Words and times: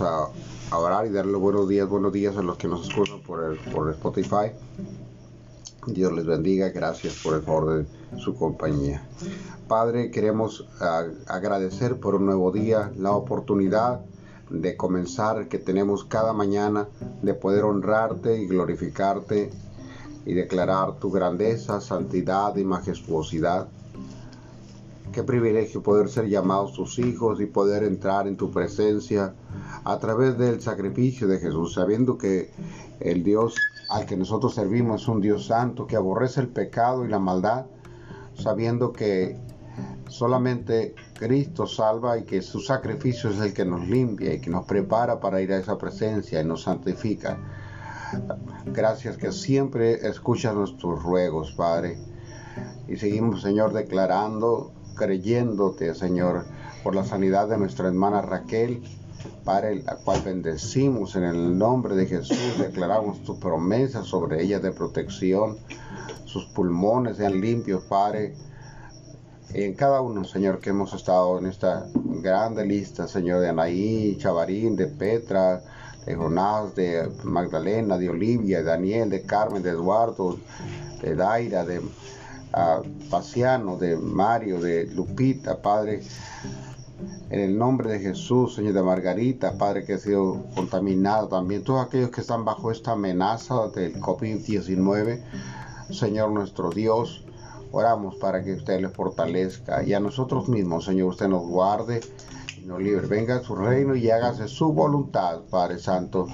a, 0.00 0.28
orar 0.72 1.06
y 1.06 1.10
darle 1.10 1.36
buenos 1.36 1.68
días, 1.68 1.88
buenos 1.88 2.12
días 2.12 2.36
a 2.36 2.42
los 2.42 2.56
que 2.56 2.68
nos 2.68 2.88
escuchan 2.88 3.20
por, 3.20 3.44
el, 3.44 3.58
por 3.72 3.90
Spotify. 3.90 4.50
Dios 5.86 6.12
les 6.12 6.26
bendiga, 6.26 6.68
gracias 6.70 7.20
por 7.22 7.34
el 7.34 7.42
favor 7.42 7.78
de 7.78 8.18
su 8.18 8.34
compañía. 8.34 9.06
Padre, 9.68 10.10
queremos 10.10 10.66
agradecer 11.28 12.00
por 12.00 12.16
un 12.16 12.26
nuevo 12.26 12.50
día, 12.50 12.90
la 12.96 13.12
oportunidad 13.12 14.00
de 14.50 14.76
comenzar 14.76 15.48
que 15.48 15.58
tenemos 15.58 16.04
cada 16.04 16.32
mañana, 16.32 16.88
de 17.22 17.34
poder 17.34 17.64
honrarte 17.64 18.40
y 18.40 18.46
glorificarte 18.46 19.50
y 20.24 20.34
declarar 20.34 20.98
tu 20.98 21.10
grandeza, 21.10 21.80
santidad 21.80 22.56
y 22.56 22.64
majestuosidad. 22.64 23.68
Qué 25.12 25.22
privilegio 25.22 25.82
poder 25.82 26.08
ser 26.08 26.28
llamados 26.28 26.74
tus 26.74 26.98
hijos 26.98 27.40
y 27.40 27.46
poder 27.46 27.84
entrar 27.84 28.26
en 28.26 28.36
tu 28.36 28.50
presencia 28.50 29.34
a 29.86 29.98
través 30.00 30.36
del 30.36 30.60
sacrificio 30.60 31.28
de 31.28 31.38
Jesús, 31.38 31.74
sabiendo 31.74 32.18
que 32.18 32.50
el 32.98 33.22
Dios 33.22 33.54
al 33.88 34.04
que 34.04 34.16
nosotros 34.16 34.52
servimos 34.52 35.02
es 35.02 35.08
un 35.08 35.20
Dios 35.20 35.46
santo 35.46 35.86
que 35.86 35.94
aborrece 35.94 36.40
el 36.40 36.48
pecado 36.48 37.04
y 37.04 37.08
la 37.08 37.20
maldad, 37.20 37.66
sabiendo 38.34 38.92
que 38.92 39.36
solamente 40.08 40.96
Cristo 41.14 41.68
salva 41.68 42.18
y 42.18 42.24
que 42.24 42.42
su 42.42 42.58
sacrificio 42.58 43.30
es 43.30 43.38
el 43.38 43.54
que 43.54 43.64
nos 43.64 43.86
limpia 43.86 44.34
y 44.34 44.40
que 44.40 44.50
nos 44.50 44.66
prepara 44.66 45.20
para 45.20 45.40
ir 45.40 45.52
a 45.52 45.58
esa 45.58 45.78
presencia 45.78 46.40
y 46.40 46.44
nos 46.44 46.62
santifica. 46.62 47.38
Gracias 48.66 49.16
que 49.16 49.30
siempre 49.30 50.08
escuchas 50.08 50.52
nuestros 50.52 51.00
ruegos, 51.00 51.52
Padre. 51.52 51.96
Y 52.88 52.96
seguimos, 52.96 53.42
Señor, 53.42 53.72
declarando, 53.72 54.72
creyéndote, 54.96 55.94
Señor, 55.94 56.44
por 56.82 56.96
la 56.96 57.04
sanidad 57.04 57.48
de 57.48 57.58
nuestra 57.58 57.86
hermana 57.86 58.20
Raquel, 58.20 58.82
Padre, 59.44 59.82
la 59.82 59.96
cual 59.96 60.22
bendecimos 60.22 61.14
en 61.16 61.24
el 61.24 61.56
nombre 61.56 61.94
de 61.94 62.06
Jesús, 62.06 62.58
declaramos 62.58 63.22
tu 63.22 63.38
promesa 63.38 64.02
sobre 64.02 64.42
ella 64.42 64.58
de 64.58 64.72
protección, 64.72 65.56
sus 66.24 66.46
pulmones 66.46 67.18
sean 67.18 67.40
limpios, 67.40 67.84
Padre. 67.84 68.34
En 69.54 69.74
cada 69.74 70.00
uno, 70.00 70.24
Señor, 70.24 70.58
que 70.58 70.70
hemos 70.70 70.92
estado 70.92 71.38
en 71.38 71.46
esta 71.46 71.86
grande 71.94 72.66
lista, 72.66 73.06
Señor, 73.06 73.40
de 73.40 73.48
Anaí, 73.48 74.16
Chavarín, 74.18 74.74
de 74.74 74.88
Petra, 74.88 75.62
de 76.04 76.14
Jonás, 76.14 76.74
de 76.74 77.08
Magdalena, 77.22 77.98
de 77.98 78.10
Olivia, 78.10 78.58
de 78.58 78.64
Daniel, 78.64 79.10
de 79.10 79.22
Carmen, 79.22 79.62
de 79.62 79.70
Eduardo, 79.70 80.38
de 81.00 81.14
Daira, 81.14 81.64
de 81.64 81.78
uh, 81.78 83.08
Paciano, 83.08 83.76
de 83.76 83.96
Mario, 83.96 84.60
de 84.60 84.86
Lupita, 84.86 85.62
Padre. 85.62 86.02
En 87.28 87.40
el 87.40 87.58
nombre 87.58 87.90
de 87.90 87.98
Jesús, 87.98 88.54
Señor 88.54 88.72
de 88.72 88.82
Margarita, 88.82 89.58
Padre, 89.58 89.84
que 89.84 89.94
ha 89.94 89.98
sido 89.98 90.44
contaminado 90.54 91.28
también. 91.28 91.62
Todos 91.62 91.86
aquellos 91.86 92.10
que 92.10 92.22
están 92.22 92.44
bajo 92.44 92.70
esta 92.70 92.92
amenaza 92.92 93.68
del 93.68 94.00
COVID-19, 94.00 95.22
Señor 95.90 96.30
nuestro 96.30 96.70
Dios, 96.70 97.24
oramos 97.72 98.14
para 98.16 98.42
que 98.42 98.54
usted 98.54 98.80
les 98.80 98.92
fortalezca 98.92 99.82
y 99.82 99.92
a 99.92 100.00
nosotros 100.00 100.48
mismos, 100.48 100.86
Señor, 100.86 101.08
usted 101.08 101.28
nos 101.28 101.46
guarde 101.46 102.00
no 102.66 102.78
libre. 102.78 103.06
Venga 103.06 103.36
a 103.36 103.42
su 103.42 103.54
reino 103.54 103.94
y 103.94 104.10
hágase 104.10 104.48
su 104.48 104.72
voluntad, 104.72 105.42
Padre 105.50 105.78
Santo. 105.78 106.26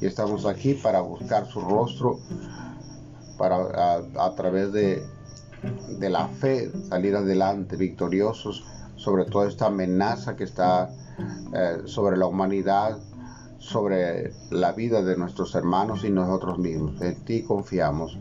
Y 0.00 0.06
estamos 0.06 0.46
aquí 0.46 0.74
para 0.74 1.00
buscar 1.00 1.46
su 1.46 1.60
rostro, 1.60 2.18
para 3.38 3.96
a, 3.96 4.34
través 4.34 4.72
de, 4.72 5.02
de 5.98 6.10
la 6.10 6.28
fe 6.28 6.70
salir 6.88 7.16
adelante 7.16 7.76
victoriosos 7.76 8.64
sobre 9.04 9.26
toda 9.26 9.48
esta 9.48 9.66
amenaza 9.66 10.34
que 10.34 10.44
está 10.44 10.90
eh, 11.54 11.82
sobre 11.84 12.16
la 12.16 12.26
humanidad, 12.26 12.98
sobre 13.58 14.32
la 14.50 14.72
vida 14.72 15.02
de 15.02 15.16
nuestros 15.16 15.54
hermanos 15.54 16.04
y 16.04 16.10
nosotros 16.10 16.58
mismos. 16.58 17.00
En 17.02 17.22
ti 17.24 17.42
confiamos 17.42 18.18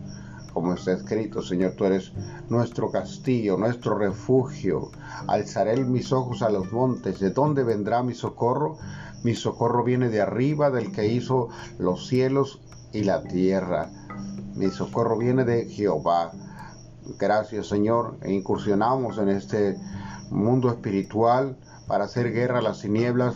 como 0.54 0.74
está 0.74 0.92
escrito, 0.92 1.42
Señor, 1.42 1.72
tú 1.76 1.86
eres 1.86 2.12
nuestro 2.50 2.92
castillo, 2.92 3.58
nuestro 3.58 3.98
refugio. 3.98 4.92
Alzaré 5.28 5.84
mis 5.84 6.12
ojos 6.12 6.44
a 6.44 6.50
los 6.50 6.72
montes. 6.72 7.20
¿De 7.20 7.32
dónde 7.32 7.64
vendrá 7.64 8.04
mi 8.04 8.14
socorro? 8.14 8.78
Mi 9.24 9.34
socorro 9.34 9.84
viene 9.84 10.10
de 10.10 10.22
arriba, 10.22 10.70
del 10.70 10.92
que 10.92 11.08
hizo 11.08 11.50
los 11.80 12.08
cielos 12.08 12.62
y 12.92 13.04
la 13.04 13.24
tierra. 13.24 13.90
Mi 14.54 14.70
socorro 14.70 15.18
viene 15.18 15.44
de 15.44 15.66
Jehová. 15.66 16.32
Gracias, 17.18 17.68
Señor. 17.68 18.18
Incursionamos 18.24 19.18
en 19.18 19.30
este 19.30 19.76
mundo 20.34 20.70
espiritual 20.70 21.56
para 21.88 22.06
hacer 22.06 22.34
guerra 22.34 22.60
a 22.60 22.62
las 22.62 22.82
tinieblas, 22.82 23.36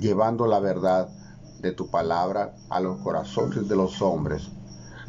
llevando 0.00 0.46
la 0.46 0.60
verdad 0.60 1.08
de 1.60 1.72
tu 1.72 1.88
palabra 1.88 2.54
a 2.70 2.80
los 2.80 2.98
corazones 2.98 3.68
de 3.68 3.76
los 3.76 4.00
hombres. 4.02 4.50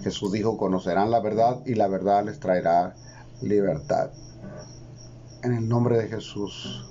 Jesús 0.01 0.31
dijo, 0.31 0.57
conocerán 0.57 1.11
la 1.11 1.19
verdad 1.19 1.61
y 1.65 1.75
la 1.75 1.87
verdad 1.87 2.25
les 2.25 2.39
traerá 2.39 2.95
libertad. 3.41 4.09
En 5.43 5.53
el 5.53 5.67
nombre 5.67 5.97
de 5.97 6.07
Jesús. 6.07 6.85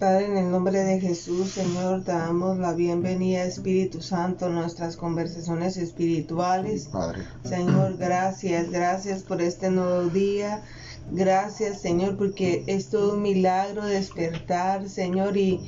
Padre, 0.00 0.26
en 0.26 0.36
el 0.36 0.50
nombre 0.50 0.82
de 0.82 1.00
Jesús, 1.00 1.50
Señor, 1.50 2.04
te 2.04 2.12
damos 2.12 2.56
la 2.58 2.72
bienvenida, 2.72 3.42
Espíritu 3.42 4.00
Santo, 4.00 4.46
a 4.46 4.48
nuestras 4.48 4.96
conversaciones 4.96 5.76
espirituales. 5.76 6.88
Padre. 6.88 7.22
Señor, 7.44 7.96
gracias, 7.98 8.70
gracias 8.70 9.22
por 9.24 9.42
este 9.42 9.70
nuevo 9.70 10.08
día. 10.08 10.62
Gracias, 11.10 11.80
Señor, 11.80 12.16
porque 12.16 12.64
es 12.66 12.90
todo 12.90 13.14
un 13.14 13.22
milagro 13.22 13.84
despertar, 13.86 14.88
Señor, 14.88 15.36
y 15.36 15.60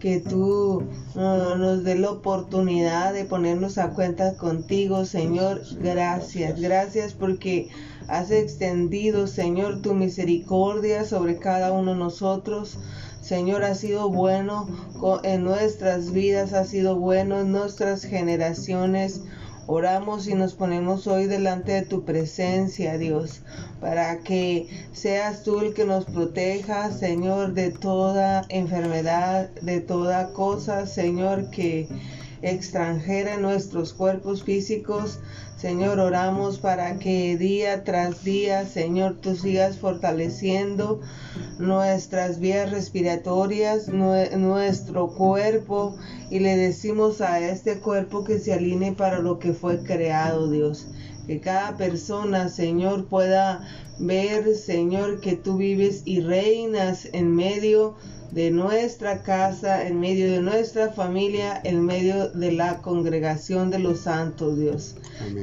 que 0.00 0.20
tú 0.20 0.84
uh, 1.14 1.18
nos 1.56 1.84
dé 1.84 1.96
la 1.96 2.10
oportunidad 2.10 3.12
de 3.12 3.24
ponernos 3.24 3.78
a 3.78 3.90
cuenta 3.90 4.36
contigo, 4.36 5.04
Señor. 5.04 5.62
Gracias, 5.80 6.60
gracias 6.60 7.14
porque 7.14 7.68
has 8.08 8.30
extendido, 8.30 9.26
Señor, 9.26 9.82
tu 9.82 9.94
misericordia 9.94 11.04
sobre 11.04 11.38
cada 11.38 11.72
uno 11.72 11.92
de 11.92 11.98
nosotros. 11.98 12.78
Señor, 13.20 13.64
ha 13.64 13.74
sido 13.74 14.08
bueno 14.10 14.68
en 15.22 15.44
nuestras 15.44 16.12
vidas, 16.12 16.52
ha 16.54 16.64
sido 16.64 16.96
bueno 16.96 17.40
en 17.40 17.52
nuestras 17.52 18.02
generaciones. 18.02 19.22
Oramos 19.70 20.26
y 20.28 20.34
nos 20.34 20.54
ponemos 20.54 21.06
hoy 21.06 21.26
delante 21.26 21.72
de 21.72 21.82
tu 21.82 22.06
presencia, 22.06 22.96
Dios, 22.96 23.42
para 23.82 24.20
que 24.20 24.66
seas 24.94 25.42
tú 25.42 25.60
el 25.60 25.74
que 25.74 25.84
nos 25.84 26.06
proteja, 26.06 26.90
Señor, 26.90 27.52
de 27.52 27.70
toda 27.70 28.46
enfermedad, 28.48 29.50
de 29.60 29.82
toda 29.82 30.32
cosa, 30.32 30.86
Señor, 30.86 31.50
que 31.50 31.86
extranjera 32.42 33.34
en 33.34 33.42
nuestros 33.42 33.92
cuerpos 33.92 34.42
físicos. 34.42 35.20
Señor, 35.56 35.98
oramos 35.98 36.58
para 36.58 36.98
que 36.98 37.36
día 37.36 37.82
tras 37.82 38.22
día, 38.22 38.64
Señor, 38.64 39.16
tú 39.20 39.34
sigas 39.34 39.78
fortaleciendo 39.78 41.00
nuestras 41.58 42.38
vías 42.38 42.70
respiratorias, 42.70 43.88
nuestro 43.88 45.08
cuerpo, 45.08 45.96
y 46.30 46.38
le 46.38 46.56
decimos 46.56 47.20
a 47.20 47.40
este 47.40 47.80
cuerpo 47.80 48.22
que 48.22 48.38
se 48.38 48.52
alinee 48.52 48.92
para 48.92 49.18
lo 49.18 49.40
que 49.40 49.52
fue 49.52 49.82
creado, 49.82 50.48
Dios. 50.48 50.86
Que 51.26 51.40
cada 51.40 51.76
persona, 51.76 52.48
Señor, 52.48 53.06
pueda 53.06 53.60
ver, 53.98 54.54
Señor, 54.54 55.20
que 55.20 55.34
tú 55.36 55.56
vives 55.56 56.02
y 56.04 56.20
reinas 56.20 57.08
en 57.12 57.34
medio 57.34 57.96
de 57.96 58.17
nuestra 58.50 59.22
casa, 59.22 59.86
en 59.86 60.00
medio 60.00 60.30
de 60.30 60.40
nuestra 60.40 60.90
familia, 60.92 61.60
en 61.64 61.84
medio 61.84 62.28
de 62.28 62.52
la 62.52 62.78
congregación 62.82 63.70
de 63.70 63.78
los 63.78 64.00
santos, 64.00 64.58
Dios. 64.58 64.94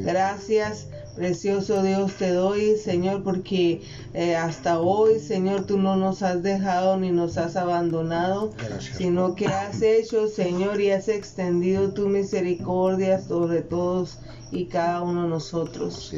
Gracias. 0.04 0.88
Precioso 1.16 1.82
Dios 1.82 2.14
te 2.16 2.32
doy, 2.32 2.76
Señor, 2.76 3.24
porque 3.24 3.82
eh, 4.14 4.36
hasta 4.36 4.80
hoy, 4.82 5.20
Señor, 5.20 5.66
tú 5.66 5.78
no 5.78 5.96
nos 5.96 6.22
has 6.22 6.44
dejado 6.44 6.98
ni 6.98 7.10
nos 7.10 7.38
has 7.38 7.56
abandonado, 7.56 8.52
sino 8.98 9.34
que 9.34 9.48
has 9.48 9.82
hecho, 9.82 10.28
Señor, 10.28 10.82
y 10.82 10.92
has 10.92 11.08
extendido 11.08 11.94
tu 11.94 12.10
misericordia 12.10 13.22
sobre 13.22 13.62
todos 13.62 14.20
y 14.52 14.66
cada 14.66 15.02
uno 15.02 15.24
de 15.24 15.30
nosotros. 15.30 16.14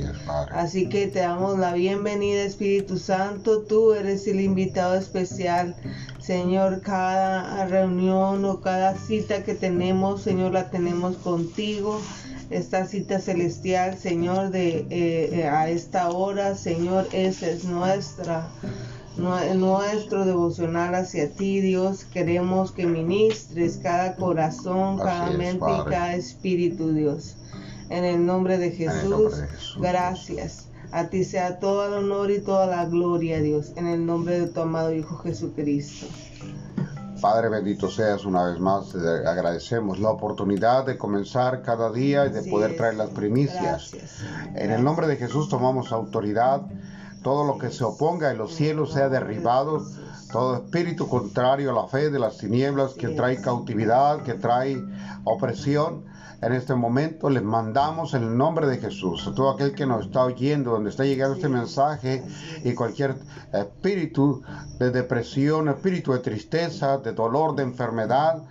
Así 0.52 0.90
que 0.90 1.08
te 1.08 1.20
damos 1.20 1.60
la 1.60 1.74
bienvenida, 1.74 2.44
Espíritu 2.44 2.98
Santo. 2.98 3.62
Tú 3.62 3.94
eres 3.94 4.28
el 4.28 4.40
invitado 4.40 4.96
especial. 4.96 5.76
Señor, 6.20 6.82
cada 6.82 7.66
reunión 7.68 8.44
o 8.46 8.62
cada 8.62 8.98
cita 8.98 9.44
que 9.44 9.54
tenemos, 9.54 10.22
Señor, 10.22 10.54
la 10.54 10.70
tenemos 10.70 11.18
contigo. 11.18 12.02
Esta 12.50 12.86
cita 12.86 13.20
celestial, 13.20 13.98
Señor, 13.98 14.52
de 14.52 14.86
eh, 14.90 15.30
eh, 15.34 15.48
a 15.48 15.70
esta 15.70 16.10
hora, 16.10 16.56
Señor, 16.56 17.08
esa 17.12 17.50
es 17.50 17.66
nuestra 17.66 18.50
nuestro 19.18 20.26
devocional 20.26 20.96
hacia 20.96 21.30
ti, 21.30 21.60
Dios. 21.60 22.06
Queremos 22.06 22.72
que 22.72 22.86
ministres 22.86 23.80
cada 23.82 24.16
corazón, 24.16 24.98
cada 24.98 25.32
mente 25.32 25.66
y 25.66 25.90
cada 25.90 26.16
espíritu, 26.16 26.94
Dios. 26.94 27.36
En 27.90 28.04
el 28.04 28.26
nombre 28.26 28.58
de 28.58 28.72
Jesús, 28.72 29.42
gracias. 29.80 30.68
A 30.92 31.10
ti 31.10 31.24
sea 31.24 31.60
todo 31.60 31.88
el 31.88 31.94
honor 32.06 32.32
y 32.32 32.40
toda 32.40 32.68
la 32.68 32.86
gloria, 32.86 33.42
Dios, 33.42 33.74
en 33.76 33.88
el 33.88 34.06
nombre 34.06 34.40
de 34.40 34.48
tu 34.48 34.62
amado 34.62 34.94
Hijo 34.94 35.18
Jesucristo. 35.18 36.08
Padre 37.22 37.50
bendito 37.50 37.90
seas 37.90 38.26
una 38.26 38.44
vez 38.44 38.60
más, 38.60 38.96
agradecemos 38.96 40.00
la 40.00 40.12
oportunidad 40.12 40.86
de 40.86 40.98
comenzar 40.98 41.62
cada 41.62 41.92
día 41.92 42.26
y 42.26 42.30
de 42.30 42.44
poder 42.44 42.78
traer 42.78 42.96
las 42.96 43.10
primicias. 43.10 43.92
En 44.56 44.72
el 44.72 44.84
nombre 44.84 45.08
de 45.08 45.18
Jesús 45.18 45.50
tomamos 45.50 45.92
autoridad, 45.92 46.62
todo 47.24 47.44
lo 47.44 47.58
que 47.58 47.72
se 47.72 47.84
oponga 47.84 48.32
en 48.32 48.38
los 48.38 48.54
cielos 48.54 48.94
sea 48.94 49.10
derribado, 49.10 49.84
todo 50.32 50.56
espíritu 50.56 51.08
contrario 51.08 51.72
a 51.72 51.74
la 51.74 51.88
fe 51.88 52.10
de 52.10 52.20
las 52.20 52.38
tinieblas 52.38 52.94
que 52.94 53.10
trae 53.10 53.42
cautividad, 53.42 54.22
que 54.24 54.36
trae 54.36 54.78
opresión 55.24 56.06
en 56.42 56.54
este 56.54 56.76
momento 56.76 57.30
les 57.30 57.42
mandamos 57.42 58.14
en 58.14 58.24
el 58.24 58.38
nombre 58.38 58.68
de 58.68 58.78
Jesús 58.78 59.28
a 59.28 59.34
todo 59.34 59.50
aquel 59.50 59.74
que 59.74 59.86
nos 59.86 60.06
está 60.06 60.24
oyendo, 60.24 60.72
donde 60.72 60.92
está 60.92 61.04
llegando 61.04 61.36
este 61.36 61.50
mensaje 61.50 62.24
y 62.64 62.74
cualquier 62.74 63.16
espíritu 63.54 64.44
de 64.78 64.92
depresión, 64.92 65.68
espíritu 65.68 66.14
de 66.14 66.20
tristeza, 66.20 67.00
de 67.00 67.14
dolor, 67.14 67.56
de 67.56 67.64
enfermedad, 67.64 68.44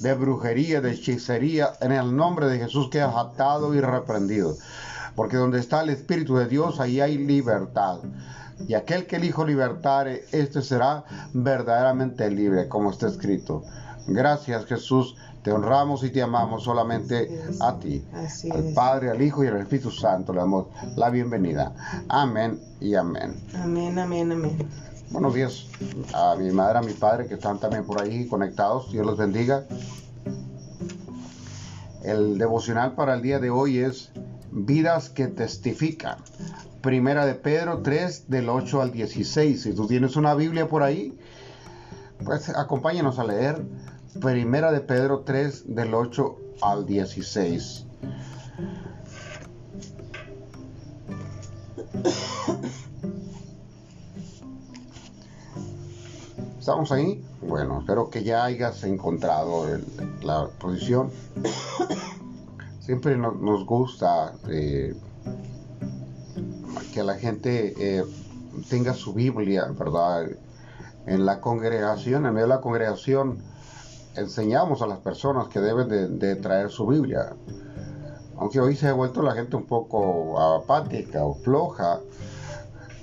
de 0.00 0.14
brujería, 0.14 0.80
de 0.80 0.92
hechicería, 0.92 1.72
en 1.80 1.92
el 1.92 2.16
nombre 2.16 2.46
de 2.46 2.58
Jesús 2.58 2.88
que 2.88 3.02
has 3.02 3.14
atado 3.14 3.74
y 3.74 3.80
reprendido. 3.80 4.56
Porque 5.14 5.36
donde 5.36 5.60
está 5.60 5.82
el 5.82 5.90
Espíritu 5.90 6.36
de 6.36 6.46
Dios, 6.46 6.80
ahí 6.80 7.00
hay 7.00 7.18
libertad. 7.18 7.98
Y 8.66 8.74
aquel 8.74 9.06
que 9.06 9.16
el 9.16 9.24
Hijo 9.24 9.44
libertare, 9.44 10.24
este 10.32 10.62
será 10.62 11.04
verdaderamente 11.32 12.28
libre, 12.30 12.68
como 12.68 12.90
está 12.90 13.08
escrito. 13.08 13.64
Gracias 14.06 14.66
Jesús 14.66 15.16
te 15.44 15.52
honramos 15.52 16.02
y 16.04 16.10
te 16.10 16.22
amamos 16.22 16.64
solamente 16.64 17.28
a 17.60 17.78
ti, 17.78 18.02
al 18.50 18.72
Padre, 18.74 19.10
al 19.10 19.20
Hijo 19.20 19.44
y 19.44 19.48
al 19.48 19.58
Espíritu 19.58 19.90
Santo. 19.90 20.32
Le 20.32 20.38
damos 20.38 20.68
la 20.96 21.10
bienvenida. 21.10 21.74
Amén 22.08 22.58
y 22.80 22.94
amén. 22.94 23.34
Amén, 23.54 23.98
amén, 23.98 24.32
amén. 24.32 24.68
Buenos 25.10 25.34
días 25.34 25.66
a 26.14 26.34
mi 26.36 26.50
madre, 26.50 26.78
a 26.78 26.80
mi 26.80 26.94
padre 26.94 27.26
que 27.26 27.34
están 27.34 27.60
también 27.60 27.84
por 27.84 28.00
ahí 28.00 28.26
conectados. 28.26 28.90
Dios 28.90 29.04
los 29.04 29.18
bendiga. 29.18 29.64
El 32.02 32.38
devocional 32.38 32.94
para 32.94 33.14
el 33.14 33.20
día 33.20 33.38
de 33.38 33.50
hoy 33.50 33.80
es 33.80 34.12
Vidas 34.50 35.10
que 35.10 35.26
testifican. 35.26 36.16
Primera 36.80 37.26
de 37.26 37.34
Pedro 37.34 37.82
3 37.82 38.30
del 38.30 38.48
8 38.48 38.80
al 38.80 38.92
16. 38.92 39.62
Si 39.62 39.74
tú 39.74 39.86
tienes 39.86 40.16
una 40.16 40.34
Biblia 40.34 40.68
por 40.68 40.82
ahí, 40.82 41.18
pues 42.24 42.48
acompáñanos 42.48 43.18
a 43.18 43.24
leer 43.24 43.62
Primera 44.20 44.70
de 44.70 44.80
Pedro 44.80 45.20
3 45.20 45.74
del 45.74 45.92
8 45.92 46.36
al 46.62 46.86
16. 46.86 47.86
¿Estamos 56.58 56.92
ahí? 56.92 57.24
Bueno, 57.42 57.80
espero 57.80 58.08
que 58.08 58.22
ya 58.22 58.44
hayas 58.44 58.84
encontrado 58.84 59.66
la 60.22 60.48
posición. 60.58 61.10
Siempre 62.80 63.16
nos 63.16 63.66
gusta 63.66 64.34
eh, 64.48 64.94
que 66.92 67.02
la 67.02 67.16
gente 67.16 67.74
eh, 67.78 68.04
tenga 68.70 68.94
su 68.94 69.12
Biblia, 69.12 69.66
¿verdad? 69.78 70.28
En 71.06 71.26
la 71.26 71.40
congregación, 71.40 72.26
en 72.26 72.32
medio 72.32 72.46
de 72.46 72.54
la 72.54 72.60
congregación, 72.60 73.53
enseñamos 74.16 74.82
a 74.82 74.86
las 74.86 74.98
personas 74.98 75.48
que 75.48 75.60
deben 75.60 76.18
de, 76.18 76.36
traer 76.36 76.70
su 76.70 76.86
Biblia. 76.86 77.34
Aunque 78.36 78.60
hoy 78.60 78.76
se 78.76 78.88
ha 78.88 78.92
vuelto 78.92 79.22
la 79.22 79.32
gente 79.32 79.56
un 79.56 79.66
poco 79.66 80.40
apática 80.40 81.24
o 81.24 81.34
floja. 81.34 82.00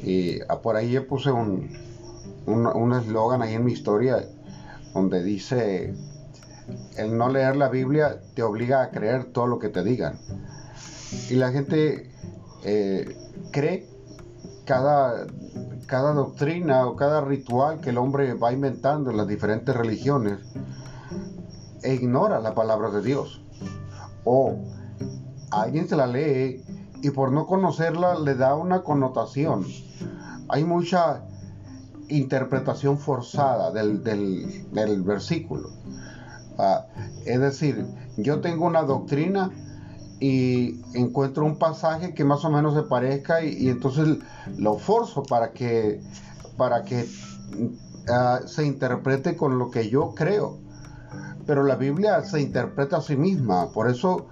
Y 0.04 0.42
ah, 0.50 0.60
por 0.62 0.76
ahí 0.76 0.92
yo 0.92 1.08
puse 1.08 1.32
un 1.32 2.94
eslogan 2.94 3.42
ahí 3.42 3.54
en 3.54 3.64
mi 3.64 3.74
historia 3.74 4.26
donde 4.94 5.24
dice, 5.24 5.94
el 6.98 7.18
no 7.18 7.30
leer 7.30 7.56
la 7.56 7.70
Biblia 7.70 8.20
te 8.36 8.44
obliga 8.44 8.82
a 8.82 8.90
creer 8.90 9.26
todo 9.26 9.48
lo 9.48 9.60
que 9.60 9.70
te 9.70 9.84
digan. 9.84 10.20
Y 11.30 11.36
la 11.36 11.52
gente 11.52 12.10
eh, 12.64 13.16
cree 13.52 13.88
cada, 14.66 15.28
cada 15.88 16.14
doctrina 16.14 16.86
o 16.88 16.96
cada 16.96 17.22
ritual 17.22 17.82
que 17.82 17.90
el 17.90 17.98
hombre 17.98 18.34
va 18.34 18.54
inventando 18.54 19.12
en 19.12 19.18
las 19.18 19.28
diferentes 19.28 19.76
religiones 19.76 20.40
e 21.84 21.94
ignora 21.94 22.40
la 22.40 22.54
palabra 22.54 22.90
de 22.90 23.02
Dios. 23.02 23.42
O 24.24 24.56
alguien 25.52 25.88
se 25.88 25.96
la 25.96 26.08
lee 26.08 26.64
y 27.02 27.10
por 27.12 27.32
no 27.32 27.46
conocerla 27.48 28.20
le 28.20 28.36
da 28.36 28.56
una 28.56 28.84
connotación. 28.84 29.66
Hay 30.50 30.64
mucha 30.64 31.24
interpretación 32.10 32.98
forzada 32.98 33.72
del, 33.72 35.04
versículo. 35.04 35.70
Ah, 36.58 36.86
es 37.26 37.40
decir, 37.40 37.86
yo 38.18 38.42
tengo 38.42 38.66
una 38.66 38.84
doctrina 38.84 39.50
y 40.20 40.80
encuentro 40.94 41.46
un 41.46 41.58
pasaje 41.58 42.14
que 42.14 42.24
más 42.24 42.46
o 42.46 42.52
menos 42.52 42.76
se 42.76 42.84
parezca 42.84 43.44
y, 43.44 43.70
entonces 43.70 44.20
lo 44.58 44.78
forzo 44.78 45.24
para 45.24 45.52
que, 45.52 46.02
para 46.58 46.84
que 46.84 47.08
ah, 48.10 48.42
se 48.46 48.66
interprete 48.66 49.36
con 49.36 49.58
lo 49.58 49.72
que 49.72 49.90
yo 49.90 50.14
creo 50.14 50.61
pero 51.52 51.66
la 51.66 51.76
Biblia 51.76 52.24
se 52.24 52.40
interpreta 52.40 52.96
a 52.96 53.02
sí 53.02 53.18
misma, 53.18 53.72
por 53.72 53.90
eso 53.90 54.28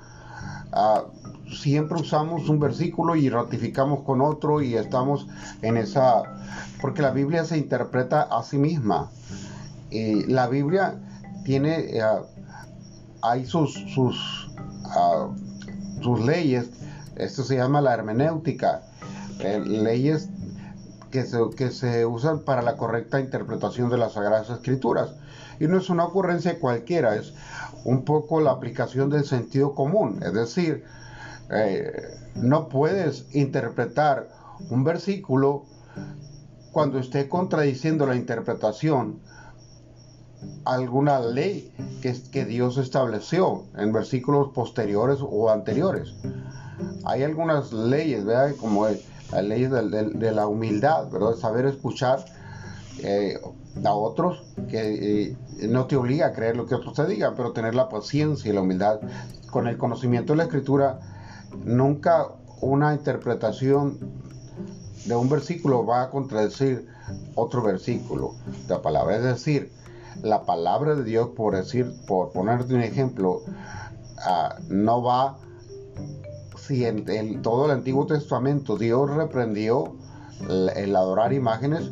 ah, 0.71 1.03
siempre 1.51 1.99
usamos 1.99 2.47
un 2.47 2.61
versículo 2.61 3.17
y 3.17 3.27
ratificamos 3.27 4.05
con 4.05 4.21
otro 4.21 4.61
y 4.61 4.75
estamos 4.75 5.27
en 5.61 5.75
esa, 5.75 6.23
porque 6.79 7.01
la 7.01 7.11
Biblia 7.11 7.43
se 7.43 7.57
interpreta 7.57 8.21
a 8.21 8.41
sí 8.41 8.57
misma. 8.57 9.11
Y 9.89 10.27
la 10.27 10.47
Biblia 10.47 10.95
tiene, 11.43 11.99
ah, 12.01 12.21
hay 13.21 13.45
sus, 13.45 13.73
sus, 13.93 14.49
ah, 14.85 15.27
sus 16.01 16.21
leyes, 16.21 16.69
esto 17.17 17.43
se 17.43 17.57
llama 17.57 17.81
la 17.81 17.95
hermenéutica, 17.95 18.83
eh, 19.41 19.59
leyes 19.59 20.29
que 21.11 21.25
se, 21.25 21.37
que 21.57 21.69
se 21.71 22.05
usan 22.05 22.45
para 22.45 22.61
la 22.61 22.77
correcta 22.77 23.19
interpretación 23.19 23.89
de 23.89 23.97
las 23.97 24.13
Sagradas 24.13 24.49
Escrituras. 24.49 25.18
Y 25.59 25.67
no 25.67 25.77
es 25.77 25.89
una 25.89 26.05
ocurrencia 26.05 26.59
cualquiera, 26.59 27.15
es 27.15 27.33
un 27.83 28.03
poco 28.03 28.39
la 28.41 28.51
aplicación 28.51 29.09
del 29.09 29.25
sentido 29.25 29.75
común. 29.75 30.19
Es 30.23 30.33
decir, 30.33 30.83
eh, 31.51 31.91
no 32.35 32.69
puedes 32.69 33.25
interpretar 33.33 34.29
un 34.69 34.83
versículo 34.83 35.65
cuando 36.71 36.99
esté 36.99 37.27
contradiciendo 37.27 38.05
la 38.05 38.15
interpretación 38.15 39.19
alguna 40.65 41.19
ley 41.19 41.73
que, 42.01 42.15
que 42.31 42.45
Dios 42.45 42.77
estableció 42.77 43.65
en 43.77 43.91
versículos 43.91 44.51
posteriores 44.53 45.19
o 45.21 45.49
anteriores. 45.49 46.13
Hay 47.05 47.23
algunas 47.23 47.73
leyes, 47.73 48.23
¿verdad? 48.23 48.55
como 48.55 48.87
la 49.31 49.41
ley 49.41 49.67
de, 49.67 50.31
la 50.31 50.47
humildad, 50.47 51.09
¿verdad? 51.09 51.35
saber 51.35 51.65
escuchar 51.65 52.23
eh, 52.99 53.39
a 53.83 53.93
otros 53.93 54.43
que 54.69 55.29
eh, 55.29 55.37
no 55.67 55.85
te 55.85 55.95
obliga 55.95 56.27
a 56.27 56.33
creer 56.33 56.57
lo 56.57 56.65
que 56.65 56.75
otros 56.75 56.93
te 56.93 57.05
digan, 57.05 57.33
pero 57.35 57.51
tener 57.51 57.75
la 57.75 57.89
paciencia 57.89 58.49
y 58.49 58.53
la 58.53 58.61
humildad. 58.61 58.99
Con 59.51 59.67
el 59.67 59.77
conocimiento 59.77 60.33
de 60.33 60.37
la 60.37 60.43
escritura, 60.43 60.99
nunca 61.65 62.27
una 62.61 62.93
interpretación 62.93 63.97
de 65.05 65.15
un 65.15 65.29
versículo 65.29 65.85
va 65.85 66.03
a 66.03 66.09
contradecir 66.09 66.87
otro 67.35 67.61
versículo 67.63 68.35
de 68.67 68.75
la 68.75 68.81
palabra. 68.81 69.15
Es 69.15 69.23
decir, 69.23 69.71
la 70.21 70.45
palabra 70.45 70.95
de 70.95 71.03
Dios, 71.03 71.29
por 71.35 71.55
decir, 71.55 71.91
por 72.07 72.31
ponerte 72.31 72.73
un 72.73 72.81
ejemplo, 72.81 73.41
ah, 74.25 74.55
no 74.67 75.01
va, 75.01 75.37
si 76.57 76.85
en, 76.85 77.41
todo 77.41 77.65
el 77.65 77.71
Antiguo 77.71 78.05
Testamento 78.05 78.77
Dios 78.77 79.09
reprendió 79.09 79.95
el 80.75 80.95
adorar 80.95 81.33
imágenes, 81.33 81.91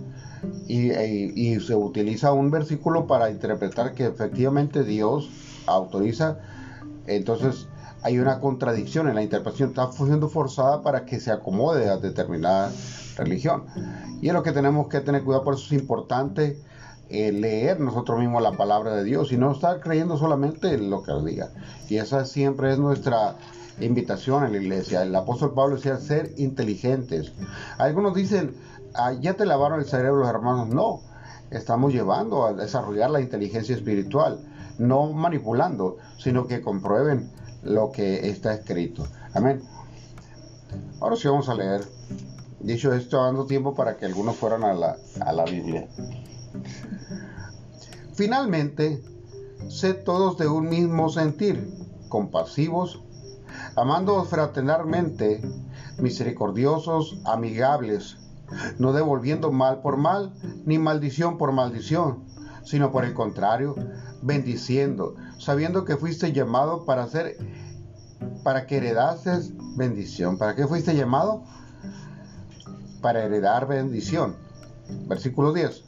y, 0.67 1.59
se 1.59 1.75
utiliza 1.75 2.31
un 2.31 2.51
versículo 2.51 3.07
para 3.07 3.29
interpretar 3.29 3.93
que 3.93 4.05
efectivamente 4.05 4.83
Dios 4.83 5.29
autoriza, 5.65 6.39
entonces 7.05 7.67
hay 8.03 8.19
una 8.19 8.39
contradicción 8.39 9.09
en 9.09 9.15
la 9.15 9.23
interpretación, 9.23 9.69
está 9.69 9.91
siendo 9.91 10.29
forzada 10.29 10.81
para 10.81 11.05
que 11.05 11.19
se 11.19 11.31
acomode 11.31 11.89
a 11.89 11.97
determinada 11.97 12.71
religión. 13.17 13.63
Y 14.21 14.27
es 14.27 14.33
lo 14.33 14.43
que 14.43 14.51
tenemos 14.51 14.87
que 14.87 15.01
tener 15.01 15.23
cuidado, 15.23 15.43
por 15.43 15.55
eso 15.55 15.65
es 15.65 15.81
importante 15.81 16.59
eh, 17.09 17.31
leer 17.31 17.79
nosotros 17.79 18.19
mismos 18.19 18.43
la 18.43 18.51
palabra 18.51 18.93
de 18.95 19.03
Dios 19.03 19.31
y 19.31 19.37
no 19.37 19.51
estar 19.51 19.79
creyendo 19.79 20.17
solamente 20.17 20.73
en 20.73 20.89
lo 20.89 21.03
que 21.03 21.11
nos 21.11 21.25
diga. 21.25 21.49
Y 21.89 21.97
esa 21.97 22.25
siempre 22.25 22.73
es 22.73 22.79
nuestra 22.79 23.35
invitación 23.79 24.43
en 24.43 24.51
la 24.51 24.57
iglesia. 24.57 25.03
El 25.03 25.15
apóstol 25.15 25.53
Pablo 25.53 25.75
decía 25.75 25.97
ser 25.97 26.33
inteligentes. 26.37 27.31
Algunos 27.77 28.13
dicen, 28.13 28.55
Ya 29.19 29.33
te 29.35 29.45
lavaron 29.45 29.79
el 29.79 29.85
cerebro 29.85 30.21
los 30.21 30.29
hermanos. 30.29 30.69
No, 30.69 31.01
estamos 31.51 31.93
llevando 31.93 32.45
a 32.45 32.53
desarrollar 32.53 33.09
la 33.09 33.21
inteligencia 33.21 33.75
espiritual, 33.75 34.39
no 34.77 35.11
manipulando, 35.13 35.97
sino 36.17 36.47
que 36.47 36.61
comprueben 36.61 37.31
lo 37.63 37.91
que 37.91 38.29
está 38.29 38.53
escrito. 38.53 39.07
Amén. 39.33 39.61
Ahora 40.99 41.15
sí 41.15 41.27
vamos 41.27 41.49
a 41.49 41.55
leer. 41.55 41.81
Dicho 42.59 42.91
esto, 42.91 43.23
dando 43.23 43.45
tiempo 43.45 43.75
para 43.75 43.97
que 43.97 44.05
algunos 44.05 44.35
fueran 44.35 44.63
a 44.63 44.73
la, 44.73 44.97
a 45.21 45.31
la 45.31 45.45
Biblia. 45.45 45.87
Finalmente, 48.15 49.03
sed 49.69 50.03
todos 50.03 50.37
de 50.39 50.47
un 50.47 50.69
mismo 50.69 51.09
sentir, 51.09 51.71
compasivos, 52.09 53.03
amándoos 53.75 54.27
fraternalmente, 54.27 55.41
misericordiosos, 55.99 57.19
amigables, 57.25 58.17
no 58.77 58.93
devolviendo 58.93 59.51
mal 59.51 59.81
por 59.81 59.97
mal, 59.97 60.33
ni 60.65 60.77
maldición 60.77 61.37
por 61.37 61.51
maldición, 61.51 62.23
sino 62.63 62.91
por 62.91 63.05
el 63.05 63.13
contrario, 63.13 63.75
bendiciendo, 64.21 65.15
sabiendo 65.37 65.85
que 65.85 65.97
fuiste 65.97 66.33
llamado 66.33 66.85
para 66.85 67.03
hacer, 67.03 67.37
para 68.43 68.65
que 68.65 68.77
heredases 68.77 69.53
bendición. 69.75 70.37
¿Para 70.37 70.55
qué 70.55 70.67
fuiste 70.67 70.95
llamado? 70.95 71.43
Para 73.01 73.23
heredar 73.23 73.67
bendición. 73.67 74.35
Versículo 75.07 75.53
10. 75.53 75.83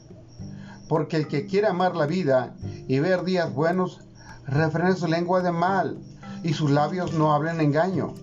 Porque 0.88 1.16
el 1.16 1.28
que 1.28 1.46
quiere 1.46 1.68
amar 1.68 1.96
la 1.96 2.06
vida 2.06 2.54
y 2.88 2.98
ver 2.98 3.24
días 3.24 3.52
buenos, 3.52 4.00
refrene 4.46 4.94
su 4.94 5.06
lengua 5.06 5.42
de 5.42 5.52
mal 5.52 5.98
y 6.42 6.54
sus 6.54 6.70
labios 6.70 7.12
no 7.12 7.32
hablen 7.32 7.60
engaño. 7.60 8.14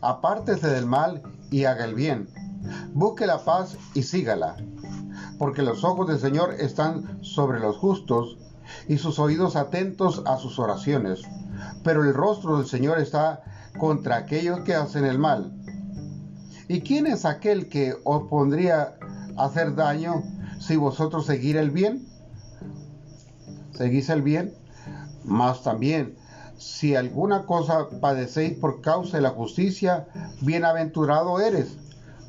Apártese 0.00 0.68
del 0.68 0.86
mal 0.86 1.22
y 1.50 1.64
haga 1.64 1.84
el 1.84 1.94
bien. 1.94 2.28
Busque 2.92 3.26
la 3.26 3.44
paz 3.44 3.76
y 3.94 4.02
sígala. 4.02 4.56
Porque 5.38 5.62
los 5.62 5.84
ojos 5.84 6.08
del 6.08 6.18
Señor 6.18 6.54
están 6.54 7.18
sobre 7.22 7.60
los 7.60 7.76
justos 7.76 8.38
y 8.88 8.98
sus 8.98 9.18
oídos 9.18 9.56
atentos 9.56 10.22
a 10.26 10.36
sus 10.36 10.58
oraciones. 10.58 11.22
Pero 11.82 12.04
el 12.04 12.14
rostro 12.14 12.58
del 12.58 12.66
Señor 12.66 12.98
está 12.98 13.42
contra 13.78 14.16
aquellos 14.16 14.60
que 14.60 14.74
hacen 14.74 15.04
el 15.04 15.18
mal. 15.18 15.52
¿Y 16.68 16.80
quién 16.80 17.06
es 17.06 17.24
aquel 17.24 17.68
que 17.68 17.94
os 18.04 18.28
pondría 18.28 18.94
a 19.36 19.44
hacer 19.44 19.74
daño 19.74 20.22
si 20.60 20.76
vosotros 20.76 21.26
seguir 21.26 21.56
el 21.56 21.70
bien? 21.70 22.06
¿Seguís 23.72 24.08
el 24.10 24.22
bien? 24.22 24.54
Más 25.24 25.62
también, 25.62 26.16
si 26.56 26.94
alguna 26.94 27.44
cosa 27.46 27.88
padecéis 28.00 28.58
por 28.58 28.80
causa 28.80 29.16
de 29.16 29.22
la 29.22 29.30
justicia, 29.30 30.06
bienaventurado 30.40 31.40
eres. 31.40 31.76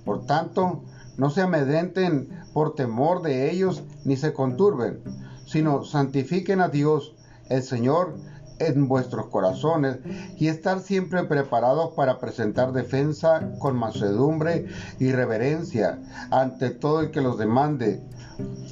Por 0.06 0.26
tanto, 0.26 0.84
no 1.18 1.30
se 1.30 1.42
amedrenten 1.42 2.30
por 2.54 2.76
temor 2.76 3.22
de 3.22 3.50
ellos, 3.50 3.84
ni 4.04 4.18
se 4.18 4.34
conturben, 4.34 5.02
sino 5.46 5.84
santifiquen 5.84 6.62
a 6.62 6.70
Dios, 6.70 7.16
el 7.50 7.64
Señor, 7.64 8.16
en 8.60 8.88
vuestros 8.88 9.28
corazones 9.28 9.98
y 10.38 10.48
estar 10.48 10.80
siempre 10.80 11.24
preparados 11.24 11.92
para 11.96 12.20
presentar 12.20 12.72
defensa 12.72 13.42
con 13.60 13.76
mansedumbre 13.76 14.68
y 15.00 15.12
reverencia 15.12 16.00
ante 16.32 16.70
todo 16.70 17.02
el 17.02 17.12
que 17.12 17.22
los 17.22 17.38
demande 17.38 18.02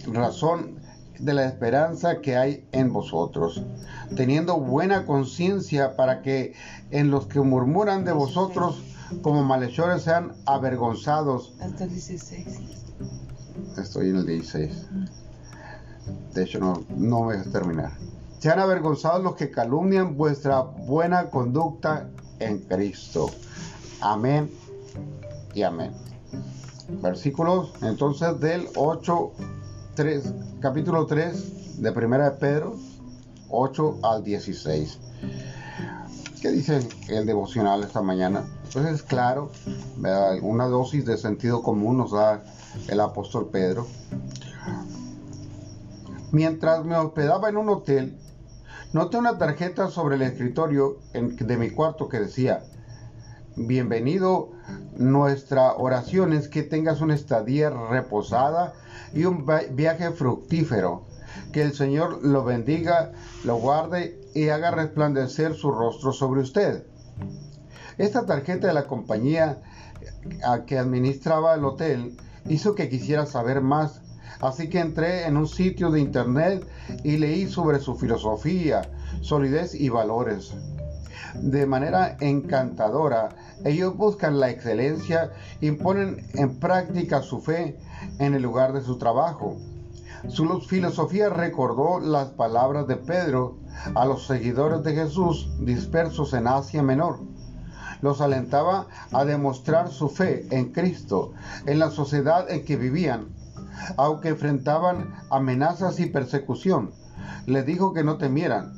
razón 0.07 0.79
de 1.19 1.33
la 1.33 1.45
esperanza 1.45 2.19
que 2.21 2.35
hay 2.35 2.65
en 2.71 2.91
vosotros, 2.91 3.63
teniendo 4.15 4.59
buena 4.59 5.05
conciencia 5.05 5.95
para 5.95 6.21
que 6.21 6.53
en 6.89 7.11
los 7.11 7.27
que 7.27 7.41
murmuran 7.41 8.05
de 8.05 8.11
vosotros 8.11 8.81
como 9.21 9.43
malhechores 9.43 10.03
sean 10.03 10.33
avergonzados. 10.45 11.53
Hasta 11.59 11.83
el 11.83 11.91
16. 11.91 12.47
Estoy 13.77 14.09
en 14.09 14.15
el 14.17 14.25
16. 14.25 14.87
De 16.33 16.43
hecho, 16.43 16.59
no, 16.59 16.83
no 16.89 17.23
voy 17.23 17.37
a 17.37 17.43
terminar. 17.43 17.91
Sean 18.39 18.59
avergonzados 18.59 19.23
los 19.23 19.35
que 19.35 19.51
calumnian 19.51 20.17
vuestra 20.17 20.61
buena 20.61 21.29
conducta 21.29 22.09
en 22.39 22.59
Cristo. 22.59 23.29
Amén 24.01 24.49
y 25.53 25.63
amén. 25.63 25.91
Versículos 27.01 27.73
entonces 27.81 28.39
del 28.39 28.67
8, 28.75 29.31
3, 29.95 30.33
capítulo 30.59 31.05
3 31.05 31.81
de 31.81 31.91
Primera 31.91 32.31
de 32.31 32.37
Pedro, 32.37 32.75
8 33.49 33.99
al 34.03 34.23
16. 34.23 34.99
¿Qué 36.41 36.49
dice 36.49 36.79
el 37.09 37.25
devocional 37.25 37.83
esta 37.83 38.01
mañana? 38.01 38.43
Pues 38.73 38.85
es 38.85 39.03
claro, 39.03 39.51
una 40.41 40.65
dosis 40.65 41.05
de 41.05 41.17
sentido 41.17 41.61
común 41.61 41.97
nos 41.97 42.11
da 42.11 42.43
el 42.87 42.99
apóstol 42.99 43.49
Pedro. 43.51 43.87
Mientras 46.31 46.85
me 46.85 46.95
hospedaba 46.95 47.49
en 47.49 47.57
un 47.57 47.69
hotel, 47.69 48.17
Noté 48.93 49.15
una 49.15 49.37
tarjeta 49.37 49.87
sobre 49.87 50.15
el 50.15 50.21
escritorio 50.21 50.97
de 51.13 51.57
mi 51.57 51.69
cuarto 51.69 52.09
que 52.09 52.19
decía, 52.19 52.61
bienvenido, 53.55 54.51
nuestra 54.97 55.75
oración 55.77 56.33
es 56.33 56.49
que 56.49 56.63
tengas 56.63 56.99
una 56.99 57.15
estadía 57.15 57.69
reposada 57.69 58.73
y 59.13 59.23
un 59.23 59.45
viaje 59.71 60.11
fructífero. 60.11 61.03
Que 61.53 61.61
el 61.61 61.73
Señor 61.73 62.19
lo 62.21 62.43
bendiga, 62.43 63.13
lo 63.45 63.55
guarde 63.59 64.19
y 64.33 64.49
haga 64.49 64.71
resplandecer 64.71 65.53
su 65.53 65.71
rostro 65.71 66.11
sobre 66.11 66.41
usted. 66.41 66.83
Esta 68.01 68.25
tarjeta 68.25 68.67
de 68.67 68.73
la 68.73 68.87
compañía 68.87 69.59
a 70.43 70.65
que 70.65 70.79
administraba 70.79 71.53
el 71.53 71.63
hotel 71.65 72.17
hizo 72.49 72.73
que 72.73 72.89
quisiera 72.89 73.25
saber 73.25 73.61
más 73.61 74.01
Así 74.41 74.69
que 74.69 74.79
entré 74.79 75.27
en 75.27 75.37
un 75.37 75.47
sitio 75.47 75.91
de 75.91 75.99
internet 75.99 76.65
y 77.03 77.17
leí 77.17 77.47
sobre 77.47 77.79
su 77.79 77.95
filosofía, 77.95 78.81
solidez 79.21 79.75
y 79.75 79.89
valores. 79.89 80.55
De 81.35 81.67
manera 81.67 82.17
encantadora, 82.19 83.29
ellos 83.63 83.95
buscan 83.95 84.39
la 84.39 84.49
excelencia 84.49 85.31
y 85.59 85.71
ponen 85.71 86.25
en 86.33 86.59
práctica 86.59 87.21
su 87.21 87.39
fe 87.39 87.77
en 88.17 88.33
el 88.33 88.41
lugar 88.41 88.73
de 88.73 88.81
su 88.81 88.97
trabajo. 88.97 89.57
Su 90.27 90.59
filosofía 90.61 91.29
recordó 91.29 91.99
las 91.99 92.29
palabras 92.29 92.87
de 92.87 92.95
Pedro 92.95 93.57
a 93.93 94.05
los 94.05 94.25
seguidores 94.25 94.83
de 94.83 94.93
Jesús 94.93 95.51
dispersos 95.59 96.33
en 96.33 96.47
Asia 96.47 96.81
Menor. 96.81 97.19
Los 98.01 98.21
alentaba 98.21 98.87
a 99.11 99.25
demostrar 99.25 99.89
su 99.89 100.09
fe 100.09 100.47
en 100.49 100.71
Cristo, 100.71 101.33
en 101.65 101.79
la 101.79 101.91
sociedad 101.91 102.49
en 102.49 102.65
que 102.65 102.75
vivían 102.75 103.27
aunque 103.97 104.29
enfrentaban 104.29 105.13
amenazas 105.29 105.99
y 105.99 106.07
persecución. 106.07 106.91
Les 107.45 107.65
dijo 107.65 107.93
que 107.93 108.03
no 108.03 108.17
temieran. 108.17 108.73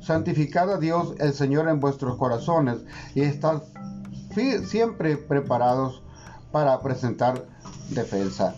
Santificad 0.00 0.70
a 0.72 0.78
Dios 0.78 1.14
el 1.18 1.32
Señor 1.32 1.68
en 1.68 1.80
vuestros 1.80 2.16
corazones 2.16 2.78
y 3.14 3.22
estad 3.22 3.62
siempre 4.66 5.16
preparados 5.16 6.02
para 6.52 6.80
presentar 6.80 7.46
defensa 7.90 8.54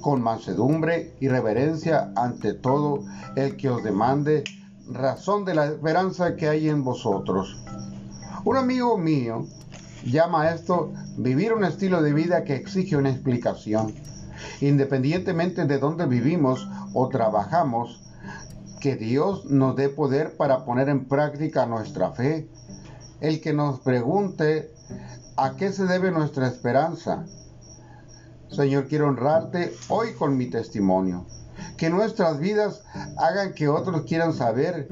con 0.00 0.22
mansedumbre 0.22 1.16
y 1.18 1.28
reverencia 1.28 2.12
ante 2.14 2.52
todo 2.52 3.04
el 3.36 3.56
que 3.56 3.70
os 3.70 3.82
demande 3.82 4.44
razón 4.88 5.44
de 5.44 5.54
la 5.54 5.66
esperanza 5.66 6.36
que 6.36 6.48
hay 6.48 6.68
en 6.68 6.84
vosotros. 6.84 7.56
Un 8.44 8.58
amigo 8.58 8.98
mío 8.98 9.46
llama 10.04 10.42
a 10.42 10.54
esto 10.54 10.92
vivir 11.16 11.54
un 11.54 11.64
estilo 11.64 12.02
de 12.02 12.12
vida 12.12 12.44
que 12.44 12.54
exige 12.54 12.94
una 12.94 13.08
explicación 13.08 13.94
independientemente 14.60 15.64
de 15.64 15.78
dónde 15.78 16.06
vivimos 16.06 16.68
o 16.92 17.08
trabajamos, 17.08 18.02
que 18.80 18.96
Dios 18.96 19.46
nos 19.46 19.76
dé 19.76 19.88
poder 19.88 20.36
para 20.36 20.66
poner 20.66 20.90
en 20.90 21.06
práctica 21.06 21.64
nuestra 21.64 22.10
fe. 22.10 22.50
El 23.20 23.40
que 23.40 23.54
nos 23.54 23.80
pregunte 23.80 24.70
a 25.36 25.56
qué 25.56 25.72
se 25.72 25.86
debe 25.86 26.10
nuestra 26.10 26.46
esperanza. 26.46 27.24
Señor, 28.50 28.88
quiero 28.88 29.08
honrarte 29.08 29.72
hoy 29.88 30.12
con 30.14 30.36
mi 30.36 30.50
testimonio. 30.50 31.24
Que 31.78 31.88
nuestras 31.88 32.38
vidas 32.38 32.82
hagan 33.16 33.54
que 33.54 33.68
otros 33.68 34.02
quieran 34.02 34.34
saber 34.34 34.88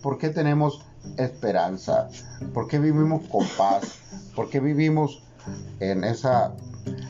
por 0.00 0.16
qué 0.16 0.30
tenemos 0.30 0.87
esperanza, 1.16 2.08
por 2.54 2.68
qué 2.68 2.78
vivimos 2.78 3.26
con 3.28 3.46
paz, 3.56 3.98
por 4.34 4.50
qué 4.50 4.60
vivimos 4.60 5.22
en 5.80 6.04
esa 6.04 6.52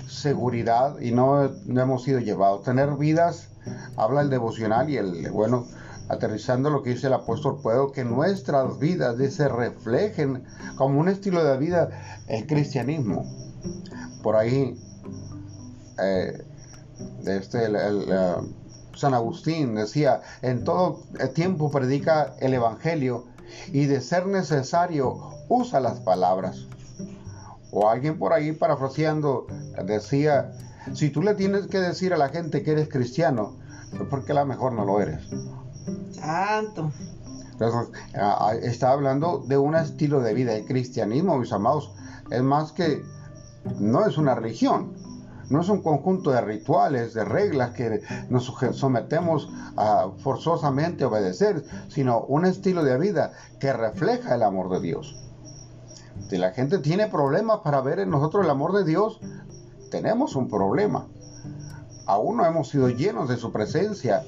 seguridad 0.09 0.99
y 1.01 1.13
no, 1.13 1.45
hemos 1.67 2.05
sido 2.05 2.21
llevados. 2.21 2.65
Tener 2.65 2.97
vidas, 2.97 3.49
habla 3.97 4.23
el 4.23 4.31
devocional 4.31 4.91
y 4.91 4.97
el, 4.97 5.31
bueno, 5.31 5.67
aterrizando 6.09 6.71
lo 6.71 6.83
que 6.83 6.91
dice 6.91 7.09
el 7.09 7.15
apóstol, 7.15 7.61
puedo 7.63 7.93
que 7.93 8.05
nuestras 8.05 8.79
vidas 8.79 9.17
se 9.33 9.49
reflejen 9.49 10.45
como 10.77 11.01
un 11.01 11.09
estilo 11.09 11.45
de 11.45 11.59
vida 11.59 11.91
el 12.29 12.47
cristianismo. 12.47 13.25
Por 14.23 14.37
ahí, 14.37 14.81
eh, 16.03 16.45
este, 17.27 17.65
el, 17.67 17.77
San 18.95 19.15
Agustín 19.15 19.77
decía, 19.77 20.23
en 20.43 20.65
todo 20.65 21.03
tiempo 21.35 21.71
predica 21.71 22.35
el 22.41 22.55
Evangelio 22.55 23.27
y 23.73 23.87
de 23.87 24.01
ser 24.01 24.27
necesario 24.27 25.19
usa 25.49 25.81
las 25.81 26.01
palabras. 26.01 26.67
O 27.71 27.89
alguien 27.89 28.19
por 28.19 28.33
ahí 28.33 28.53
parafraseando 28.53 29.47
decía, 29.85 30.53
si 30.95 31.11
tú 31.11 31.23
le 31.23 31.35
tienes 31.35 31.67
que 31.67 31.79
decir 31.79 32.15
a 32.15 32.17
la 32.17 32.31
gente 32.31 32.63
que 32.63 32.73
eres 32.73 32.89
cristiano, 32.89 33.55
porque 34.11 34.33
a 34.33 34.37
lo 34.37 34.47
mejor 34.47 34.73
no 34.73 34.85
lo 34.85 35.01
eres. 35.01 35.29
Santo. 36.13 36.91
Entonces, 37.53 37.93
está 38.63 38.93
hablando 38.93 39.45
de 39.47 39.59
un 39.59 39.75
estilo 39.75 40.21
de 40.21 40.33
vida. 40.33 40.55
El 40.55 40.65
cristianismo, 40.65 41.39
mis 41.39 41.53
amados, 41.53 41.93
es 42.31 42.43
más 42.43 42.73
que, 42.73 43.03
no 43.81 44.07
es 44.07 44.17
una 44.17 44.35
religión. 44.35 44.93
No 45.51 45.61
es 45.61 45.69
un 45.69 45.83
conjunto 45.83 46.31
de 46.31 46.41
rituales, 46.41 47.15
de 47.15 47.25
reglas 47.25 47.71
que 47.71 48.03
nos 48.29 48.53
sometemos 48.73 49.51
a 49.77 50.11
forzosamente 50.19 51.05
obedecer, 51.05 51.65
sino 51.89 52.21
un 52.21 52.45
estilo 52.45 52.85
de 52.85 52.99
vida 52.99 53.33
que 53.59 53.73
refleja 53.73 54.35
el 54.35 54.43
amor 54.43 54.71
de 54.71 54.81
Dios. 54.81 55.17
Si 56.29 56.37
la 56.37 56.53
gente 56.53 56.79
tiene 56.79 57.07
problemas 57.07 57.61
para 57.61 57.81
ver 57.81 58.01
en 58.01 58.11
nosotros 58.11 58.45
el 58.45 58.51
amor 58.51 58.73
de 58.75 58.85
Dios, 58.85 59.21
tenemos 59.91 60.37
un 60.37 60.49
problema. 60.49 61.07
Aún 62.07 62.37
no 62.37 62.47
hemos 62.47 62.69
sido 62.69 62.89
llenos 62.91 63.29
de 63.29 63.37
su 63.37 63.53
presencia. 63.53 64.23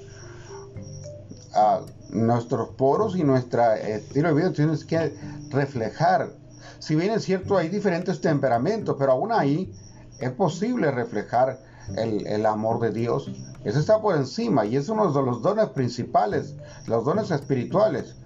A 1.54 1.80
nuestros 2.10 2.70
poros 2.70 3.16
y 3.16 3.24
nuestro 3.24 3.72
estilo 3.72 4.28
de 4.28 4.34
vida 4.34 4.52
tienen 4.52 4.78
que 4.86 5.14
reflejar. 5.50 6.30
Si 6.78 6.94
bien 6.94 7.12
es 7.12 7.24
cierto, 7.24 7.58
hay 7.58 7.68
diferentes 7.68 8.20
temperamentos, 8.20 8.96
pero 8.98 9.12
aún 9.12 9.32
ahí 9.32 9.74
es 10.20 10.30
posible 10.30 10.90
reflejar 10.90 11.58
el, 11.96 12.46
amor 12.46 12.80
de 12.80 12.92
Dios. 12.92 13.30
Eso 13.64 13.78
está 13.78 14.00
por 14.00 14.16
encima 14.16 14.64
y 14.64 14.76
es 14.76 14.88
uno 14.88 15.12
de 15.12 15.22
los 15.22 15.42
dones 15.42 15.68
principales, 15.70 16.54
los 16.86 17.04
dones 17.04 17.30
espirituales 17.30 18.16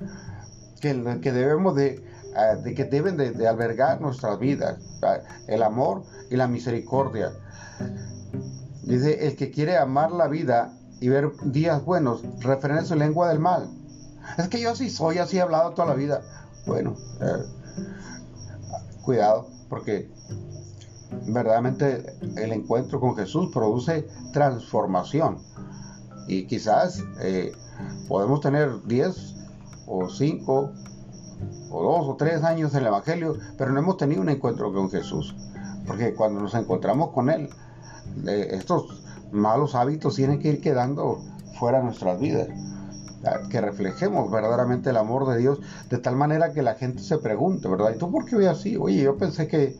que, 0.81 0.93
debemos 0.93 1.75
de, 1.75 2.05
eh, 2.37 2.57
de, 2.63 2.75
que 2.75 2.85
deben 2.85 3.17
de, 3.17 3.49
albergar 3.49 4.01
nuestras 4.01 4.39
vidas, 4.39 4.79
el 5.47 5.63
amor 5.63 6.03
y 6.31 6.37
la 6.37 6.47
misericordia. 6.47 7.33
Dice, 8.83 9.27
el 9.27 9.37
que 9.37 9.51
quiere 9.51 9.79
amar 9.79 10.13
la 10.13 10.29
vida 10.29 10.73
y 11.01 11.09
ver 11.09 11.33
días 11.45 11.85
buenos, 11.85 12.23
refrena 12.41 12.85
su 12.85 12.95
lengua 12.95 13.29
del 13.29 13.39
mal. 13.39 13.71
Es 14.39 14.49
que 14.49 14.61
yo 14.61 14.71
así 14.71 14.91
soy, 14.91 15.19
así 15.19 15.39
he 15.39 15.41
hablado 15.41 15.71
toda 15.71 15.89
la 15.89 15.95
vida. 15.95 16.23
Bueno, 16.67 16.97
eh, 17.21 17.45
cuidado, 19.03 19.49
porque 19.69 20.11
verdaderamente 21.26 22.16
el 22.37 22.52
encuentro 22.52 23.00
con 23.00 23.16
Jesús 23.16 23.50
produce 23.52 24.06
transformación. 24.33 25.38
Y 26.26 26.47
quizás 26.47 27.02
eh, 27.21 27.52
podemos 28.09 28.40
tener 28.40 28.83
10 28.85 29.35
o 29.87 30.09
5 30.09 30.73
o 31.71 31.83
2 31.83 32.09
o 32.09 32.16
3 32.16 32.42
años 32.44 32.73
en 32.75 32.80
el 32.80 32.87
Evangelio, 32.87 33.37
pero 33.59 33.73
no 33.73 33.80
hemos 33.80 33.97
tenido 33.97 34.23
un 34.23 34.28
encuentro 34.28 34.73
con 34.73 34.90
Jesús. 34.90 35.35
Porque 35.87 36.14
cuando 36.14 36.40
nos 36.40 36.54
encontramos 36.54 37.11
con 37.11 37.28
Él, 37.28 37.50
eh, 38.26 38.49
estos 38.52 39.02
malos 39.33 39.75
hábitos 39.75 40.14
tienen 40.16 40.38
que 40.38 40.49
ir 40.49 40.61
quedando 40.61 41.21
fuera 41.59 41.78
de 41.78 41.85
nuestras 41.85 42.18
vidas. 42.18 42.49
Que 43.50 43.61
reflejemos 43.61 44.31
verdaderamente 44.31 44.90
el 44.90 44.97
amor 44.97 45.28
de 45.28 45.38
Dios 45.38 45.61
de 45.88 45.99
tal 45.99 46.16
manera 46.16 46.52
que 46.52 46.62
la 46.62 46.75
gente 46.75 47.02
se 47.02 47.19
pregunte, 47.19 47.69
¿verdad? 47.69 47.93
¿Y 47.95 47.99
tú 47.99 48.11
por 48.11 48.25
qué 48.25 48.37
ve 48.37 48.49
así? 48.49 48.76
Oye, 48.76 49.02
yo 49.02 49.16
pensé 49.16 49.49
que, 49.49 49.76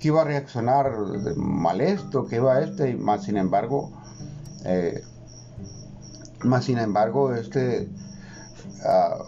que 0.00 0.08
iba 0.08 0.22
a 0.22 0.24
reaccionar 0.24 0.92
mal 1.36 1.80
esto, 1.80 2.26
que 2.26 2.36
iba 2.36 2.54
a 2.54 2.62
este, 2.62 2.90
y 2.90 2.96
más 2.96 3.24
sin 3.24 3.36
embargo, 3.36 3.92
eh, 4.64 5.02
más 6.44 6.64
sin 6.64 6.78
embargo, 6.78 7.34
este 7.34 7.88
ah, 8.84 9.24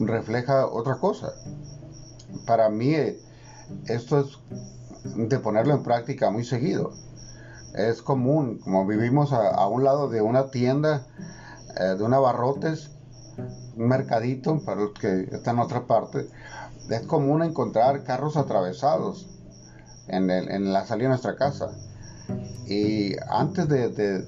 refleja 0.00 0.66
otra 0.66 0.96
cosa. 0.96 1.32
Para 2.46 2.68
mí, 2.68 2.94
eh, 2.94 3.18
esto 3.86 4.20
es 4.20 4.38
de 5.04 5.38
ponerlo 5.38 5.74
en 5.74 5.82
práctica 5.82 6.30
muy 6.30 6.44
seguido. 6.44 6.92
Es 7.74 8.02
común, 8.02 8.58
como 8.58 8.86
vivimos 8.86 9.32
a, 9.32 9.66
un 9.68 9.84
lado 9.84 10.08
de 10.08 10.22
una 10.22 10.50
tienda, 10.50 11.06
eh, 11.78 11.94
de 11.96 12.04
un 12.04 12.14
abarrotes, 12.14 12.90
un 13.76 13.88
mercadito, 13.88 14.60
para 14.64 14.80
los 14.82 14.92
que 14.94 15.28
están 15.32 15.56
en 15.56 15.62
otra 15.62 15.86
parte, 15.86 16.28
es 16.90 17.02
común 17.02 17.42
encontrar 17.42 18.02
carros 18.04 18.36
atravesados 18.36 19.28
en, 20.08 20.72
la 20.72 20.86
salida 20.86 21.04
de 21.04 21.10
nuestra 21.10 21.36
casa. 21.36 21.70
Y 22.66 23.12
antes 23.28 23.68
de, 23.68 24.24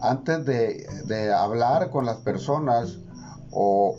antes 0.00 0.44
de, 0.44 1.32
hablar 1.32 1.90
con 1.90 2.06
las 2.06 2.18
personas 2.18 2.98
o 3.50 3.96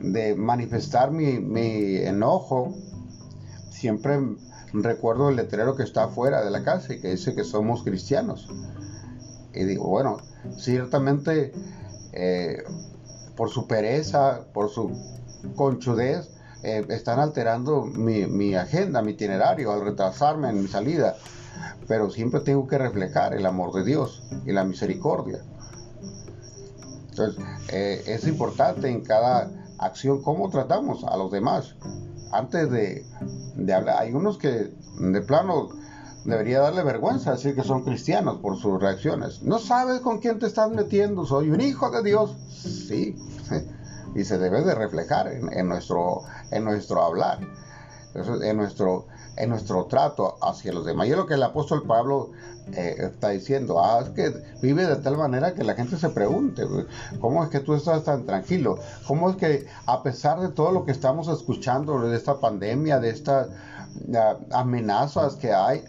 de 0.00 0.34
manifestar 0.34 1.10
mi, 1.10 1.38
mi 1.38 1.96
enojo, 1.96 2.74
siempre 3.70 4.18
recuerdo 4.72 5.30
el 5.30 5.36
letrero 5.36 5.76
que 5.76 5.82
está 5.82 6.04
afuera 6.04 6.44
de 6.44 6.50
la 6.50 6.62
casa 6.62 6.94
y 6.94 7.00
que 7.00 7.10
dice 7.10 7.34
que 7.34 7.44
somos 7.44 7.82
cristianos. 7.82 8.48
Y 9.54 9.64
digo, 9.64 9.88
bueno, 9.88 10.18
ciertamente 10.58 11.52
eh, 12.16 12.64
por 13.36 13.50
su 13.50 13.66
pereza, 13.66 14.40
por 14.54 14.70
su 14.70 14.90
conchudez, 15.54 16.30
eh, 16.62 16.84
están 16.88 17.20
alterando 17.20 17.84
mi, 17.84 18.54
agenda, 18.54 19.02
mi 19.02 19.12
itinerario, 19.12 19.70
al 19.70 19.82
retrasarme 19.82 20.48
en 20.48 20.62
mi 20.62 20.68
salida. 20.68 21.16
Pero 21.86 22.10
siempre 22.10 22.40
tengo 22.40 22.66
que 22.66 22.78
reflejar 22.78 23.34
el 23.34 23.44
amor 23.46 23.72
de 23.74 23.84
Dios 23.84 24.22
y 24.46 24.52
la 24.52 24.64
misericordia. 24.64 25.40
Entonces, 27.10 27.44
eh, 27.68 28.02
es 28.06 28.26
importante 28.26 28.88
en 28.88 29.02
cada 29.02 29.50
acción 29.78 30.22
cómo 30.22 30.50
tratamos 30.50 31.04
a 31.04 31.16
los 31.16 31.30
demás. 31.30 31.76
Antes 32.32 32.70
de, 32.70 33.04
de 33.56 33.74
hablar, 33.74 33.96
hay 34.00 34.12
unos 34.12 34.38
que 34.38 34.72
de 34.98 35.20
plano 35.20 35.68
debería 36.26 36.60
darle 36.60 36.82
vergüenza 36.82 37.32
decir 37.32 37.54
que 37.54 37.62
son 37.62 37.84
cristianos 37.84 38.38
por 38.38 38.58
sus 38.58 38.80
reacciones. 38.80 39.42
No 39.42 39.58
sabes 39.58 40.00
con 40.00 40.18
quién 40.18 40.38
te 40.38 40.46
estás 40.46 40.70
metiendo, 40.70 41.24
soy 41.24 41.50
un 41.50 41.60
hijo 41.60 41.90
de 41.90 42.02
Dios. 42.02 42.36
Sí, 42.48 43.16
y 44.14 44.24
se 44.24 44.38
debe 44.38 44.62
de 44.62 44.74
reflejar 44.74 45.28
en, 45.28 45.68
nuestro, 45.68 46.22
en 46.50 46.64
nuestro 46.64 47.02
hablar, 47.02 47.38
en 48.14 48.56
nuestro, 48.56 49.06
en 49.36 49.50
nuestro 49.50 49.84
trato 49.84 50.36
hacia 50.42 50.72
los 50.72 50.84
demás. 50.84 51.06
Y 51.06 51.10
es 51.10 51.16
lo 51.16 51.26
que 51.26 51.34
el 51.34 51.42
apóstol 51.42 51.84
Pablo 51.86 52.30
eh, 52.72 52.96
está 52.98 53.28
diciendo, 53.28 53.80
ah, 53.80 54.00
es 54.02 54.08
que 54.10 54.34
vive 54.60 54.86
de 54.86 54.96
tal 54.96 55.16
manera 55.16 55.54
que 55.54 55.62
la 55.62 55.74
gente 55.74 55.96
se 55.96 56.08
pregunte, 56.08 56.64
¿cómo 57.20 57.44
es 57.44 57.50
que 57.50 57.60
tú 57.60 57.74
estás 57.74 58.04
tan 58.04 58.24
tranquilo? 58.24 58.78
¿Cómo 59.06 59.30
es 59.30 59.36
que 59.36 59.66
a 59.86 60.02
pesar 60.02 60.40
de 60.40 60.48
todo 60.48 60.72
lo 60.72 60.84
que 60.84 60.92
estamos 60.92 61.28
escuchando 61.28 62.00
de 62.00 62.16
esta 62.16 62.40
pandemia, 62.40 62.98
de 62.98 63.10
estas 63.10 63.48
amenazas 64.52 65.36
que 65.36 65.52
hay 65.52 65.82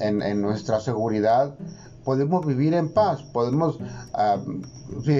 en, 0.00 0.22
en 0.22 0.40
nuestra 0.40 0.80
seguridad, 0.80 1.54
podemos 2.04 2.46
vivir 2.46 2.74
en 2.74 2.92
paz, 2.92 3.22
podemos 3.22 3.78
ah, 4.14 4.42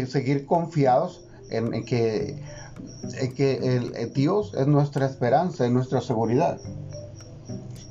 seguir 0.09 0.47
confiados 0.47 1.25
en, 1.51 1.85
que, 1.85 2.43
que 3.37 3.77
el, 3.77 4.13
Dios 4.13 4.55
es 4.55 4.67
nuestra 4.67 5.07
esperanza, 5.07 5.67
es 5.67 5.73
nuestra 5.73 6.01
seguridad. 6.01 6.59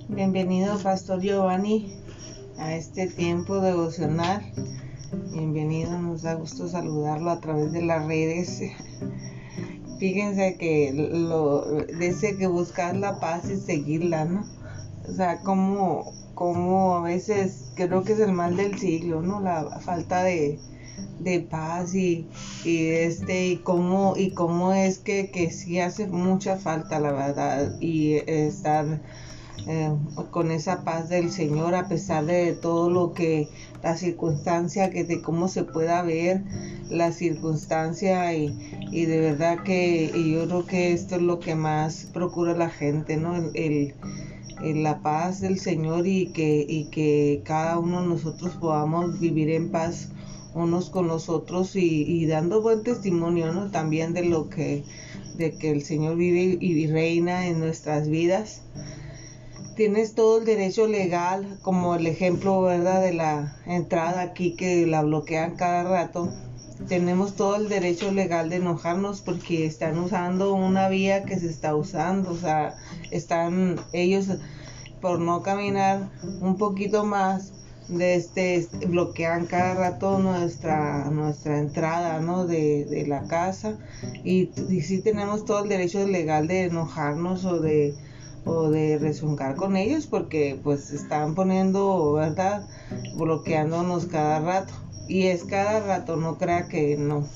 Bienvenido, 0.09 0.77
Pastor 0.79 1.21
Giovanni, 1.21 1.95
a 2.57 2.75
este 2.75 3.07
tiempo 3.07 3.61
devocional. 3.61 4.41
Bienvenido, 5.31 5.97
nos 5.99 6.23
da 6.23 6.33
gusto 6.33 6.67
saludarlo 6.67 7.31
a 7.31 7.39
través 7.39 7.71
de 7.71 7.81
las 7.81 8.05
redes. 8.05 8.61
Fíjense 10.01 10.57
que 10.57 10.91
lo 10.93 11.63
dice 11.85 12.35
que 12.37 12.47
buscar 12.47 12.97
la 12.97 13.19
paz 13.19 13.49
y 13.49 13.57
seguirla, 13.57 14.25
¿no? 14.25 14.49
O 15.07 15.11
sea, 15.13 15.41
como, 15.43 16.17
como 16.33 16.95
a 16.97 17.01
veces 17.03 17.71
creo 17.75 18.03
que 18.03 18.13
es 18.13 18.19
el 18.19 18.31
mal 18.33 18.55
del 18.57 18.77
siglo, 18.79 19.21
¿no? 19.21 19.39
La 19.41 19.79
falta 19.79 20.23
de, 20.23 20.63
de 21.19 21.41
paz 21.41 21.93
y, 21.95 22.31
este 22.63 23.47
y 23.49 23.63
cómo 23.63 24.13
y 24.17 24.33
cómo 24.33 24.73
es 24.73 24.99
que, 24.99 25.29
que 25.31 25.51
sí 25.51 25.79
hace 25.79 26.07
mucha 26.07 26.57
falta 26.57 26.99
la 26.99 27.11
verdad 27.13 27.75
y 27.79 28.15
estar 28.27 29.01
eh, 29.67 29.95
con 30.31 30.51
esa 30.51 30.83
paz 30.83 31.09
del 31.09 31.31
Señor 31.31 31.75
a 31.75 31.87
pesar 31.87 32.25
de 32.25 32.53
todo 32.53 32.89
lo 32.89 33.13
que 33.13 33.49
la 33.83 33.95
circunstancia 33.95 34.89
que 34.89 35.03
de 35.03 35.21
cómo 35.21 35.47
se 35.47 35.63
pueda 35.63 36.01
ver 36.01 36.41
la 36.89 37.11
circunstancia 37.11 38.33
y, 38.35 38.57
y 38.91 39.05
de 39.05 39.19
verdad 39.19 39.63
que 39.63 40.11
yo 40.13 40.45
creo 40.45 40.65
que 40.65 40.93
esto 40.93 41.15
es 41.15 41.21
lo 41.21 41.39
que 41.39 41.55
más 41.55 42.09
procura 42.13 42.55
la 42.55 42.69
gente 42.69 43.17
no 43.17 43.35
el, 43.35 43.93
el 44.63 44.83
la 44.83 45.01
paz 45.01 45.41
del 45.41 45.59
Señor 45.59 46.05
y 46.07 46.27
que, 46.27 46.65
y 46.67 46.85
que 46.85 47.41
cada 47.43 47.79
uno 47.79 48.01
de 48.01 48.07
nosotros 48.09 48.55
podamos 48.55 49.19
vivir 49.19 49.49
en 49.49 49.71
paz 49.71 50.09
unos 50.53 50.89
con 50.89 51.07
los 51.07 51.29
otros 51.29 51.75
y, 51.75 52.25
dando 52.25 52.61
buen 52.61 52.83
testimonio 52.83 53.53
¿no? 53.53 53.71
también 53.71 54.13
de 54.13 54.25
lo 54.25 54.49
que 54.49 54.83
de 55.37 55.55
que 55.55 55.71
el 55.71 55.81
Señor 55.81 56.17
vive 56.17 56.57
y 56.59 56.87
reina 56.87 57.47
en 57.47 57.59
nuestras 57.59 58.09
vidas. 58.09 58.61
Tienes 59.75 60.15
todo 60.15 60.39
el 60.39 60.45
derecho 60.45 60.87
legal, 60.87 61.57
como 61.61 61.95
el 61.95 62.05
ejemplo, 62.05 62.61
¿verdad?, 62.61 63.01
de 63.01 63.13
la 63.13 63.55
entrada 63.65 64.21
aquí 64.21 64.55
que 64.55 64.85
la 64.85 65.01
bloquean 65.01 65.55
cada 65.55 65.83
rato. 65.83 66.31
Tenemos 66.87 67.35
todo 67.35 67.55
el 67.55 67.69
derecho 67.69 68.11
legal 68.11 68.49
de 68.49 68.57
enojarnos 68.57 69.21
porque 69.21 69.65
están 69.65 69.97
usando 69.99 70.53
una 70.53 70.89
vía 70.89 71.23
que 71.23 71.39
se 71.39 71.49
está 71.49 71.75
usando, 71.75 72.31
o 72.31 72.37
sea, 72.37 72.75
están 73.11 73.79
ellos 73.93 74.27
por 74.99 75.19
no 75.19 75.41
caminar 75.41 76.09
un 76.41 76.57
poquito 76.57 77.05
más 77.05 77.53
de 77.87 78.15
este 78.15 78.67
bloquean 78.87 79.47
cada 79.47 79.73
rato 79.73 80.19
nuestra 80.19 81.09
nuestra 81.11 81.59
entrada 81.59 82.19
¿no? 82.19 82.45
de, 82.45 83.03
la 83.07 83.27
casa 83.27 83.77
y, 84.23 84.49
y 84.69 84.81
sí 84.81 85.01
tenemos 85.01 85.43
todo 85.43 85.63
el 85.63 85.69
derecho 85.69 86.07
legal 86.07 86.47
de 86.47 86.65
enojarnos 86.65 87.43
o 87.43 87.59
de 87.59 87.93
o 88.45 88.69
de 88.69 88.97
rezongar 88.97 89.55
con 89.55 89.75
ellos 89.75 90.07
porque 90.07 90.59
pues 90.63 90.91
están 90.91 91.35
poniendo, 91.35 92.13
¿verdad? 92.13 92.67
Bloqueándonos 93.15 94.05
cada 94.05 94.39
rato. 94.39 94.73
Y 95.07 95.27
es 95.27 95.43
cada 95.43 95.81
rato, 95.81 96.15
no 96.15 96.37
crea 96.37 96.67
que 96.67 96.97
no. 96.97 97.27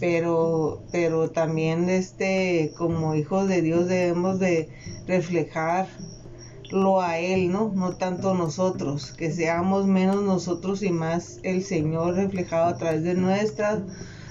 Pero, 0.00 0.82
pero 0.90 1.30
también 1.30 1.88
este, 1.88 2.72
como 2.76 3.14
hijos 3.14 3.48
de 3.48 3.62
Dios 3.62 3.86
debemos 3.86 4.40
de 4.40 4.68
reflejar 5.06 5.86
lo 6.70 7.00
a 7.00 7.18
Él, 7.18 7.52
¿no? 7.52 7.72
No 7.74 7.96
tanto 7.96 8.34
nosotros, 8.34 9.12
que 9.12 9.30
seamos 9.30 9.86
menos 9.86 10.22
nosotros 10.22 10.82
y 10.82 10.90
más 10.90 11.38
el 11.42 11.62
Señor 11.62 12.14
reflejado 12.14 12.66
a 12.66 12.76
través 12.76 13.04
de 13.04 13.14
nuestras 13.14 13.80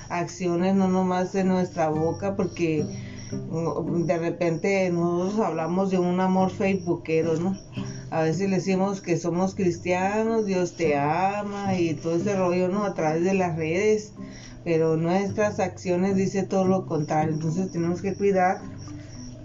acciones, 0.10 0.76
no 0.76 0.88
nomás 0.88 1.34
de 1.34 1.44
nuestra 1.44 1.90
boca, 1.90 2.36
porque 2.36 2.86
de 3.32 4.18
repente 4.18 4.90
nosotros 4.92 5.40
hablamos 5.46 5.90
de 5.90 6.00
un 6.00 6.20
amor 6.20 6.52
facebookero, 6.52 7.38
¿no? 7.38 7.58
A 8.12 8.22
veces 8.22 8.50
le 8.50 8.58
decimos 8.58 9.02
que 9.02 9.18
somos 9.18 9.56
cristianos, 9.56 10.46
Dios 10.46 10.76
te 10.76 10.96
ama 10.96 11.76
y 11.76 11.96
todo 11.96 12.16
ese 12.16 12.36
rollo, 12.36 12.68
¿no? 12.68 12.84
A 12.84 12.94
través 12.94 13.24
de 13.24 13.34
las 13.34 13.58
redes, 13.58 14.14
pero 14.64 14.96
nuestras 14.96 15.60
acciones 15.60 16.16
dice 16.16 16.44
todo 16.44 16.66
lo 16.66 16.86
contrario, 16.86 17.34
entonces 17.34 17.72
tenemos 17.72 18.02
que 18.02 18.16
cuidar 18.16 18.62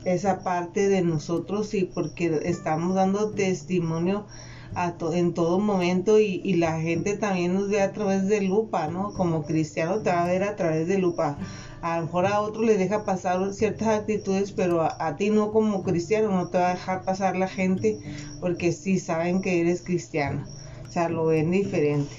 esa 0.04 0.42
parte 0.42 0.88
de 0.88 1.02
nosotros 1.02 1.74
y 1.74 1.84
porque 1.84 2.40
estamos 2.44 2.94
dando 2.94 3.30
testimonio 3.30 4.26
a 4.74 4.94
en 5.12 5.34
todo 5.34 5.58
momento 5.58 6.20
y, 6.20 6.40
y, 6.44 6.54
la 6.54 6.80
gente 6.80 7.16
también 7.16 7.54
nos 7.54 7.68
ve 7.68 7.80
a 7.82 7.92
través 7.92 8.28
de 8.28 8.40
lupa, 8.40 8.86
¿no? 8.86 9.12
Como 9.14 9.42
cristiano 9.42 10.00
te 10.00 10.10
va 10.10 10.22
a 10.24 10.28
ver 10.28 10.44
a 10.44 10.54
través 10.54 10.86
de 10.86 10.98
lupa 10.98 11.38
a 11.82 11.96
lo 11.96 12.02
mejor 12.06 12.26
a 12.26 12.40
otro 12.40 12.62
le 12.62 12.76
deja 12.76 13.04
pasar 13.04 13.52
ciertas 13.54 13.88
actitudes, 13.88 14.52
pero 14.52 14.82
a, 14.82 15.16
ti 15.16 15.30
no 15.30 15.52
como 15.52 15.82
cristiano, 15.82 16.30
no 16.30 16.48
te 16.48 16.58
va 16.58 16.70
a 16.70 16.74
dejar 16.74 17.04
pasar 17.04 17.36
la 17.36 17.48
gente 17.48 17.98
porque 18.40 18.72
sí 18.72 18.98
saben 18.98 19.40
que 19.40 19.60
eres 19.60 19.82
cristiano, 19.82 20.44
o 20.86 20.90
sea, 20.90 21.08
lo 21.08 21.26
ven 21.26 21.50
diferente. 21.50 22.14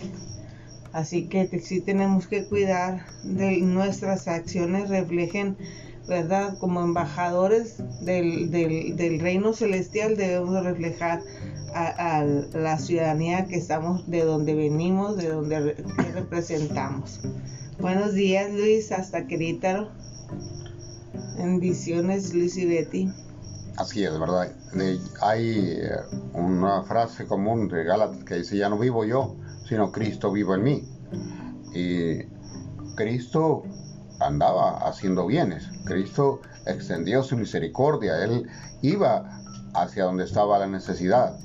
Así 0.93 1.27
que 1.27 1.47
sí 1.59 1.79
tenemos 1.79 2.27
que 2.27 2.45
cuidar 2.45 3.05
de 3.23 3.57
nuestras 3.61 4.27
acciones 4.27 4.89
reflejen, 4.89 5.55
¿verdad? 6.07 6.57
Como 6.59 6.81
embajadores 6.81 7.81
del, 8.01 8.51
del, 8.51 9.19
reino 9.19 9.53
celestial 9.53 10.17
debemos 10.17 10.61
reflejar 10.65 11.21
a, 11.73 12.25
la 12.53 12.77
ciudadanía 12.77 13.45
que 13.45 13.55
estamos, 13.55 14.09
de 14.09 14.25
donde 14.25 14.53
venimos, 14.53 15.15
de 15.15 15.29
donde 15.29 15.75
representamos. 16.13 17.21
Buenos 17.81 18.13
días 18.13 18.53
Luis, 18.53 18.91
hasta 18.91 19.25
Querétaro. 19.25 19.89
Bendiciones 21.35 22.31
Luis 22.31 22.55
y 22.55 22.67
Betty. 22.67 23.09
Así 23.75 24.03
es, 24.03 24.19
¿verdad? 24.19 24.51
hay 25.19 25.79
eh, 25.81 25.89
una 26.33 26.83
frase 26.83 27.25
común 27.25 27.69
de 27.69 27.83
Gálatas 27.83 28.23
que 28.23 28.35
dice, 28.35 28.55
ya 28.55 28.69
no 28.69 28.77
vivo 28.77 29.03
yo, 29.03 29.35
sino 29.67 29.91
Cristo 29.91 30.31
vivo 30.31 30.53
en 30.53 30.63
mí. 30.63 30.87
Y 31.73 32.19
Cristo 32.95 33.63
andaba 34.19 34.77
haciendo 34.87 35.25
bienes, 35.25 35.67
Cristo 35.85 36.41
extendió 36.67 37.23
su 37.23 37.35
misericordia, 37.35 38.23
Él 38.23 38.47
iba 38.83 39.41
hacia 39.73 40.03
donde 40.03 40.25
estaba 40.25 40.59
la 40.59 40.67
necesidad, 40.67 41.35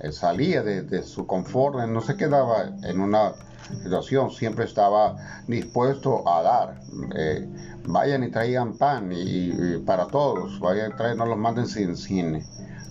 Él 0.00 0.14
salía 0.14 0.62
de, 0.62 0.84
de 0.84 1.02
su 1.02 1.26
confort, 1.26 1.86
no 1.86 2.00
se 2.00 2.16
quedaba 2.16 2.70
en 2.82 2.98
una 2.98 3.34
situación, 3.82 4.30
siempre 4.30 4.64
estaba 4.64 5.16
dispuesto 5.46 6.28
a 6.28 6.42
dar. 6.42 6.80
Eh, 7.16 7.48
vayan 7.86 8.24
y 8.24 8.30
traigan 8.30 8.76
pan 8.76 9.10
y, 9.12 9.78
para 9.78 10.06
todos, 10.06 10.58
vayan 10.60 10.92
y 10.92 10.94
traigan, 10.94 11.18
no 11.18 11.26
los 11.26 11.38
manden 11.38 11.66
sin, 11.66 11.96
sin, 11.96 12.44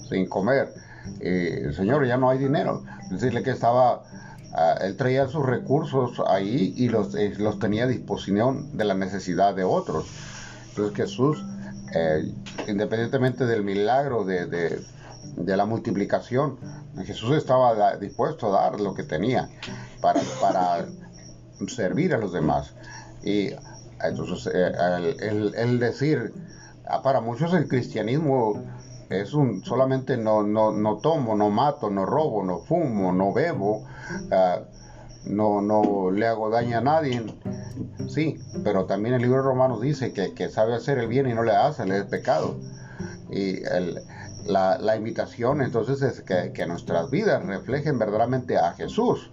sin 0.09 0.27
comer. 0.27 0.73
Eh, 1.19 1.71
señor, 1.75 2.05
ya 2.05 2.17
no 2.17 2.29
hay 2.29 2.37
dinero. 2.37 2.83
Decirle 3.09 3.43
que 3.43 3.51
estaba, 3.51 4.03
ah, 4.53 4.75
él 4.81 4.95
traía 4.95 5.27
sus 5.27 5.45
recursos 5.45 6.21
ahí 6.27 6.73
y 6.77 6.89
los, 6.89 7.15
eh, 7.15 7.33
los 7.37 7.59
tenía 7.59 7.85
a 7.85 7.87
disposición 7.87 8.77
de 8.77 8.85
la 8.85 8.93
necesidad 8.93 9.55
de 9.55 9.63
otros. 9.63 10.07
Entonces 10.69 10.95
Jesús, 10.95 11.43
independientemente 12.69 13.45
del 13.45 13.63
milagro 13.63 14.23
de, 14.23 14.45
de, 14.45 14.79
de 15.35 15.57
la 15.57 15.65
multiplicación, 15.65 16.57
Jesús 17.03 17.35
estaba 17.35 17.97
dispuesto 17.97 18.47
a 18.47 18.61
dar 18.61 18.79
lo 18.79 18.93
que 18.93 19.03
tenía 19.03 19.49
para, 20.01 20.21
para 20.41 20.85
servir 21.67 22.13
a 22.13 22.17
los 22.17 22.33
demás. 22.33 22.73
Y 23.23 23.51
entonces 24.03 24.51
eh, 24.53 25.53
el, 25.55 25.79
decir, 25.79 26.33
ah, 26.87 27.01
para 27.01 27.21
muchos 27.21 27.53
el 27.53 27.67
cristianismo 27.67 28.63
es 29.09 29.33
un 29.33 29.63
solamente 29.63 30.17
no, 30.17 30.43
no, 30.43 30.71
no 30.71 30.97
tomo, 30.97 31.35
no 31.35 31.49
mato, 31.49 31.89
no 31.89 32.05
robo, 32.05 32.43
no 32.43 32.59
fumo, 32.59 33.11
no 33.11 33.33
bebo, 33.33 33.85
ah, 34.31 34.61
no, 35.25 35.61
no 35.61 36.11
le 36.11 36.27
hago 36.27 36.49
daño 36.49 36.79
a 36.79 36.81
nadie. 36.81 37.23
Sí, 38.09 38.39
pero 38.63 38.85
también 38.85 39.15
el 39.15 39.21
libro 39.21 39.37
de 39.37 39.43
Romanos 39.43 39.81
dice 39.81 40.13
que, 40.13 40.33
que 40.33 40.49
sabe 40.49 40.75
hacer 40.75 40.97
el 40.97 41.07
bien 41.07 41.29
y 41.29 41.33
no 41.33 41.43
le 41.43 41.55
hace, 41.55 41.85
le 41.85 41.99
es 41.99 42.05
pecado. 42.05 42.57
Y 43.29 43.63
el, 43.63 44.01
la, 44.45 44.77
la, 44.77 44.95
invitación 44.95 45.61
entonces 45.61 46.01
es 46.01 46.21
que, 46.21 46.51
que, 46.51 46.65
nuestras 46.65 47.09
vidas 47.09 47.45
reflejen 47.45 47.97
verdaderamente 47.97 48.57
a 48.57 48.73
Jesús 48.73 49.29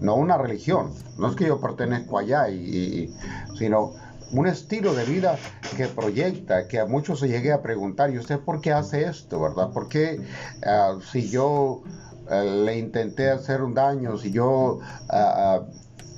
no 0.00 0.14
una 0.16 0.36
religión. 0.36 0.92
No 1.18 1.28
es 1.28 1.36
que 1.36 1.46
yo 1.46 1.60
pertenezco 1.60 2.18
allá, 2.18 2.48
y, 2.48 3.14
sino 3.58 3.94
un 4.32 4.46
estilo 4.46 4.94
de 4.94 5.04
vida 5.04 5.38
que 5.76 5.86
proyecta, 5.86 6.66
que 6.66 6.80
a 6.80 6.86
muchos 6.86 7.20
se 7.20 7.28
llegue 7.28 7.52
a 7.52 7.62
preguntar, 7.62 8.10
¿y 8.10 8.18
usted 8.18 8.40
por 8.40 8.60
qué 8.60 8.72
hace 8.72 9.04
esto, 9.04 9.40
verdad? 9.40 9.70
¿Por 9.72 9.88
qué 9.88 10.20
ah, 10.66 10.98
si 11.12 11.28
yo 11.28 11.82
ah, 12.28 12.42
le 12.42 12.78
intenté 12.78 13.30
hacer 13.30 13.62
un 13.62 13.74
daño, 13.74 14.18
si 14.18 14.32
yo, 14.32 14.80
ah, 15.10 15.62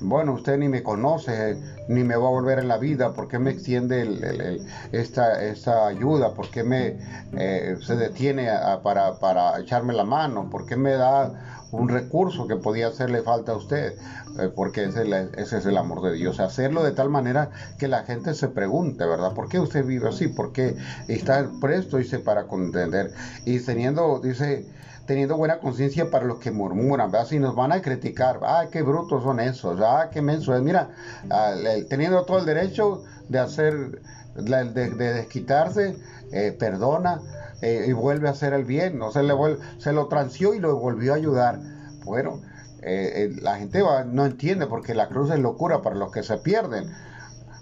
bueno, 0.01 0.33
usted 0.33 0.57
ni 0.57 0.69
me 0.69 0.81
conoce, 0.81 1.57
ni 1.89 2.03
me 2.03 2.15
va 2.15 2.27
a 2.27 2.31
volver 2.31 2.59
en 2.59 2.67
la 2.67 2.77
vida, 2.77 3.13
¿por 3.13 3.27
qué 3.27 3.37
me 3.37 3.51
extiende 3.51 4.61
esta, 4.91 5.43
esta, 5.43 5.87
ayuda? 5.87 6.33
¿Por 6.33 6.49
qué 6.49 6.63
me, 6.63 6.97
eh, 7.33 7.75
se 7.81 7.95
detiene 7.97 8.47
para, 8.81 9.19
para 9.19 9.59
echarme 9.59 9.93
la 9.93 10.05
mano? 10.05 10.49
¿Por 10.49 10.65
qué 10.65 10.77
me 10.77 10.93
da 10.93 11.58
un 11.71 11.89
recurso 11.89 12.47
que 12.47 12.55
podía 12.55 12.87
hacerle 12.87 13.21
falta 13.21 13.51
a 13.51 13.55
usted, 13.55 13.93
eh, 14.39 14.49
porque 14.55 14.85
ese, 14.85 15.57
es 15.57 15.65
el 15.65 15.77
amor 15.77 16.01
de 16.01 16.13
Dios. 16.13 16.39
Hacerlo 16.39 16.83
de 16.83 16.91
tal 16.91 17.09
manera 17.09 17.51
que 17.77 17.87
la 17.87 18.03
gente 18.03 18.33
se 18.33 18.47
pregunte, 18.47 19.05
¿verdad? 19.05 19.33
¿Por 19.33 19.49
qué 19.49 19.59
usted 19.59 19.85
vive 19.85 20.09
así? 20.09 20.27
¿Por 20.27 20.51
qué 20.51 20.75
está 21.07 21.49
presto, 21.61 21.97
dice, 21.97 22.19
para 22.19 22.47
contender? 22.47 23.13
Y 23.45 23.59
teniendo, 23.59 24.19
dice, 24.19 24.65
teniendo 25.05 25.37
buena 25.37 25.59
conciencia 25.59 26.11
para 26.11 26.25
los 26.25 26.39
que 26.39 26.51
murmuran, 26.51 27.11
¿verdad? 27.11 27.27
Si 27.27 27.39
nos 27.39 27.55
van 27.55 27.71
a 27.71 27.81
criticar, 27.81 28.39
ah, 28.43 28.67
qué 28.71 28.83
brutos 28.83 29.23
son 29.23 29.39
esos, 29.39 29.79
ah, 29.81 30.09
qué 30.11 30.21
menso 30.21 30.55
es, 30.55 30.61
mira, 30.61 30.89
teniendo 31.89 32.25
todo 32.25 32.37
el 32.39 32.45
derecho 32.45 33.03
de 33.27 33.39
hacer, 33.39 34.01
de, 34.35 34.89
desquitarse, 34.91 35.95
eh, 36.31 36.55
perdona, 36.57 37.21
eh, 37.61 37.85
y 37.87 37.93
vuelve 37.93 38.27
a 38.27 38.31
hacer 38.31 38.53
el 38.53 38.63
bien, 38.63 38.97
no 38.97 39.11
se 39.11 39.23
le 39.23 39.33
vuelve, 39.33 39.59
se 39.79 39.91
lo 39.91 40.07
transió 40.07 40.53
y 40.53 40.59
lo 40.59 40.77
volvió 40.77 41.13
a 41.13 41.17
ayudar. 41.17 41.59
Bueno, 42.05 42.41
eh, 42.81 43.29
eh, 43.33 43.39
la 43.41 43.57
gente 43.57 43.83
no 44.07 44.25
entiende 44.25 44.65
porque 44.67 44.93
la 44.93 45.09
cruz 45.09 45.31
es 45.31 45.39
locura 45.39 45.81
para 45.81 45.95
los 45.95 46.11
que 46.11 46.23
se 46.23 46.37
pierden, 46.37 46.89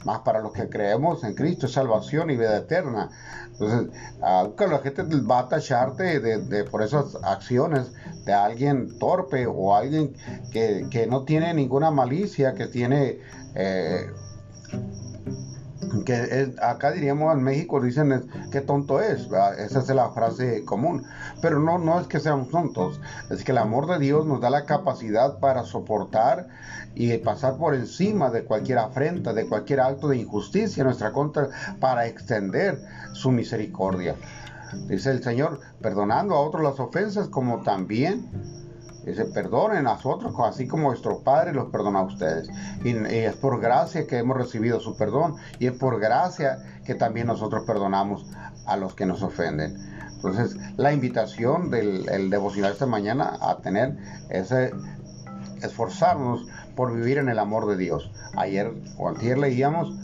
más 0.06 0.20
para 0.20 0.42
los 0.42 0.52
que 0.52 0.70
creemos 0.70 1.24
en 1.24 1.34
Cristo 1.34 1.68
salvación 1.68 2.30
y 2.30 2.38
vida 2.38 2.58
eterna. 2.58 3.10
Entonces, 3.54 3.90
aunque 4.22 4.68
la 4.68 4.80
gente 4.80 5.04
va 5.04 5.40
a 5.40 5.50
tacharte 5.50 6.20
de, 6.20 6.64
por 6.66 6.84
esas 6.84 7.18
acciones 7.24 7.92
de 8.26 8.34
alguien 8.34 9.00
torpe 9.00 9.48
o 9.48 9.76
alguien 9.76 10.16
que, 10.52 10.86
que 10.92 11.08
no 11.08 11.24
tiene 11.24 11.54
ninguna 11.56 11.90
malicia, 11.90 12.54
que 12.54 12.68
tiene 12.68 13.20
que 16.06 16.54
acá 16.62 16.92
diríamos 16.92 17.34
en 17.34 17.44
México 17.44 17.80
dicen 17.80 18.30
que 18.52 18.62
tonto 18.62 19.02
es, 19.02 19.28
esa 19.58 19.80
es 19.80 19.90
la 19.90 20.10
frase 20.10 20.66
común, 20.66 21.06
pero 21.42 21.60
no, 21.60 21.78
no 21.78 22.00
es 22.00 22.08
que 22.08 22.20
seamos 22.20 22.50
tontos, 22.50 23.00
es 23.30 23.44
que 23.44 23.52
el 23.52 23.60
amor 23.60 23.88
de 23.88 24.00
Dios 24.00 24.26
nos 24.26 24.42
da 24.42 24.50
la 24.50 24.66
capacidad 24.66 25.40
para 25.40 25.64
soportar 25.64 26.48
y 26.96 27.16
pasar 27.20 27.58
por 27.58 27.76
encima 27.76 28.32
de 28.32 28.44
cualquier 28.44 28.80
afrenta, 28.80 29.34
de 29.34 29.48
cualquier 29.48 29.82
acto 29.82 30.08
de 30.08 30.18
injusticia 30.18 30.82
en 30.82 30.88
nuestra 30.88 31.12
contra, 31.12 31.50
para 31.80 32.08
extender 32.08 32.82
su 33.14 33.32
misericordia. 33.32 34.16
Dice 34.88 35.12
el 35.12 35.24
Señor, 35.24 35.60
perdonando 35.82 36.36
a 36.36 36.42
otros 36.42 36.64
las 36.64 36.80
ofensas 36.80 37.28
como 37.30 37.62
también 37.62 38.57
Dice, 39.08 39.24
perdonen 39.24 39.88
a 39.88 39.94
nosotros, 39.94 40.34
así 40.44 40.68
como 40.68 40.90
vuestro 40.90 41.20
Padre 41.20 41.54
los 41.54 41.70
perdona 41.70 42.00
a 42.00 42.04
ustedes. 42.04 42.50
Y, 42.84 42.90
es 42.90 43.38
por 43.38 43.62
gracia 43.62 44.06
que 44.06 44.18
hemos 44.18 44.36
recibido 44.36 44.82
su 44.82 44.98
perdón. 44.98 45.36
Y 45.60 45.68
es 45.68 45.72
por 45.72 46.00
gracia 46.02 46.60
que 46.86 46.94
también 46.94 47.28
nosotros 47.28 47.64
perdonamos 47.66 48.26
a 48.66 48.76
los 48.76 48.96
que 48.96 49.06
nos 49.06 49.24
ofenden. 49.24 49.78
Entonces, 50.14 50.58
la 50.76 50.92
invitación 50.92 51.70
del 51.70 52.10
el 52.10 52.30
devocional 52.30 52.74
esta 52.74 52.86
mañana 52.86 53.38
a 53.40 53.58
tener 53.60 53.98
ese 54.30 54.74
esforzarnos 55.62 56.46
por 56.76 56.94
vivir 56.94 57.18
en 57.18 57.30
el 57.30 57.40
amor 57.40 57.68
de 57.68 57.78
Dios. 57.78 58.12
Ayer 58.36 58.74
o 58.98 59.08
antier 59.08 59.38
leíamos 59.38 59.96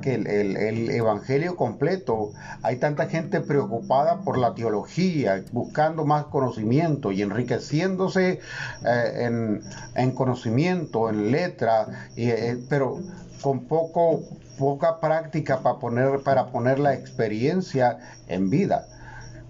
que 0.00 0.14
el, 0.14 0.90
evangelio 0.90 1.56
completo, 1.56 2.32
hay 2.62 2.76
tanta 2.76 3.06
gente 3.06 3.40
preocupada 3.40 4.20
por 4.20 4.38
la 4.38 4.54
teología, 4.54 5.42
buscando 5.52 6.04
más 6.04 6.24
conocimiento 6.26 7.12
y 7.12 7.22
enriqueciéndose 7.22 8.40
eh, 8.86 9.60
en, 9.94 10.10
conocimiento, 10.12 11.08
en 11.08 11.30
letra, 11.30 12.08
y, 12.16 12.30
eh, 12.30 12.58
pero 12.68 13.00
con 13.42 13.64
poco 13.64 14.22
poca 14.58 15.00
práctica 15.00 15.60
para 15.60 15.78
poner, 15.78 16.20
para 16.22 16.46
poner 16.46 16.78
la 16.78 16.94
experiencia 16.94 17.98
en 18.28 18.50
vida. 18.50 18.86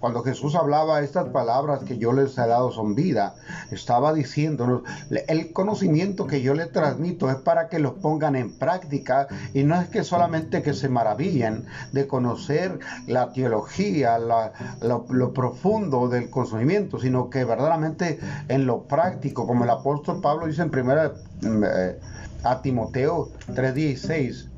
Cuando 0.05 0.21
Jesús 0.21 0.53
hablaba 0.53 1.01
estas 1.01 1.29
palabras 1.29 1.83
que 1.83 1.97
yo 1.97 2.13
les 2.13 2.37
he 2.37 2.45
dado 2.45 2.71
son 2.71 2.93
vida, 2.93 3.33
estaba 3.71 4.13
diciéndonos, 4.13 4.83
el 5.09 5.51
conocimiento 5.51 6.27
que 6.27 6.43
yo 6.43 6.53
les 6.53 6.71
transmito 6.71 7.27
es 7.31 7.37
para 7.37 7.69
que 7.69 7.79
los 7.79 7.93
pongan 7.93 8.35
en 8.35 8.51
práctica 8.51 9.27
y 9.55 9.63
no 9.63 9.81
es 9.81 9.89
que 9.89 10.03
solamente 10.03 10.61
que 10.61 10.75
se 10.75 10.89
maravillen 10.89 11.65
de 11.91 12.05
conocer 12.05 12.77
la 13.07 13.33
teología, 13.33 14.19
lo, 14.19 15.33
profundo 15.33 16.07
del 16.07 16.29
conocimiento, 16.29 16.99
sino 16.99 17.31
que 17.31 17.43
verdaderamente 17.43 18.19
en 18.47 18.67
lo 18.67 18.83
práctico, 18.83 19.47
como 19.47 19.63
el 19.63 19.71
apóstol 19.71 20.21
Pablo 20.21 20.45
dice 20.45 20.61
en 20.61 20.69
primera 20.69 21.13
mm, 21.41 21.63
eh, 21.63 21.99
a 22.43 22.61
Timoteo 22.61 23.31
3:16, 23.47 24.49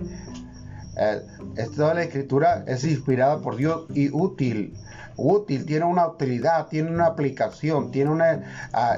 eh, 0.97 1.21
toda 1.73 1.93
la 1.93 2.03
escritura 2.03 2.65
es 2.67 2.83
inspirada 2.83 3.39
por 3.39 3.55
Dios 3.55 3.85
y 3.93 4.09
útil 4.09 4.73
útil, 5.17 5.65
tiene 5.65 5.85
una 5.85 6.07
utilidad, 6.07 6.67
tiene 6.67 6.91
una 6.91 7.07
aplicación, 7.07 7.91
tiene 7.91 8.11
una, 8.11 8.43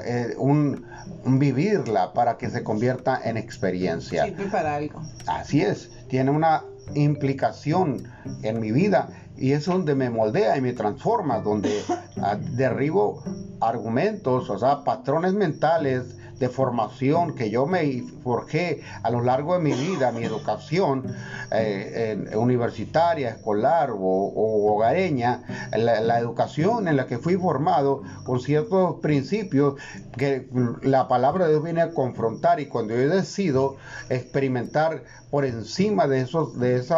eh, 0.04 0.34
un, 0.38 0.86
vivirla 1.24 2.12
para 2.12 2.36
que 2.36 2.50
se 2.50 2.62
convierta 2.62 3.20
en 3.24 3.36
experiencia. 3.36 4.26
Sirve 4.26 4.46
para 4.46 4.76
algo. 4.76 5.02
Así 5.26 5.62
es, 5.62 5.90
tiene 6.08 6.30
una 6.30 6.62
implicación 6.94 8.04
en 8.42 8.60
mi 8.60 8.72
vida 8.72 9.08
y 9.36 9.52
es 9.52 9.64
donde 9.64 9.94
me 9.94 10.10
moldea 10.10 10.56
y 10.56 10.60
me 10.60 10.74
transforma, 10.74 11.40
donde 11.40 11.82
ah, 12.22 12.36
derribo 12.36 13.22
argumentos, 13.60 14.50
o 14.50 14.58
sea, 14.58 14.84
patrones 14.84 15.32
mentales 15.32 16.16
de 16.40 16.48
formación 16.48 17.34
que 17.34 17.50
yo 17.50 17.66
me 17.66 18.02
forjé 18.24 18.80
a 19.02 19.10
lo 19.10 19.20
largo 19.20 19.54
de 19.54 19.60
mi 19.60 19.72
vida, 19.72 20.10
mi 20.10 20.24
educación 20.24 21.14
eh, 21.52 22.26
universitaria, 22.34 23.28
escolar 23.28 23.90
o, 23.92 24.72
hogareña, 24.72 25.42
la, 25.76 26.18
educación 26.18 26.88
en 26.88 26.96
la 26.96 27.06
que 27.06 27.18
fui 27.18 27.36
formado 27.36 28.02
con 28.24 28.40
ciertos 28.40 29.00
principios 29.00 29.74
que 30.16 30.48
la 30.82 31.08
palabra 31.08 31.44
de 31.44 31.52
Dios 31.52 31.62
viene 31.62 31.82
a 31.82 31.90
confrontar 31.90 32.58
y 32.58 32.66
cuando 32.66 32.94
yo 32.94 33.08
decido 33.10 33.76
experimentar 34.08 35.04
por 35.30 35.44
encima 35.44 36.06
de 36.06 36.22
esos 36.22 36.58
de 36.58 36.76
ese 36.76 36.94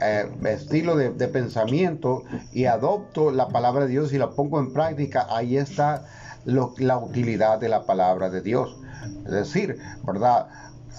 eh, 0.00 0.28
estilo 0.46 0.96
de, 0.96 1.10
de 1.10 1.28
pensamiento 1.28 2.24
y 2.52 2.64
adopto 2.64 3.30
la 3.30 3.46
palabra 3.46 3.84
de 3.84 3.92
Dios 3.92 4.12
y 4.12 4.18
la 4.18 4.30
pongo 4.30 4.58
en 4.58 4.72
práctica, 4.72 5.28
ahí 5.30 5.56
está 5.56 6.04
la 6.44 6.98
utilidad 6.98 7.58
de 7.58 7.68
la 7.68 7.84
palabra 7.84 8.30
de 8.30 8.40
Dios. 8.40 8.76
Es 9.24 9.32
decir, 9.32 9.78
¿verdad? 10.04 10.48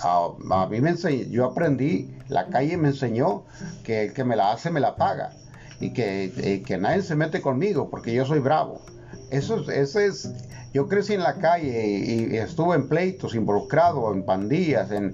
A, 0.02 0.68
mí 0.70 0.82
me 0.82 0.92
enseñó, 0.92 1.24
yo 1.30 1.46
aprendí, 1.46 2.16
la 2.28 2.48
calle 2.48 2.78
me 2.78 2.90
enseñó 2.90 3.44
que 3.84 4.06
el 4.06 4.14
que 4.14 4.24
me 4.24 4.36
la 4.36 4.52
hace 4.52 4.72
me 4.72 4.80
la 4.80 4.96
paga 4.96 5.32
y 5.80 5.94
que, 5.94 6.64
que 6.66 6.78
nadie 6.78 7.04
se 7.04 7.16
mete 7.16 7.42
conmigo 7.42 7.90
porque 7.90 8.14
yo 8.14 8.26
soy 8.26 8.40
bravo. 8.40 8.82
Eso, 9.30 9.70
eso 9.72 10.00
es, 10.00 10.32
yo 10.74 10.88
crecí 10.88 11.14
en 11.14 11.22
la 11.22 11.36
calle 11.36 11.88
y, 11.88 12.36
estuve 12.36 12.76
en 12.76 12.90
pleitos, 12.90 13.36
involucrado 13.36 14.12
en 14.12 14.26
pandillas, 14.26 14.90
en, 14.92 15.14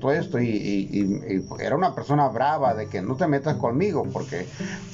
todo 0.00 0.12
esto, 0.12 0.38
y, 0.38 1.46
era 1.60 1.76
una 1.76 1.94
persona 1.94 2.28
brava 2.28 2.74
de 2.74 2.88
que 2.88 3.00
no 3.00 3.16
te 3.16 3.26
metas 3.26 3.56
conmigo 3.56 4.06
porque, 4.12 4.46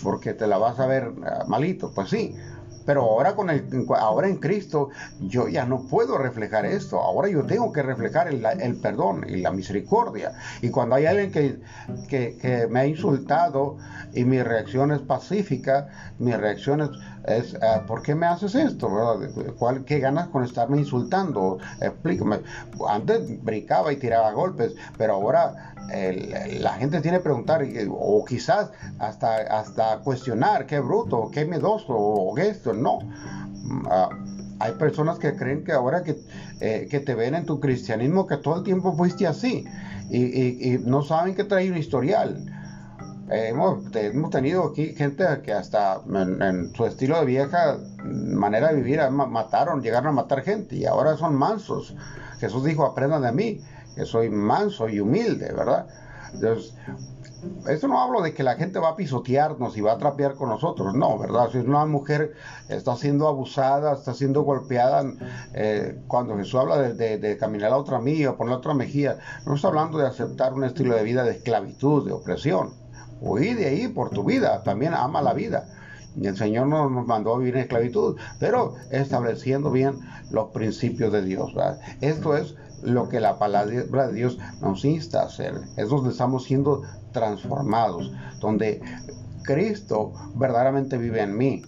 porque 0.02 0.32
te 0.32 0.46
la 0.46 0.58
vas 0.58 0.78
a 0.78 0.86
ver 0.86 1.12
ah, 1.24 1.44
malito. 1.48 1.90
Pues 1.92 2.10
sí, 2.10 2.36
pero 2.84 3.02
ahora, 3.02 3.34
con 3.34 3.50
el, 3.50 3.66
ahora 3.96 4.28
en 4.28 4.36
Cristo 4.36 4.90
yo 5.20 5.48
ya 5.48 5.64
no 5.64 5.86
puedo 5.86 6.18
reflejar 6.18 6.66
esto. 6.66 7.00
Ahora 7.00 7.28
yo 7.28 7.44
tengo 7.44 7.72
que 7.72 7.82
reflejar 7.82 8.28
el, 8.28 8.44
el 8.44 8.76
perdón 8.76 9.24
y 9.28 9.36
la 9.36 9.50
misericordia. 9.50 10.32
Y 10.62 10.70
cuando 10.70 10.96
hay 10.96 11.06
alguien 11.06 11.32
que, 11.32 11.60
que, 12.08 12.36
que, 12.36 12.66
me 12.68 12.80
ha 12.80 12.86
insultado 12.86 13.76
y 14.12 14.24
mi 14.24 14.42
reacción 14.42 14.92
es 14.92 15.00
pacífica, 15.00 15.88
mi 16.18 16.32
reacción 16.32 16.82
es, 16.82 16.90
es 17.26 17.56
ah, 17.62 17.82
¿por 17.86 18.02
qué 18.02 18.14
me 18.14 18.26
haces 18.26 18.54
esto? 18.54 18.90
¿Cuál, 19.58 19.84
¿Qué 19.84 19.98
ganas 19.98 20.28
con 20.28 20.44
estarme 20.44 20.78
insultando? 20.78 21.58
Explícame. 21.80 22.40
Antes 22.88 23.42
brincaba 23.42 23.92
y 23.92 23.96
tiraba 23.96 24.32
golpes, 24.32 24.74
pero 24.96 25.14
ahora 25.14 25.74
la 26.60 26.72
gente 26.74 27.00
tiene 27.00 27.18
que 27.18 27.24
preguntar, 27.24 27.62
o 27.90 28.24
quizás 28.24 28.70
hasta, 28.98 29.36
hasta 29.36 29.98
cuestionar, 29.98 30.66
qué 30.66 30.80
bruto, 30.80 31.30
qué 31.30 31.44
miedoso, 31.44 31.94
o 31.94 32.36
esto, 32.38 32.72
no. 32.72 33.00
Ah, 33.90 34.08
hay 34.60 34.72
personas 34.72 35.18
que 35.18 35.34
creen 35.36 35.64
que 35.64 35.72
ahora 35.72 36.02
que, 36.02 36.16
eh, 36.60 36.86
que, 36.90 37.00
te 37.00 37.14
ven 37.14 37.34
en 37.34 37.44
tu 37.44 37.60
cristianismo, 37.60 38.26
que 38.26 38.36
todo 38.36 38.58
el 38.58 38.62
tiempo 38.62 38.94
fuiste 38.96 39.26
así, 39.26 39.64
y, 40.10 40.78
no 40.84 41.02
saben 41.02 41.34
que 41.34 41.44
trae 41.44 41.70
un 41.70 41.76
historial. 41.76 42.53
Hemos, 43.30 43.94
hemos, 43.94 44.30
tenido 44.30 44.64
aquí 44.64 44.94
gente 44.94 45.24
que 45.42 45.52
hasta 45.52 46.00
en, 46.06 46.72
su 46.74 46.84
estilo 46.86 47.18
de 47.20 47.26
vieja 47.26 47.78
manera 48.02 48.68
de 48.68 48.76
vivir 48.76 49.00
mataron, 49.10 49.82
llegaron 49.82 50.08
a 50.08 50.12
matar 50.12 50.42
gente 50.42 50.76
y 50.76 50.84
ahora 50.84 51.16
son 51.16 51.34
mansos. 51.34 51.94
Jesús 52.38 52.64
dijo, 52.64 52.84
aprendan 52.84 53.22
de 53.22 53.32
mí 53.32 53.60
que 53.94 54.04
soy 54.04 54.28
manso 54.28 54.88
y 54.88 55.00
humilde, 55.00 55.52
¿verdad? 55.52 55.86
Entonces, 56.32 56.74
eso 57.68 57.88
no 57.88 58.00
hablo 58.00 58.22
de 58.22 58.34
que 58.34 58.42
la 58.42 58.54
gente 58.54 58.78
va 58.78 58.90
a 58.90 58.96
pisotearnos 58.96 59.76
y 59.76 59.80
va 59.80 59.92
a 59.92 59.98
trapear 59.98 60.34
con 60.34 60.48
nosotros, 60.48 60.94
no, 60.94 61.18
¿verdad? 61.18 61.48
Si 61.52 61.58
una 61.58 61.86
mujer 61.86 62.32
está 62.68 62.96
siendo 62.96 63.28
abusada, 63.28 63.94
está 63.94 64.14
siendo 64.14 64.42
golpeada, 64.42 65.04
eh, 65.52 66.00
cuando 66.06 66.36
Jesús 66.36 66.54
habla 66.56 66.78
de, 66.78 67.36
caminar 67.38 67.72
a 67.72 67.76
otra 67.76 68.00
milla, 68.00 68.36
poner 68.36 68.52
la 68.52 68.58
otra 68.58 68.74
mejilla, 68.74 69.18
no 69.46 69.54
está 69.54 69.68
hablando 69.68 69.98
de 69.98 70.06
aceptar 70.06 70.54
un 70.54 70.64
estilo 70.64 70.94
de 70.94 71.02
vida 71.02 71.22
de 71.24 71.32
esclavitud, 71.32 72.06
de 72.06 72.12
opresión. 72.12 72.83
Huí 73.26 73.54
de 73.54 73.66
ahí 73.66 73.88
por 73.88 74.10
tu 74.10 74.22
vida, 74.22 74.62
también 74.62 74.92
ama 74.92 75.22
la 75.22 75.32
vida. 75.32 75.66
Y 76.14 76.26
el 76.26 76.36
Señor 76.36 76.66
nos 76.68 77.06
mandó 77.06 77.34
a 77.34 77.38
vivir 77.38 77.56
en 77.56 77.62
esclavitud, 77.62 78.16
pero 78.38 78.74
estableciendo 78.90 79.70
bien 79.70 79.98
los 80.30 80.50
principios 80.50 81.10
de 81.10 81.22
Dios. 81.22 81.52
Esto 82.02 82.36
es 82.36 82.54
lo 82.82 83.08
que 83.08 83.20
la 83.20 83.38
palabra 83.38 84.08
de 84.08 84.12
Dios 84.12 84.38
nos 84.60 84.84
insta 84.84 85.22
a 85.22 85.26
hacer. 85.26 85.54
Es 85.76 85.88
donde 85.88 86.10
estamos 86.10 86.44
siendo 86.44 86.82
transformados, 87.12 88.12
donde 88.40 88.82
Cristo 89.42 90.12
verdaderamente 90.34 90.98
vive 90.98 91.22
en 91.22 91.36
mí. 91.36 91.62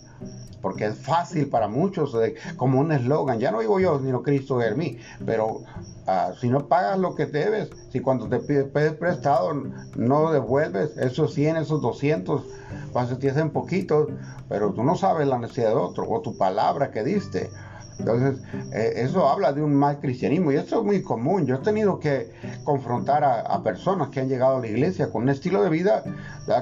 Porque 0.66 0.87
es 0.87 0.98
fácil 0.98 1.48
para 1.48 1.68
muchos, 1.68 2.16
como 2.57 2.81
un 2.81 2.90
eslogan, 2.90 3.38
ya 3.38 3.52
no 3.52 3.61
digo 3.61 3.79
yo, 3.79 4.00
sino 4.00 4.20
Cristo 4.24 4.61
en 4.61 4.76
mí, 4.76 4.98
pero 5.24 5.62
ah, 6.09 6.33
si 6.40 6.48
no 6.48 6.66
pagas 6.66 6.98
lo 6.98 7.14
que 7.14 7.26
debes, 7.26 7.70
si 7.92 8.00
cuando 8.00 8.29
te 8.29 8.40
pides 8.40 8.94
prestado 8.94 9.55
no 9.94 10.33
devuelves 10.33 10.96
esos 10.96 11.35
100, 11.35 11.59
esos 11.59 11.81
200, 11.81 12.42
cuando 12.90 13.16
te 13.16 13.31
hacen 13.31 13.50
poquitos, 13.50 14.09
pero 14.48 14.72
tú 14.72 14.83
no 14.83 14.96
sabes 14.96 15.29
la 15.29 15.38
necesidad 15.38 15.68
de 15.68 15.76
otro, 15.76 16.11
o 16.11 16.20
tu 16.20 16.37
palabra 16.37 16.90
que 16.90 17.05
diste, 17.05 17.48
entonces, 18.00 18.40
eh, 18.72 18.94
eso 18.96 19.29
habla 19.29 19.52
de 19.52 19.62
un 19.62 19.72
mal 19.72 20.00
cristianismo 20.00 20.50
y 20.50 20.57
eso 20.57 20.81
es 20.81 20.85
muy 20.85 21.00
común. 21.00 21.46
Yo 21.46 21.55
he 21.55 21.59
tenido 21.59 22.00
que 22.00 22.33
confrontar 22.64 23.22
a, 23.22 23.62
personas 23.62 24.09
que 24.09 24.18
han 24.18 24.29
llegado 24.29 24.57
a 24.57 24.61
la 24.61 24.66
iglesia 24.66 25.11
con 25.11 25.22
un 25.22 25.29
estilo 25.29 25.62
de 25.62 25.70
vida 25.70 26.02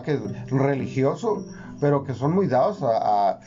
que 0.05 0.13
es 0.13 0.51
religioso, 0.51 1.45
pero 1.81 2.05
que 2.05 2.15
son 2.15 2.35
muy 2.35 2.47
dados 2.47 2.79
a, 2.83 3.41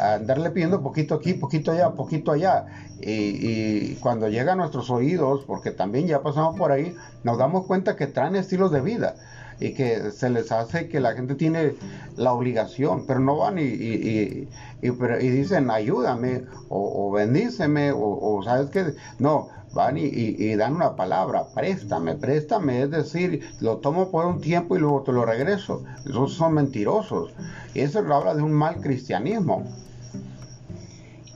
andarle 0.00 0.50
pidiendo 0.50 0.82
poquito 0.82 1.14
aquí, 1.14 1.34
poquito 1.34 1.72
allá, 1.72 1.90
poquito 1.90 2.32
allá. 2.32 2.66
Y, 3.00 3.94
cuando 3.96 4.28
llega 4.28 4.52
a 4.52 4.56
nuestros 4.56 4.90
oídos, 4.90 5.44
porque 5.46 5.70
también 5.70 6.06
ya 6.06 6.22
pasamos 6.22 6.56
por 6.56 6.72
ahí, 6.72 6.94
nos 7.22 7.38
damos 7.38 7.66
cuenta 7.66 7.96
que 7.96 8.06
traen 8.06 8.36
estilos 8.36 8.70
de 8.70 8.80
vida 8.80 9.14
y 9.60 9.74
que 9.74 10.10
se 10.10 10.30
les 10.30 10.50
hace 10.52 10.88
que 10.88 11.00
la 11.00 11.12
gente 11.12 11.34
tiene 11.34 11.74
la 12.16 12.32
obligación, 12.32 13.04
pero 13.06 13.20
no 13.20 13.36
van 13.36 13.58
y, 13.58 13.62
y, 13.62 14.48
y, 14.82 14.88
y 14.88 15.28
dicen 15.28 15.70
ayúdame 15.70 16.44
o, 16.68 17.08
o 17.08 17.12
bendíceme 17.12 17.92
o, 17.94 18.42
sabes 18.44 18.70
que 18.70 18.94
no, 19.18 19.48
van 19.74 19.98
y, 19.98 20.54
dan 20.54 20.76
una 20.76 20.96
palabra, 20.96 21.46
préstame, 21.54 22.14
préstame, 22.14 22.82
es 22.82 22.90
decir, 22.90 23.42
lo 23.60 23.78
tomo 23.78 24.10
por 24.10 24.26
un 24.26 24.40
tiempo 24.40 24.76
y 24.76 24.78
luego 24.78 25.02
te 25.02 25.12
lo 25.12 25.26
regreso. 25.26 25.84
Esos 26.06 26.34
son 26.34 26.54
mentirosos. 26.54 27.32
Y 27.74 27.80
eso 27.80 27.98
habla 27.98 28.34
de 28.34 28.42
un 28.42 28.52
mal 28.52 28.80
cristianismo 28.80 29.64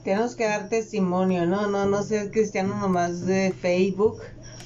tenemos 0.05 0.37
que 0.37 0.45
dar 0.45 0.71
testimonio, 0.71 1.45
¿no? 1.45 1.67
No, 1.67 1.85
no 1.85 2.03
ser 2.03 2.31
cristiano 2.31 2.75
nomás 2.77 3.27
de 3.27 3.53
Facebook, 3.53 4.17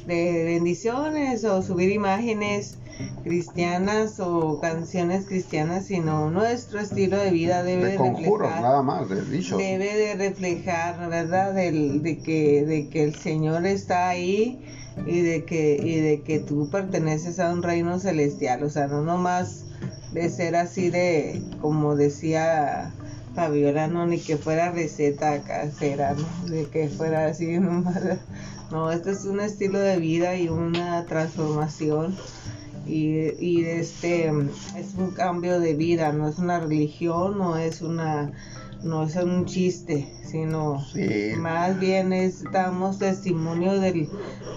de 0.06 0.44
bendiciones 0.44 1.44
o 1.44 1.62
subir 1.62 1.90
imágenes 1.90 2.76
cristianas 3.22 4.20
o 4.20 4.60
canciones 4.60 5.26
cristianas, 5.26 5.86
sino 5.86 6.30
nuestro 6.30 6.80
estilo 6.80 7.16
de 7.16 7.30
vida 7.30 7.62
debe 7.62 7.92
de, 7.92 7.98
reflejar, 7.98 8.62
nada 8.62 8.82
más, 8.82 9.08
debe 9.08 9.96
de 9.96 10.14
reflejar, 10.16 11.08
¿verdad? 11.08 11.54
de, 11.54 12.20
que, 12.24 12.64
de 12.64 12.88
que 12.88 13.04
el 13.04 13.14
Señor 13.14 13.66
está 13.66 14.08
ahí 14.08 14.64
y 15.06 15.20
de 15.20 15.44
que 15.44 15.80
y 15.82 16.00
de 16.00 16.20
que 16.20 16.38
tú 16.38 16.68
perteneces 16.70 17.40
a 17.40 17.52
un 17.52 17.62
reino 17.62 17.98
celestial, 17.98 18.62
o 18.62 18.70
sea, 18.70 18.86
no 18.88 19.02
nomás 19.02 19.64
de 20.12 20.28
ser 20.28 20.56
así 20.56 20.90
de 20.90 21.40
como 21.60 21.96
decía 21.96 22.92
Fabiola, 23.34 23.88
no 23.88 24.06
ni 24.06 24.18
que 24.18 24.36
fuera 24.36 24.70
receta 24.72 25.42
casera, 25.42 26.14
¿no? 26.14 26.50
de 26.50 26.66
que 26.66 26.88
fuera 26.88 27.26
así 27.26 27.58
nomás. 27.58 28.18
No, 28.70 28.90
esto 28.90 29.10
es 29.10 29.26
un 29.26 29.40
estilo 29.40 29.78
de 29.78 29.98
vida 29.98 30.34
y 30.36 30.48
una 30.48 31.04
transformación 31.04 32.16
y, 32.86 33.32
y 33.38 33.64
este 33.64 34.26
es 34.26 34.94
un 34.96 35.12
cambio 35.12 35.60
de 35.60 35.74
vida, 35.74 36.12
no 36.12 36.28
es 36.28 36.38
una 36.38 36.60
religión, 36.60 37.38
no 37.38 37.56
es 37.56 37.82
una 37.82 38.32
no 38.82 39.04
es 39.04 39.14
un 39.16 39.46
chiste, 39.46 40.12
sino 40.24 40.84
más 41.38 41.78
bien 41.78 42.12
es, 42.12 42.42
damos 42.50 42.98
testimonio 42.98 43.78
del, 43.78 44.08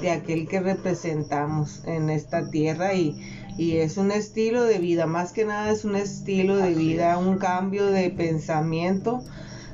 de 0.02 0.12
aquel 0.12 0.48
que 0.48 0.60
representamos 0.60 1.84
en 1.86 2.10
esta 2.10 2.50
tierra 2.50 2.94
y, 2.96 3.16
y 3.58 3.78
es 3.78 3.98
un 3.98 4.12
estilo 4.12 4.64
de 4.64 4.80
vida, 4.80 5.06
más 5.06 5.32
que 5.32 5.46
nada 5.46 5.72
es 5.72 5.86
un 5.86 5.96
estilo 5.96 6.58
de 6.58 6.74
vida, 6.74 7.18
un 7.18 7.38
cambio 7.38 7.86
de 7.86 8.10
pensamiento, 8.10 9.24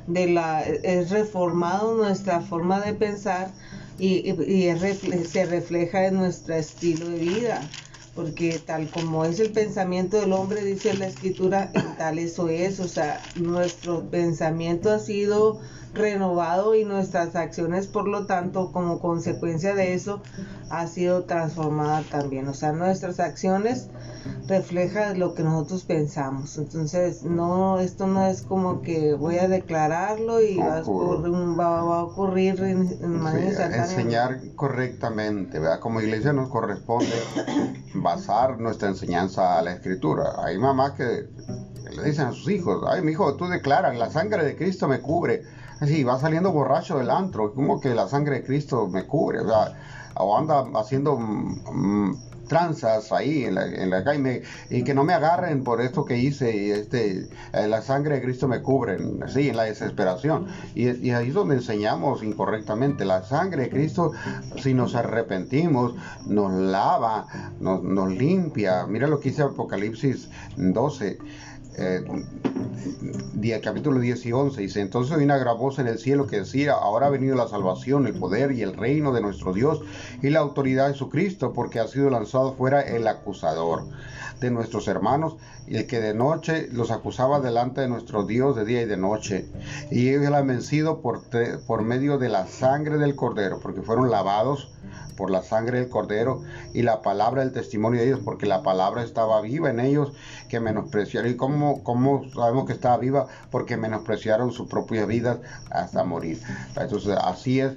de 0.06 0.28
la, 0.28 0.62
es 0.62 1.10
reformado 1.10 1.96
nuestra 1.96 2.40
forma 2.40 2.80
de 2.80 2.92
pensar 2.92 3.50
y, 3.98 4.30
y, 4.30 5.24
se 5.26 5.46
refleja 5.46 6.06
en 6.06 6.16
nuestro 6.16 6.54
estilo 6.54 7.08
de 7.08 7.18
vida 7.18 7.62
porque 8.14 8.58
tal 8.58 8.90
como 8.90 9.24
es 9.24 9.40
el 9.40 9.52
pensamiento 9.52 10.20
del 10.20 10.32
hombre, 10.32 10.62
dice 10.62 10.94
la 10.94 11.06
escritura, 11.06 11.72
tal 11.96 12.18
eso 12.18 12.48
es, 12.48 12.78
o 12.80 12.88
sea, 12.88 13.22
nuestro 13.36 14.10
pensamiento 14.10 14.90
ha 14.90 14.98
sido 14.98 15.60
renovado 15.94 16.74
y 16.74 16.84
nuestras 16.84 17.36
acciones, 17.36 17.86
por 17.86 18.08
lo 18.08 18.26
tanto, 18.26 18.72
como 18.72 18.98
consecuencia 19.00 19.74
de 19.74 19.94
eso, 19.94 20.22
ha 20.70 20.86
sido 20.86 21.24
transformada 21.24 22.02
también. 22.10 22.48
O 22.48 22.54
sea, 22.54 22.72
nuestras 22.72 23.20
acciones 23.20 23.88
reflejan 24.48 25.18
lo 25.18 25.34
que 25.34 25.42
nosotros 25.42 25.84
pensamos. 25.84 26.56
Entonces, 26.56 27.24
no, 27.24 27.78
esto 27.78 28.06
no 28.06 28.26
es 28.26 28.42
como 28.42 28.80
que 28.80 29.14
voy 29.14 29.38
a 29.38 29.48
declararlo 29.48 30.40
y 30.40 30.56
va 30.56 30.78
a 30.78 30.82
ocurrir, 30.82 31.60
va, 31.60 31.78
a 31.80 32.04
ocurrir 32.04 32.62
en, 32.62 33.20
manera 33.20 33.76
Enseñar 33.76 34.40
correctamente, 34.54 35.58
¿verdad? 35.58 35.80
Como 35.80 36.00
iglesia 36.00 36.32
nos 36.32 36.48
corresponde 36.48 37.12
basar 37.94 38.58
nuestra 38.58 38.88
enseñanza 38.88 39.58
a 39.58 39.62
la 39.62 39.72
escritura. 39.72 40.36
Hay 40.42 40.58
mamás 40.58 40.92
que 40.92 41.28
le 41.94 42.02
dicen 42.04 42.26
a 42.28 42.32
sus 42.32 42.48
hijos, 42.48 42.82
ay, 42.88 43.02
mi 43.02 43.12
hijo, 43.12 43.36
tú 43.36 43.46
declaras, 43.46 43.96
la 43.96 44.10
sangre 44.10 44.44
de 44.44 44.56
Cristo 44.56 44.88
me 44.88 45.00
cubre 45.00 45.42
Sí, 45.86 46.04
va 46.04 46.18
saliendo 46.18 46.52
borracho 46.52 46.98
del 46.98 47.10
antro, 47.10 47.52
como 47.54 47.80
que 47.80 47.94
la 47.94 48.06
sangre 48.06 48.36
de 48.36 48.44
Cristo 48.44 48.86
me 48.86 49.04
cubre, 49.04 49.40
o, 49.40 49.48
sea, 49.48 49.72
o 50.14 50.38
anda 50.38 50.64
haciendo 50.74 51.18
mm, 51.18 52.14
tranzas 52.46 53.10
ahí 53.10 53.44
en 53.44 53.54
la, 53.54 53.66
en 53.66 53.90
la 53.90 54.04
calle 54.04 54.42
y 54.70 54.84
que 54.84 54.94
no 54.94 55.02
me 55.04 55.12
agarren 55.14 55.64
por 55.64 55.80
esto 55.80 56.04
que 56.04 56.18
hice 56.18 56.54
y 56.54 56.70
este 56.70 57.28
eh, 57.52 57.66
la 57.66 57.82
sangre 57.82 58.16
de 58.16 58.22
Cristo 58.22 58.46
me 58.46 58.60
cubre 58.60 58.98
así 59.24 59.48
en 59.48 59.56
la 59.56 59.64
desesperación. 59.64 60.46
Y, 60.74 61.10
ahí 61.10 61.28
es 61.28 61.34
donde 61.34 61.56
enseñamos 61.56 62.22
incorrectamente 62.22 63.04
la 63.04 63.22
sangre 63.22 63.64
de 63.64 63.70
Cristo 63.70 64.12
si 64.58 64.74
nos 64.74 64.94
arrepentimos 64.94 65.94
nos 66.26 66.52
lava 66.52 67.26
nos, 67.58 67.82
nos 67.82 68.10
limpia. 68.10 68.86
Mira 68.86 69.08
lo 69.08 69.18
que 69.18 69.30
dice 69.30 69.42
Apocalipsis 69.42 70.28
12 70.56 71.18
eh, 71.76 72.04
capítulo 73.62 74.00
10 74.00 74.26
y 74.26 74.32
11, 74.32 74.60
dice, 74.60 74.80
entonces 74.80 75.16
hay 75.16 75.24
una 75.24 75.38
gran 75.38 75.58
voz 75.58 75.78
en 75.78 75.86
el 75.86 75.98
cielo 75.98 76.26
que 76.26 76.40
decía, 76.40 76.72
ahora 76.72 77.06
ha 77.06 77.10
venido 77.10 77.36
la 77.36 77.48
salvación, 77.48 78.06
el 78.06 78.14
poder 78.14 78.52
y 78.52 78.62
el 78.62 78.76
reino 78.76 79.12
de 79.12 79.20
nuestro 79.20 79.52
Dios 79.52 79.80
y 80.22 80.30
la 80.30 80.40
autoridad 80.40 80.88
de 80.88 80.94
su 80.94 81.08
Cristo, 81.08 81.52
porque 81.52 81.80
ha 81.80 81.88
sido 81.88 82.10
lanzado 82.10 82.54
fuera 82.54 82.80
el 82.82 83.06
acusador 83.06 83.84
de 84.40 84.50
nuestros 84.50 84.88
hermanos, 84.88 85.36
y 85.66 85.76
el 85.76 85.86
que 85.86 86.00
de 86.00 86.14
noche 86.14 86.68
los 86.72 86.90
acusaba 86.90 87.40
delante 87.40 87.80
de 87.80 87.88
nuestro 87.88 88.24
Dios 88.24 88.56
de 88.56 88.64
día 88.64 88.82
y 88.82 88.86
de 88.86 88.96
noche. 88.96 89.48
Y 89.90 90.08
ellos 90.08 90.30
la 90.30 90.38
han 90.38 90.46
vencido 90.46 91.00
por, 91.00 91.22
por 91.66 91.82
medio 91.82 92.18
de 92.18 92.28
la 92.28 92.46
sangre 92.46 92.98
del 92.98 93.14
cordero, 93.14 93.60
porque 93.60 93.82
fueron 93.82 94.10
lavados 94.10 94.68
por 95.16 95.30
la 95.30 95.42
sangre 95.42 95.78
del 95.78 95.88
cordero 95.88 96.42
y 96.72 96.82
la 96.82 97.02
palabra 97.02 97.42
del 97.42 97.52
testimonio 97.52 98.00
de 98.00 98.06
ellos, 98.08 98.20
porque 98.24 98.46
la 98.46 98.62
palabra 98.62 99.02
estaba 99.02 99.40
viva 99.40 99.70
en 99.70 99.80
ellos, 99.80 100.12
que 100.48 100.60
menospreciaron. 100.60 101.30
¿Y 101.30 101.36
cómo, 101.36 101.82
cómo 101.82 102.28
sabemos 102.34 102.66
que 102.66 102.72
estaba 102.72 102.96
viva? 102.98 103.26
Porque 103.50 103.76
menospreciaron 103.76 104.52
sus 104.52 104.68
propias 104.68 105.06
vidas 105.06 105.38
hasta 105.70 106.04
morir. 106.04 106.40
Entonces, 106.76 107.16
así 107.22 107.60
es 107.60 107.76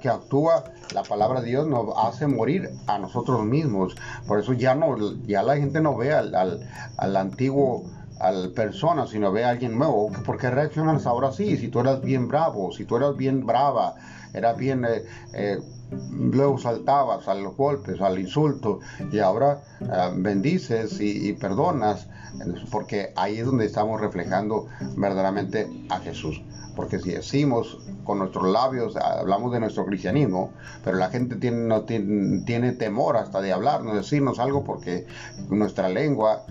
que 0.00 0.08
actúa 0.08 0.64
la 0.94 1.02
palabra 1.02 1.40
de 1.40 1.48
Dios, 1.48 1.66
nos 1.66 1.94
hace 1.96 2.26
morir 2.26 2.70
a 2.86 2.98
nosotros 2.98 3.44
mismos. 3.44 3.94
Por 4.26 4.40
eso 4.40 4.52
ya, 4.54 4.74
no, 4.74 4.96
ya 5.26 5.42
la 5.42 5.56
gente 5.56 5.80
no 5.80 5.96
ve 5.96 6.12
al, 6.12 6.34
al, 6.34 6.68
al 6.96 7.16
antiguo 7.20 7.84
al 8.20 8.50
persona, 8.50 9.06
sino 9.06 9.32
ve 9.32 9.44
a 9.44 9.50
alguien 9.50 9.78
nuevo. 9.78 10.10
¿Por 10.24 10.38
qué 10.38 10.50
reaccionas 10.50 11.06
ahora 11.06 11.32
sí? 11.32 11.56
Si 11.56 11.68
tú 11.68 11.80
eras 11.80 12.00
bien 12.02 12.28
bravo, 12.28 12.72
si 12.72 12.84
tú 12.84 12.96
eras 12.96 13.16
bien 13.16 13.46
brava, 13.46 13.94
eras 14.32 14.56
bien 14.56 14.84
eh, 14.84 15.04
eh, 15.32 15.58
luego 16.10 16.58
saltabas 16.58 17.28
a 17.28 17.34
los 17.34 17.56
golpes, 17.56 18.00
al 18.00 18.18
insulto, 18.18 18.80
y 19.12 19.18
ahora 19.20 19.62
eh, 19.80 20.10
bendices 20.16 21.00
y, 21.00 21.32
perdonas, 21.34 22.08
porque 22.70 23.12
ahí 23.16 23.38
es 23.38 23.46
donde 23.46 23.66
estamos 23.66 24.00
reflejando 24.00 24.66
verdaderamente 24.96 25.68
a 25.88 25.98
Jesús. 26.00 26.42
Porque 26.76 27.00
si 27.00 27.10
decimos 27.10 27.78
con 28.04 28.18
nuestros 28.20 28.48
labios, 28.52 28.96
hablamos 28.96 29.52
de 29.52 29.58
nuestro 29.58 29.84
cristianismo, 29.84 30.52
pero 30.84 30.96
la 30.96 31.08
gente 31.08 31.34
tiene, 31.34 31.80
tiene, 31.80 32.42
tiene 32.44 32.72
temor 32.72 33.16
hasta 33.16 33.40
de 33.40 33.52
hablarnos, 33.52 33.96
decirnos 33.96 34.38
algo, 34.38 34.62
porque 34.62 35.04
nuestra 35.48 35.88
lengua 35.88 36.44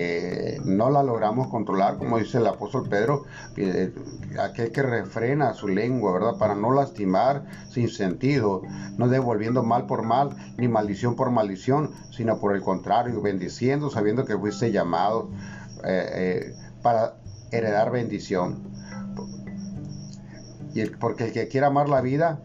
eh, 0.00 0.60
no 0.64 0.90
la 0.90 1.02
logramos 1.02 1.48
controlar, 1.48 1.98
como 1.98 2.18
dice 2.18 2.38
el 2.38 2.46
apóstol 2.46 2.88
Pedro, 2.88 3.24
eh, 3.56 3.92
aquel 4.38 4.70
que 4.70 4.82
refrena 4.82 5.54
su 5.54 5.66
lengua, 5.66 6.12
¿verdad? 6.12 6.38
Para 6.38 6.54
no 6.54 6.70
lastimar 6.70 7.42
sin 7.68 7.88
sentido, 7.88 8.62
no 8.96 9.08
devolviendo 9.08 9.64
mal 9.64 9.86
por 9.86 10.04
mal, 10.04 10.36
ni 10.56 10.68
maldición 10.68 11.16
por 11.16 11.32
maldición, 11.32 11.90
sino 12.12 12.38
por 12.38 12.54
el 12.54 12.62
contrario, 12.62 13.20
bendiciendo, 13.20 13.90
sabiendo 13.90 14.24
que 14.24 14.38
fuiste 14.38 14.70
llamado 14.70 15.30
eh, 15.84 16.54
para 16.80 17.16
heredar 17.50 17.90
bendición. 17.90 18.62
Y 20.74 20.84
porque 20.90 21.24
el 21.24 21.32
que 21.32 21.48
quiera 21.48 21.66
amar 21.66 21.88
la 21.88 22.02
vida 22.02 22.38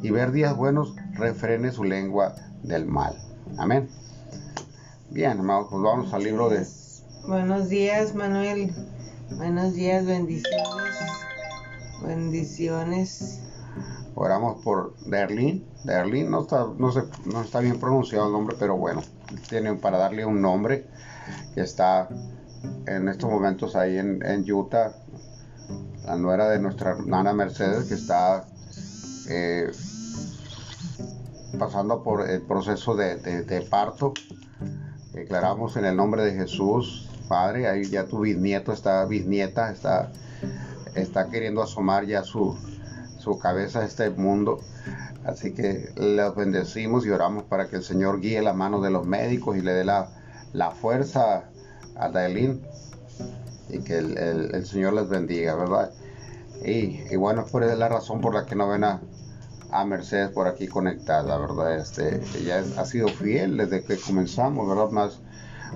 y 0.00 0.10
ver 0.10 0.32
días 0.32 0.56
buenos, 0.56 0.96
refrene 1.12 1.70
su 1.70 1.84
lengua 1.84 2.34
del 2.62 2.86
mal. 2.86 3.14
Amén. 3.58 3.90
Bien, 5.10 5.32
hermanos, 5.32 5.66
pues 5.70 5.82
vamos 5.82 6.14
al 6.14 6.24
libro 6.24 6.48
de 6.48 6.64
Buenos 7.26 7.70
días, 7.70 8.14
Manuel. 8.14 8.70
Buenos 9.30 9.72
días, 9.72 10.04
bendiciones. 10.04 10.94
Bendiciones. 12.06 13.40
Oramos 14.14 14.62
por 14.62 14.94
Derlin. 15.06 15.66
Derlin 15.84 16.30
no 16.30 16.42
está, 16.42 16.66
no, 16.76 16.92
no 17.24 17.40
está 17.40 17.60
bien 17.60 17.80
pronunciado 17.80 18.26
el 18.26 18.32
nombre, 18.32 18.56
pero 18.58 18.76
bueno, 18.76 19.00
tienen 19.48 19.80
para 19.80 19.96
darle 19.96 20.26
un 20.26 20.42
nombre 20.42 20.86
que 21.54 21.62
está 21.62 22.10
en 22.86 23.08
estos 23.08 23.30
momentos 23.30 23.74
ahí 23.74 23.96
en, 23.96 24.52
Utah. 24.52 24.92
La 26.04 26.16
nuera 26.16 26.50
de 26.50 26.58
nuestra 26.58 26.90
hermana 26.90 27.32
Mercedes 27.32 27.86
que 27.88 27.94
está 27.94 28.44
eh, 29.30 29.70
pasando 31.58 32.02
por 32.02 32.28
el 32.28 32.42
proceso 32.42 32.94
de 32.94 33.66
parto. 33.70 34.12
Declaramos 35.14 35.78
en 35.78 35.86
el 35.86 35.96
nombre 35.96 36.22
de 36.22 36.34
Jesús 36.34 37.08
Padre, 37.28 37.68
ahí 37.68 37.84
ya 37.84 38.06
tu 38.06 38.20
bisnieto 38.20 38.72
está, 38.72 39.04
bisnieta, 39.04 39.70
está, 39.70 40.10
está 40.94 41.28
queriendo 41.28 41.62
asomar 41.62 42.06
ya 42.06 42.22
su, 42.22 42.56
su 43.18 43.38
cabeza 43.38 43.80
a 43.80 43.84
este 43.84 44.10
mundo. 44.10 44.60
Así 45.24 45.54
que 45.54 45.90
les 45.96 46.34
bendecimos 46.34 47.06
y 47.06 47.10
oramos 47.10 47.44
para 47.44 47.68
que 47.68 47.76
el 47.76 47.82
Señor 47.82 48.20
guíe 48.20 48.42
la 48.42 48.52
mano 48.52 48.80
de 48.80 48.90
los 48.90 49.06
médicos 49.06 49.56
y 49.56 49.62
le 49.62 49.72
dé 49.72 49.84
la, 49.84 50.08
la 50.52 50.70
fuerza 50.70 51.44
a 51.96 52.08
Daelín 52.10 52.60
y 53.70 53.78
que 53.80 53.98
el, 53.98 54.66
Señor 54.66 54.92
les 54.92 55.08
bendiga, 55.08 55.54
¿verdad? 55.54 55.90
Y, 56.64 57.16
bueno, 57.16 57.44
por 57.46 57.64
la 57.64 57.88
razón 57.88 58.20
por 58.20 58.34
la 58.34 58.46
que 58.46 58.54
no 58.54 58.68
ven 58.68 58.84
a, 58.84 59.00
a 59.70 59.84
Mercedes 59.84 60.30
por 60.30 60.46
aquí 60.46 60.68
conectada, 60.68 61.36
¿verdad? 61.38 61.76
Este, 61.76 62.20
ella 62.38 62.62
ha 62.76 62.84
sido 62.84 63.08
fiel 63.08 63.56
desde 63.56 63.82
que 63.82 63.96
comenzamos, 63.98 64.68
¿verdad? 64.68 64.90
Más, 64.90 65.20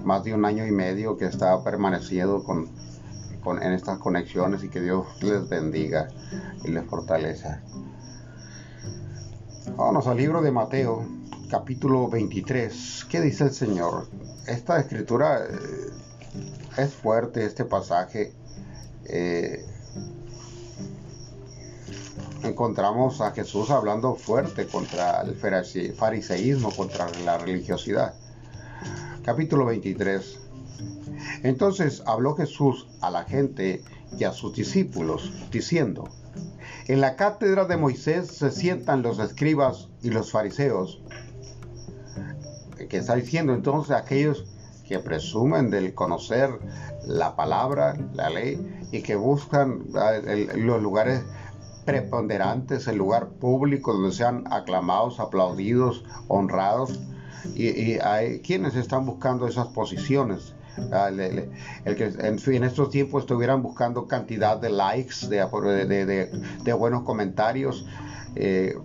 más 0.04 0.24
de 0.24 0.34
un 0.34 0.44
año 0.44 0.66
y 0.66 0.70
medio 0.70 1.16
que 1.16 1.26
está 1.26 1.62
permaneciendo 1.62 2.42
con, 2.42 2.68
en 3.62 3.72
estas 3.72 3.98
conexiones 3.98 4.62
y 4.64 4.68
que 4.68 4.80
Dios 4.80 5.06
les 5.22 5.48
bendiga 5.48 6.08
y 6.64 6.68
les 6.68 6.84
fortaleza. 6.84 7.62
Vamos 9.76 10.06
al 10.06 10.16
libro 10.16 10.42
de 10.42 10.50
Mateo, 10.50 11.06
capítulo 11.50 12.08
23. 12.08 13.06
¿Qué 13.08 13.20
dice 13.20 13.44
el 13.44 13.52
Señor? 13.52 14.08
Esta 14.46 14.78
escritura 14.78 15.44
eh, 15.44 15.52
es 16.76 16.92
fuerte, 16.94 17.44
este 17.44 17.64
pasaje. 17.64 18.32
Eh, 19.04 19.64
encontramos 22.42 23.20
a 23.20 23.30
Jesús 23.32 23.70
hablando 23.70 24.14
fuerte 24.14 24.66
contra 24.66 25.22
el 25.22 25.34
fariseísmo, 25.34 26.70
contra 26.74 27.08
la 27.24 27.38
religiosidad. 27.38 28.14
Capítulo 29.28 29.66
23. 29.66 30.40
Entonces 31.42 32.02
habló 32.06 32.34
Jesús 32.34 32.86
a 33.02 33.10
la 33.10 33.24
gente 33.24 33.84
y 34.18 34.24
a 34.24 34.32
sus 34.32 34.54
discípulos, 34.54 35.30
diciendo, 35.50 36.08
en 36.86 37.02
la 37.02 37.14
cátedra 37.14 37.66
de 37.66 37.76
Moisés 37.76 38.28
se 38.28 38.50
sientan 38.50 39.02
los 39.02 39.18
escribas 39.18 39.90
y 40.02 40.08
los 40.08 40.32
fariseos. 40.32 41.02
Que 42.88 42.96
está 42.96 43.16
diciendo 43.16 43.52
entonces 43.52 43.94
aquellos 43.94 44.46
que 44.88 44.98
presumen 44.98 45.68
del 45.68 45.92
conocer 45.92 46.48
la 47.06 47.36
palabra, 47.36 47.98
la 48.14 48.30
ley, 48.30 48.86
y 48.92 49.02
que 49.02 49.16
buscan 49.16 49.88
ah, 49.94 50.12
los 50.54 50.82
lugares 50.82 51.22
preponderantes, 51.84 52.88
el 52.88 52.96
lugar 52.96 53.28
público 53.28 53.92
donde 53.92 54.12
sean 54.12 54.44
aclamados, 54.50 55.20
aplaudidos, 55.20 56.02
honrados. 56.28 56.98
Y, 57.54 57.98
hay 57.98 58.40
quienes 58.40 58.74
están 58.76 59.06
buscando 59.06 59.46
esas 59.46 59.68
posiciones. 59.68 60.54
Ah, 60.92 61.08
el, 61.08 61.50
que 61.96 62.04
en, 62.04 62.64
estos 62.64 62.90
tiempos 62.90 63.24
estuvieran 63.24 63.62
buscando 63.62 64.06
cantidad 64.06 64.56
de 64.58 64.70
likes, 64.70 65.26
de, 65.28 65.44
de, 66.64 66.72
buenos 66.72 67.02
comentarios. 67.02 67.84
Eh, 68.36 68.76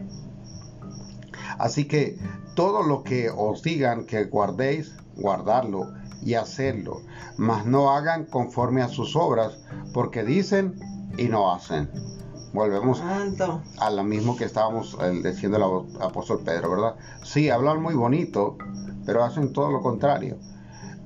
así 1.59 1.85
que 1.85 2.17
todo 2.55 2.81
lo 2.81 3.03
que 3.03 3.29
os 3.29 3.61
digan 3.61 4.05
que 4.05 4.25
guardéis, 4.25 4.95
guardarlo 5.15 5.93
y 6.23 6.33
hacerlo, 6.33 7.01
mas 7.37 7.65
no 7.65 7.91
hagan 7.91 8.25
conforme 8.25 8.81
a 8.81 8.87
sus 8.87 9.15
obras, 9.15 9.59
porque 9.93 10.23
dicen 10.23 10.79
y 11.17 11.25
no 11.25 11.53
hacen. 11.53 11.89
Volvemos 12.53 13.01
a 13.79 13.89
lo 13.89 14.03
mismo 14.03 14.37
que 14.37 14.45
estábamos 14.45 14.95
diciendo 15.23 15.57
el 15.57 16.01
apóstol 16.01 16.41
Pedro, 16.45 16.69
¿verdad? 16.69 16.95
Sí, 17.23 17.49
hablan 17.49 17.81
muy 17.81 17.95
bonito, 17.95 18.57
pero 19.07 19.23
hacen 19.23 19.51
todo 19.53 19.71
lo 19.71 19.81
contrario. 19.81 20.37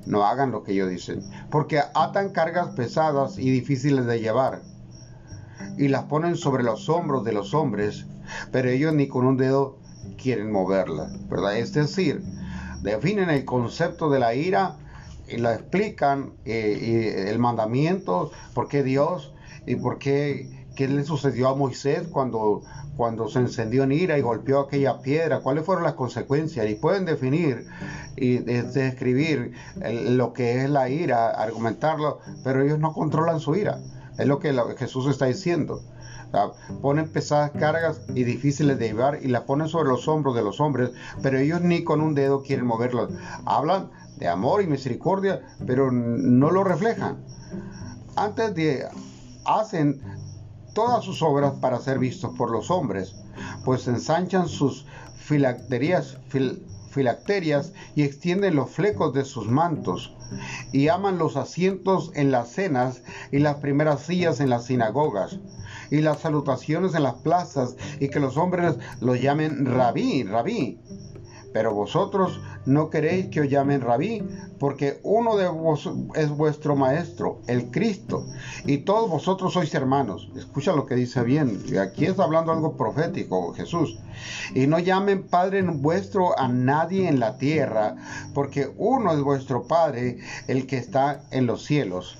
No 0.05 0.25
hagan 0.25 0.51
lo 0.51 0.63
que 0.63 0.73
ellos 0.73 0.89
dicen, 0.89 1.23
porque 1.49 1.79
atan 1.95 2.29
cargas 2.31 2.67
pesadas 2.69 3.39
y 3.39 3.49
difíciles 3.49 4.05
de 4.05 4.19
llevar 4.19 4.61
y 5.77 5.87
las 5.87 6.03
ponen 6.03 6.35
sobre 6.35 6.63
los 6.63 6.89
hombros 6.89 7.23
de 7.23 7.31
los 7.31 7.53
hombres, 7.53 8.05
pero 8.51 8.69
ellos 8.69 8.93
ni 8.93 9.07
con 9.07 9.25
un 9.25 9.37
dedo 9.37 9.77
quieren 10.21 10.51
moverla, 10.51 11.09
¿verdad? 11.29 11.57
Es 11.57 11.71
decir, 11.73 12.23
definen 12.81 13.29
el 13.29 13.45
concepto 13.45 14.09
de 14.09 14.19
la 14.19 14.33
ira 14.33 14.75
y 15.29 15.37
la 15.37 15.53
explican 15.53 16.33
eh, 16.45 16.77
y 16.81 17.29
el 17.29 17.39
mandamiento, 17.39 18.31
por 18.53 18.67
qué 18.67 18.83
Dios 18.83 19.33
y 19.65 19.75
por 19.75 19.97
qué 19.97 20.56
qué 20.77 20.87
le 20.87 21.03
sucedió 21.03 21.49
a 21.49 21.55
Moisés 21.55 22.07
cuando, 22.07 22.61
cuando 22.95 23.27
se 23.27 23.39
encendió 23.39 23.83
en 23.83 23.91
ira 23.91 24.17
y 24.19 24.21
golpeó 24.21 24.59
aquella 24.59 25.01
piedra, 25.01 25.39
cuáles 25.39 25.65
fueron 25.65 25.83
las 25.83 25.95
consecuencias 25.95 26.69
y 26.69 26.75
pueden 26.75 27.03
definir 27.05 27.65
y 28.15 28.37
describir 28.37 29.53
lo 29.81 30.33
que 30.33 30.63
es 30.63 30.69
la 30.69 30.87
ira, 30.87 31.31
argumentarlo, 31.31 32.19
pero 32.43 32.61
ellos 32.61 32.77
no 32.77 32.93
controlan 32.93 33.39
su 33.39 33.55
ira, 33.55 33.79
es 34.19 34.27
lo 34.27 34.39
que 34.39 34.53
Jesús 34.77 35.07
está 35.07 35.25
diciendo. 35.25 35.81
ponen 36.83 37.09
pesadas 37.09 37.51
cargas 37.51 38.01
y 38.13 38.23
difíciles 38.23 38.77
de 38.77 38.89
llevar 38.89 39.17
y 39.23 39.29
las 39.29 39.41
ponen 39.41 39.67
sobre 39.69 39.89
los 39.89 40.07
hombros 40.07 40.35
de 40.35 40.43
los 40.43 40.59
hombres, 40.59 40.91
pero 41.23 41.39
ellos 41.39 41.61
ni 41.61 41.83
con 41.83 42.01
un 42.01 42.13
dedo 42.13 42.43
quieren 42.43 42.67
moverlos. 42.67 43.09
Hablan 43.45 43.89
de 44.17 44.27
amor 44.27 44.61
y 44.61 44.67
misericordia, 44.67 45.41
pero 45.65 45.91
no 45.91 46.51
lo 46.51 46.63
reflejan. 46.63 47.17
Antes 48.15 48.53
de 48.53 48.85
hacen 49.45 50.01
todas 50.77 51.03
sus 51.03 51.23
obras 51.23 51.53
para 51.59 51.79
ser 51.79 51.97
vistos 51.97 52.37
por 52.37 52.51
los 52.51 52.69
hombres, 52.69 53.15
pues 53.65 53.87
ensanchan 53.87 54.47
sus 54.47 54.85
filacterias, 55.15 56.19
y 57.95 58.03
extienden 58.03 58.55
los 58.55 58.69
flecos 58.69 59.11
de 59.11 59.25
sus 59.25 59.47
mantos, 59.47 60.13
y 60.71 60.89
aman 60.89 61.17
los 61.17 61.35
asientos 61.35 62.11
en 62.13 62.29
las 62.29 62.49
cenas 62.49 63.01
y 63.31 63.39
las 63.39 63.55
primeras 63.55 64.01
sillas 64.01 64.39
en 64.39 64.51
las 64.51 64.65
sinagogas, 64.65 65.39
y 65.89 66.01
las 66.01 66.19
salutaciones 66.19 66.93
en 66.93 67.01
las 67.01 67.15
plazas, 67.15 67.75
y 67.99 68.09
que 68.09 68.19
los 68.19 68.37
hombres 68.37 68.75
los 69.01 69.19
llamen 69.19 69.65
rabí, 69.65 70.25
rabí. 70.25 70.79
Pero 71.57 71.73
vosotros 71.73 72.39
no 72.67 72.91
queréis 72.91 73.29
que 73.29 73.41
os 73.41 73.49
llamen 73.49 73.81
rabí, 73.81 74.21
porque 74.59 74.99
uno 75.01 75.37
de 75.37 75.47
vos 75.47 75.89
es 76.13 76.29
vuestro 76.29 76.75
maestro, 76.75 77.41
el 77.47 77.71
Cristo, 77.71 78.27
y 78.67 78.77
todos 78.85 79.09
vosotros 79.09 79.53
sois 79.53 79.73
hermanos. 79.73 80.29
Escucha 80.35 80.73
lo 80.73 80.85
que 80.85 80.93
dice 80.93 81.23
bien, 81.23 81.63
aquí 81.81 82.05
está 82.05 82.25
hablando 82.25 82.51
algo 82.51 82.77
profético 82.77 83.55
Jesús. 83.55 83.97
Y 84.53 84.67
no 84.67 84.77
llamen 84.77 85.23
Padre 85.23 85.63
vuestro 85.63 86.37
a 86.37 86.47
nadie 86.47 87.09
en 87.09 87.19
la 87.19 87.39
tierra, 87.39 87.95
porque 88.35 88.71
uno 88.77 89.13
es 89.13 89.21
vuestro 89.23 89.63
Padre, 89.63 90.19
el 90.47 90.67
que 90.67 90.77
está 90.77 91.23
en 91.31 91.47
los 91.47 91.65
cielos 91.65 92.19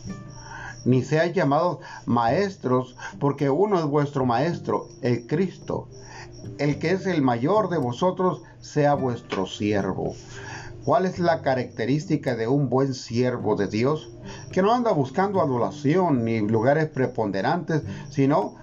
ni 0.86 1.04
seáis 1.04 1.34
llamados 1.34 1.80
maestros, 2.06 2.96
porque 3.20 3.50
uno 3.50 3.78
es 3.78 3.86
vuestro 3.86 4.26
maestro, 4.26 4.88
el 5.02 5.28
Cristo. 5.28 5.90
El 6.58 6.80
que 6.80 6.92
es 6.92 7.06
el 7.06 7.22
mayor 7.22 7.70
de 7.70 7.78
vosotros 7.78 8.42
sea 8.60 8.94
vuestro 8.94 9.46
siervo. 9.46 10.16
¿Cuál 10.84 11.06
es 11.06 11.20
la 11.20 11.42
característica 11.42 12.36
de 12.36 12.48
un 12.48 12.70
buen 12.70 12.94
siervo 12.94 13.56
de 13.56 13.68
Dios? 13.68 14.10
Que 14.52 14.62
no 14.62 14.74
anda 14.74 14.92
buscando 14.92 15.42
adulación 15.42 16.24
ni 16.24 16.40
lugares 16.40 16.88
preponderantes, 16.88 17.84
sino 18.10 18.56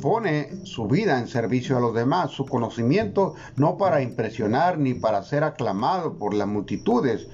pone 0.00 0.64
su 0.64 0.86
vida 0.86 1.18
en 1.18 1.28
servicio 1.28 1.76
a 1.76 1.80
los 1.80 1.94
demás, 1.94 2.30
su 2.30 2.46
conocimiento 2.46 3.34
no 3.56 3.76
para 3.76 4.02
impresionar 4.02 4.78
ni 4.78 4.94
para 4.94 5.22
ser 5.22 5.44
aclamado 5.44 6.14
por 6.14 6.34
las 6.34 6.48
multitudes 6.48 7.26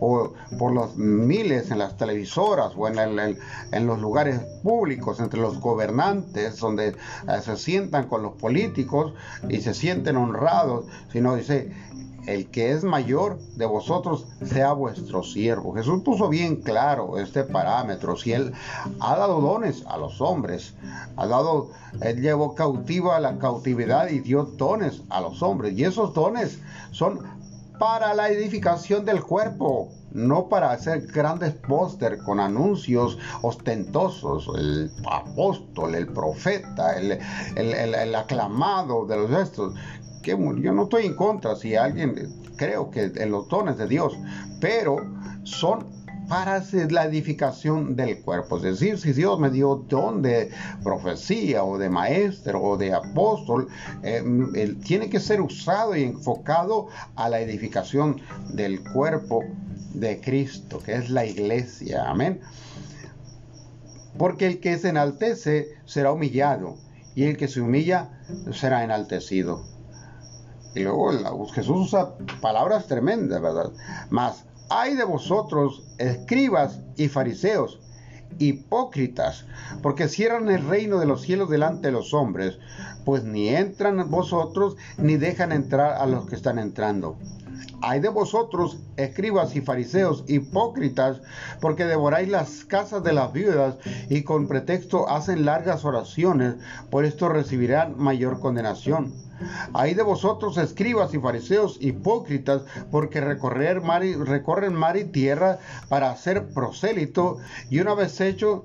o 0.00 0.32
por 0.58 0.72
los 0.72 0.96
miles 0.96 1.70
en 1.70 1.78
las 1.78 1.96
televisoras 1.96 2.72
o 2.76 2.88
en, 2.88 3.86
los 3.86 4.00
lugares 4.00 4.40
públicos, 4.62 5.20
entre 5.20 5.40
los 5.40 5.60
gobernantes, 5.60 6.58
donde 6.58 6.88
eh, 6.88 6.94
se 7.42 7.56
sientan 7.56 8.08
con 8.08 8.22
los 8.22 8.34
políticos 8.34 9.14
y 9.48 9.60
se 9.60 9.74
sienten 9.74 10.16
honrados, 10.16 10.86
sino 11.12 11.36
dice, 11.36 11.72
el 12.26 12.50
que 12.50 12.72
es 12.72 12.84
mayor 12.84 13.38
de 13.56 13.66
vosotros 13.66 14.26
sea 14.44 14.72
vuestro 14.72 15.22
siervo. 15.22 15.74
Jesús 15.74 16.02
puso 16.02 16.28
bien 16.28 16.56
claro 16.56 17.18
este 17.18 17.44
parámetro. 17.44 18.16
Si 18.16 18.32
Él 18.32 18.52
ha 19.00 19.16
dado 19.16 19.40
dones 19.40 19.84
a 19.86 19.96
los 19.96 20.20
hombres, 20.20 20.74
ha 21.16 21.26
dado, 21.26 21.70
Él 22.00 22.20
llevó 22.20 22.54
cautiva 22.54 23.20
la 23.20 23.38
cautividad 23.38 24.08
y 24.08 24.20
dio 24.20 24.44
dones 24.44 25.02
a 25.10 25.20
los 25.20 25.42
hombres. 25.42 25.76
Y 25.78 25.84
esos 25.84 26.14
dones 26.14 26.58
son 26.92 27.20
para 27.78 28.14
la 28.14 28.28
edificación 28.28 29.04
del 29.04 29.22
cuerpo, 29.22 29.90
no 30.12 30.48
para 30.48 30.70
hacer 30.70 31.08
grandes 31.08 31.54
póster 31.54 32.18
con 32.18 32.38
anuncios 32.38 33.18
ostentosos. 33.42 34.48
El 34.56 34.90
apóstol, 35.10 35.94
el 35.94 36.06
profeta, 36.06 36.96
el, 36.96 38.14
aclamado 38.14 39.06
de 39.06 39.16
los 39.16 39.30
estos 39.32 39.74
yo 40.24 40.72
no 40.72 40.84
estoy 40.84 41.06
en 41.06 41.14
contra 41.14 41.56
si 41.56 41.76
alguien, 41.76 42.32
creo 42.56 42.90
que 42.90 43.12
en 43.14 43.30
los 43.30 43.48
dones 43.48 43.76
de 43.78 43.86
Dios, 43.86 44.18
pero 44.60 44.96
son 45.44 45.86
para 46.28 46.62
la 46.90 47.04
edificación 47.04 47.96
del 47.96 48.20
cuerpo. 48.20 48.56
Es 48.56 48.62
decir, 48.62 48.98
si 48.98 49.12
Dios 49.12 49.38
me 49.38 49.50
dio 49.50 49.84
don 49.88 50.22
de 50.22 50.50
profecía 50.82 51.64
o 51.64 51.78
de 51.78 51.90
maestro 51.90 52.62
o 52.62 52.76
de 52.76 52.94
apóstol, 52.94 53.68
eh, 54.02 54.22
tiene 54.84 55.10
que 55.10 55.20
ser 55.20 55.40
usado 55.40 55.96
y 55.96 56.04
enfocado 56.04 56.88
a 57.16 57.28
la 57.28 57.40
edificación 57.40 58.20
del 58.52 58.82
cuerpo 58.82 59.44
de 59.92 60.20
Cristo, 60.20 60.80
que 60.84 60.94
es 60.94 61.10
la 61.10 61.24
iglesia. 61.24 62.08
Amén. 62.08 62.40
Porque 64.18 64.46
el 64.46 64.60
que 64.60 64.78
se 64.78 64.90
enaltece 64.90 65.68
será 65.84 66.12
humillado 66.12 66.76
y 67.14 67.24
el 67.24 67.36
que 67.36 67.48
se 67.48 67.60
humilla 67.60 68.10
será 68.52 68.84
enaltecido. 68.84 69.73
Y 70.74 70.80
luego 70.80 71.46
Jesús 71.48 71.88
usa 71.88 72.14
palabras 72.40 72.86
tremendas, 72.86 73.40
¿verdad? 73.40 73.72
Más, 74.10 74.44
hay 74.70 74.94
de 74.94 75.04
vosotros, 75.04 75.84
escribas 75.98 76.80
y 76.96 77.08
fariseos, 77.08 77.80
hipócritas, 78.38 79.46
porque 79.82 80.08
cierran 80.08 80.50
el 80.50 80.66
reino 80.66 80.98
de 80.98 81.06
los 81.06 81.22
cielos 81.22 81.48
delante 81.48 81.88
de 81.88 81.92
los 81.92 82.14
hombres, 82.14 82.58
pues 83.04 83.24
ni 83.24 83.48
entran 83.48 84.10
vosotros 84.10 84.76
ni 84.96 85.16
dejan 85.16 85.52
entrar 85.52 85.94
a 85.94 86.06
los 86.06 86.26
que 86.26 86.34
están 86.34 86.58
entrando. 86.58 87.16
Hay 87.82 88.00
de 88.00 88.08
vosotros, 88.08 88.78
escribas 88.96 89.54
y 89.54 89.60
fariseos, 89.60 90.24
hipócritas, 90.26 91.20
porque 91.60 91.84
devoráis 91.84 92.28
las 92.28 92.64
casas 92.64 93.04
de 93.04 93.12
las 93.12 93.32
viudas 93.32 93.76
y 94.08 94.22
con 94.22 94.48
pretexto 94.48 95.08
hacen 95.08 95.44
largas 95.44 95.84
oraciones, 95.84 96.54
por 96.90 97.04
esto 97.04 97.28
recibirán 97.28 97.98
mayor 97.98 98.40
condenación. 98.40 99.12
Hay 99.72 99.94
de 99.94 100.02
vosotros, 100.02 100.56
escribas 100.58 101.12
y 101.14 101.18
fariseos 101.18 101.78
hipócritas, 101.80 102.62
porque 102.90 103.20
recorrer 103.20 103.80
mar 103.80 104.04
y, 104.04 104.14
recorren 104.14 104.74
mar 104.74 104.96
y 104.96 105.04
tierra 105.04 105.58
para 105.88 106.10
hacer 106.10 106.48
prosélito, 106.48 107.38
y 107.70 107.80
una 107.80 107.94
vez 107.94 108.20
hecho, 108.20 108.64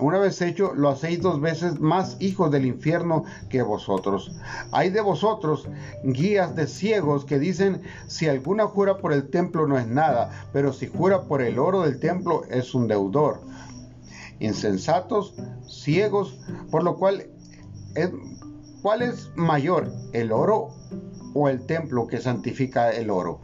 una 0.00 0.18
vez 0.18 0.40
hecho, 0.42 0.72
lo 0.74 0.88
hacéis 0.88 1.22
dos 1.22 1.40
veces 1.40 1.78
más 1.80 2.16
hijos 2.18 2.50
del 2.50 2.66
infierno 2.66 3.24
que 3.48 3.62
vosotros. 3.62 4.32
Hay 4.72 4.90
de 4.90 5.00
vosotros 5.00 5.68
guías 6.02 6.56
de 6.56 6.66
ciegos 6.66 7.24
que 7.24 7.38
dicen, 7.38 7.82
si 8.08 8.26
alguna 8.26 8.66
jura 8.66 8.98
por 8.98 9.12
el 9.12 9.28
templo 9.30 9.66
no 9.68 9.78
es 9.78 9.86
nada, 9.86 10.48
pero 10.52 10.72
si 10.72 10.88
jura 10.88 11.22
por 11.22 11.42
el 11.42 11.58
oro 11.58 11.82
del 11.82 12.00
templo 12.00 12.42
es 12.50 12.74
un 12.74 12.88
deudor. 12.88 13.40
Insensatos, 14.40 15.34
ciegos, 15.68 16.38
por 16.70 16.82
lo 16.82 16.96
cual, 16.96 17.26
¿cuál 18.84 19.00
es 19.00 19.30
mayor, 19.34 19.90
el 20.12 20.30
oro 20.30 20.68
o 21.32 21.48
el 21.48 21.64
templo 21.64 22.06
que 22.06 22.20
santifica 22.20 22.90
el 22.90 23.08
oro? 23.08 23.40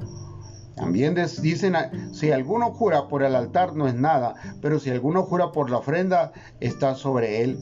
También 0.76 1.14
dicen, 1.14 1.74
si 2.12 2.30
alguno 2.30 2.72
jura 2.72 3.08
por 3.08 3.22
el 3.22 3.34
altar 3.34 3.74
no 3.74 3.88
es 3.88 3.94
nada, 3.94 4.34
pero 4.60 4.78
si 4.78 4.90
alguno 4.90 5.22
jura 5.22 5.50
por 5.50 5.70
la 5.70 5.78
ofrenda 5.78 6.32
está 6.60 6.94
sobre 6.94 7.42
él, 7.42 7.58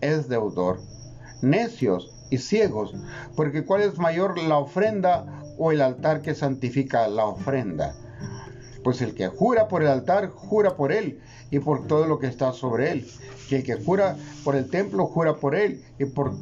es 0.00 0.28
deudor. 0.28 0.80
Necios 1.42 2.12
y 2.30 2.38
ciegos, 2.38 2.92
porque 3.36 3.64
¿cuál 3.64 3.82
es 3.82 3.98
mayor 3.98 4.36
la 4.42 4.58
ofrenda 4.58 5.44
o 5.58 5.70
el 5.70 5.80
altar 5.80 6.22
que 6.22 6.34
santifica 6.34 7.06
la 7.06 7.26
ofrenda? 7.26 7.94
Pues 8.82 9.00
el 9.00 9.14
que 9.14 9.28
jura 9.28 9.68
por 9.68 9.82
el 9.82 9.88
altar, 9.88 10.30
jura 10.30 10.74
por 10.74 10.90
él 10.90 11.20
y 11.52 11.60
por 11.60 11.86
todo 11.86 12.08
lo 12.08 12.18
que 12.18 12.26
está 12.26 12.52
sobre 12.52 12.90
él. 12.90 13.06
Y 13.48 13.54
el 13.54 13.62
que 13.62 13.76
jura 13.76 14.16
por 14.42 14.56
el 14.56 14.68
templo, 14.68 15.06
jura 15.06 15.36
por 15.36 15.54
él 15.54 15.84
y 16.00 16.06
por, 16.06 16.34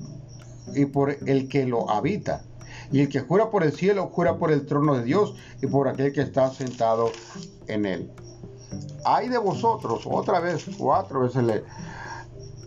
y 0.74 0.86
por 0.86 1.16
el 1.26 1.48
que 1.48 1.66
lo 1.66 1.90
habita. 1.90 2.44
Y 2.92 3.00
el 3.00 3.08
que 3.08 3.20
jura 3.20 3.50
por 3.50 3.62
el 3.62 3.72
cielo, 3.72 4.08
jura 4.08 4.36
por 4.36 4.50
el 4.50 4.66
trono 4.66 4.96
de 4.96 5.04
Dios 5.04 5.34
y 5.62 5.66
por 5.66 5.88
aquel 5.88 6.12
que 6.12 6.22
está 6.22 6.50
sentado 6.50 7.11
en 7.66 7.86
él. 7.86 8.11
Hay 9.04 9.28
de 9.28 9.38
vosotros, 9.38 10.06
otra 10.06 10.40
vez, 10.40 10.66
cuatro 10.78 11.20
veces 11.20 11.42
le 11.42 11.64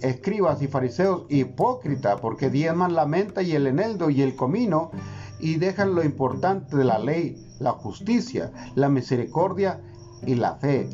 escribas 0.02 0.62
y 0.62 0.68
fariseos 0.68 1.24
hipócritas, 1.30 2.20
porque 2.20 2.50
diezman 2.50 2.94
la 2.94 3.06
menta 3.06 3.42
y 3.42 3.54
el 3.54 3.68
eneldo 3.68 4.10
y 4.10 4.22
el 4.22 4.36
comino 4.36 4.92
y 5.40 5.56
dejan 5.56 5.96
lo 5.96 6.04
importante 6.04 6.76
de 6.76 6.84
la 6.84 7.00
ley, 7.00 7.42
la 7.60 7.72
justicia, 7.72 8.52
la 8.76 8.90
misericordia 8.90 9.82
y 10.26 10.36
la 10.36 10.56
fe. 10.56 10.90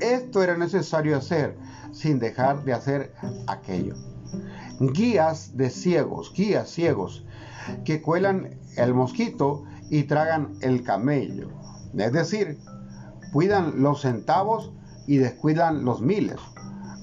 Esto 0.00 0.42
era 0.42 0.56
necesario 0.56 1.16
hacer 1.16 1.56
sin 1.92 2.18
dejar 2.18 2.64
de 2.64 2.72
hacer 2.72 3.14
aquello. 3.46 3.94
Guías 4.80 5.56
de 5.56 5.70
ciegos, 5.70 6.32
guías 6.34 6.70
ciegos, 6.70 7.24
que 7.84 8.00
cuelan 8.00 8.58
el 8.76 8.94
mosquito 8.94 9.64
y 9.90 10.04
tragan 10.04 10.54
el 10.62 10.82
camello. 10.82 11.48
Es 11.96 12.12
decir, 12.12 12.58
cuidan 13.32 13.82
los 13.82 14.02
centavos 14.02 14.72
y 15.06 15.18
descuidan 15.18 15.84
los 15.84 16.00
miles. 16.00 16.38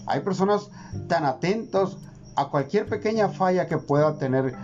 Hay 0.07 0.21
personas 0.21 0.69
tan 1.07 1.25
atentos 1.25 1.99
a 2.35 2.49
cualquier 2.49 2.87
pequeña 2.87 3.29
falla 3.29 3.67
que 3.67 3.77
pueda 3.77 4.17
tener 4.17 4.55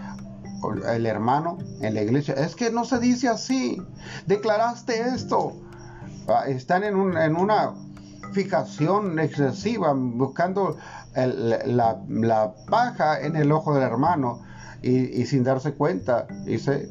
el 0.89 1.05
hermano 1.05 1.57
en 1.81 1.93
la 1.93 2.01
iglesia. 2.01 2.35
Es 2.35 2.55
que 2.55 2.71
no 2.71 2.85
se 2.85 2.99
dice 2.99 3.27
así. 3.27 3.81
Declaraste 4.25 4.99
esto. 5.13 5.53
Ah, 6.27 6.45
están 6.47 6.83
en, 6.83 6.95
una 6.95 7.73
fijación 8.31 9.19
excesiva, 9.19 9.93
buscando 9.93 10.77
la, 11.15 12.53
paja 12.69 13.21
en 13.21 13.35
el 13.35 13.51
ojo 13.51 13.73
del 13.73 13.83
hermano 13.83 14.41
y, 14.81 15.25
sin 15.25 15.43
darse 15.43 15.73
cuenta, 15.73 16.27
eh, 16.45 16.89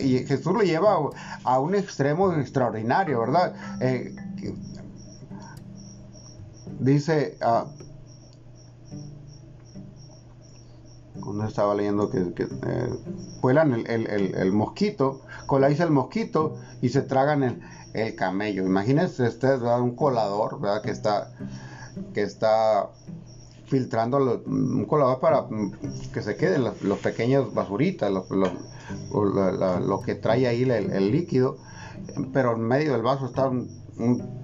y, 0.00 0.18
Jesús 0.26 0.52
lo 0.52 0.62
lleva 0.62 0.98
a, 1.44 1.58
un 1.60 1.74
extremo 1.74 2.32
extraordinario, 2.32 3.20
¿verdad? 3.20 3.54
Eh, 3.80 4.14
dice, 6.80 7.38
uh, 7.40 7.68
estaba 11.46 11.74
leyendo 11.74 12.10
que, 12.10 12.18
eh, 12.18 12.90
cuelan 13.40 13.84
el, 13.86 14.52
mosquito, 14.52 15.20
coláis 15.46 15.78
el 15.80 15.90
mosquito 15.90 16.56
y 16.82 16.88
se 16.88 17.02
tragan 17.02 17.42
el, 17.44 17.60
el 17.94 18.14
camello. 18.16 18.64
Imagínense 18.64 19.26
este 19.26 19.54
un 19.54 19.94
colador, 19.94 20.60
¿verdad? 20.60 20.82
Que 20.82 20.90
está, 20.90 21.30
que 22.12 22.22
está 22.22 22.90
filtrando 23.66 24.42
un 24.46 24.84
colador 24.84 25.20
para 25.20 25.46
que 26.12 26.22
se 26.22 26.36
queden 26.36 26.64
los, 26.64 26.82
los 26.82 26.98
pequeños 26.98 27.54
basuritas, 27.54 28.10
lo, 28.10 30.00
que 30.04 30.14
trae 30.14 30.46
ahí 30.46 30.62
el, 30.62 31.10
líquido, 31.10 31.56
pero 32.32 32.54
en 32.54 32.62
medio 32.62 32.92
del 32.92 33.02
vaso 33.02 33.26
está 33.26 33.48
un, 33.48 34.43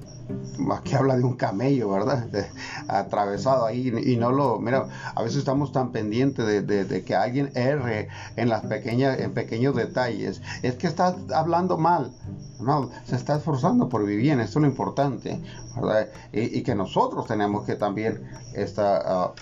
más 0.59 0.81
que 0.83 0.97
habla 0.97 1.17
de 1.17 1.25
un 1.25 1.37
camello, 1.37 1.91
¿verdad? 1.91 2.29
atravesado 2.89 3.67
ahí 3.67 3.93
y 4.05 4.17
no 4.17 4.31
lo, 4.31 4.59
mira, 4.59 4.89
a 5.15 5.23
veces 5.23 5.39
estamos 5.39 5.73
tan 5.73 5.93
pendientes 5.93 6.67
de, 6.67 7.05
que 7.05 7.15
alguien 7.15 7.51
erre 7.55 8.09
en 8.37 8.49
las 8.49 8.65
pequeñas, 8.67 9.19
en 9.21 9.33
pequeños 9.33 9.75
detalles. 9.75 10.43
Es 10.63 10.75
que 10.75 10.87
está 10.87 11.17
hablando 11.35 11.79
mal, 11.79 12.13
no, 12.61 12.91
se 13.05 13.17
está 13.17 13.37
esforzando 13.37 13.89
por 13.89 14.05
vivir 14.05 14.23
bien, 14.23 14.41
esto 14.41 14.59
es 14.59 14.63
lo 14.63 14.69
importante, 14.69 15.41
¿verdad? 15.77 16.09
Y, 16.33 16.63
que 16.63 16.75
nosotros 16.75 17.27
tenemos 17.27 17.65
que 17.65 17.75
también 17.75 18.23
estar, 18.55 19.03
ah, 19.07 19.33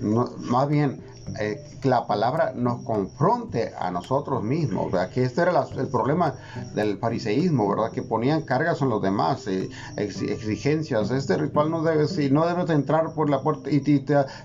más 0.00 0.68
bien, 0.68 1.00
eh, 1.40 1.64
que 1.80 1.88
la 1.88 2.06
palabra 2.06 2.52
nos 2.54 2.82
confronte 2.82 3.72
a 3.78 3.90
nosotros 3.90 4.42
mismos, 4.42 4.92
¿verdad? 4.92 5.10
que 5.10 5.24
este 5.24 5.42
era 5.42 5.66
el 5.76 5.88
problema 5.88 6.34
del 6.74 6.98
fariseísmo, 6.98 7.68
¿verdad? 7.68 7.90
que 7.90 8.02
ponían 8.02 8.42
cargas 8.42 8.82
en 8.82 8.90
los 8.90 9.02
demás, 9.02 9.46
eh, 9.48 9.68
exigencias, 9.96 11.10
este 11.10 11.36
ritual 11.36 11.70
no 11.70 11.82
debe, 11.82 12.06
si 12.06 12.30
no 12.30 12.46
debes 12.46 12.70
entrar 12.70 13.12
por 13.14 13.30
la 13.30 13.42
puerta 13.42 13.70
y, 13.70 13.80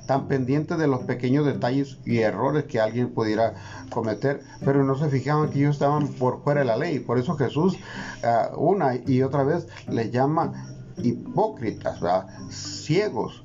tan 0.05 0.27
pendiente 0.27 0.77
de 0.77 0.87
los 0.87 1.01
pequeños 1.01 1.45
detalles 1.45 1.97
y 2.05 2.19
errores 2.19 2.65
que 2.65 2.79
alguien 2.79 3.13
pudiera 3.13 3.53
cometer, 3.91 4.41
pero 4.63 4.83
no 4.83 4.95
se 4.95 5.09
fijaban 5.09 5.49
que 5.49 5.59
ellos 5.59 5.75
estaban 5.75 6.07
por 6.07 6.43
fuera 6.43 6.61
de 6.61 6.65
la 6.65 6.77
ley, 6.77 6.99
por 6.99 7.19
eso 7.19 7.35
Jesús 7.35 7.77
ah, 8.23 8.49
una 8.55 8.95
y 8.95 9.21
otra 9.21 9.43
vez 9.43 9.67
les 9.87 10.11
llama 10.11 10.75
hipócritas, 10.97 11.99
¿verdad? 11.99 12.27
ciegos, 12.49 13.43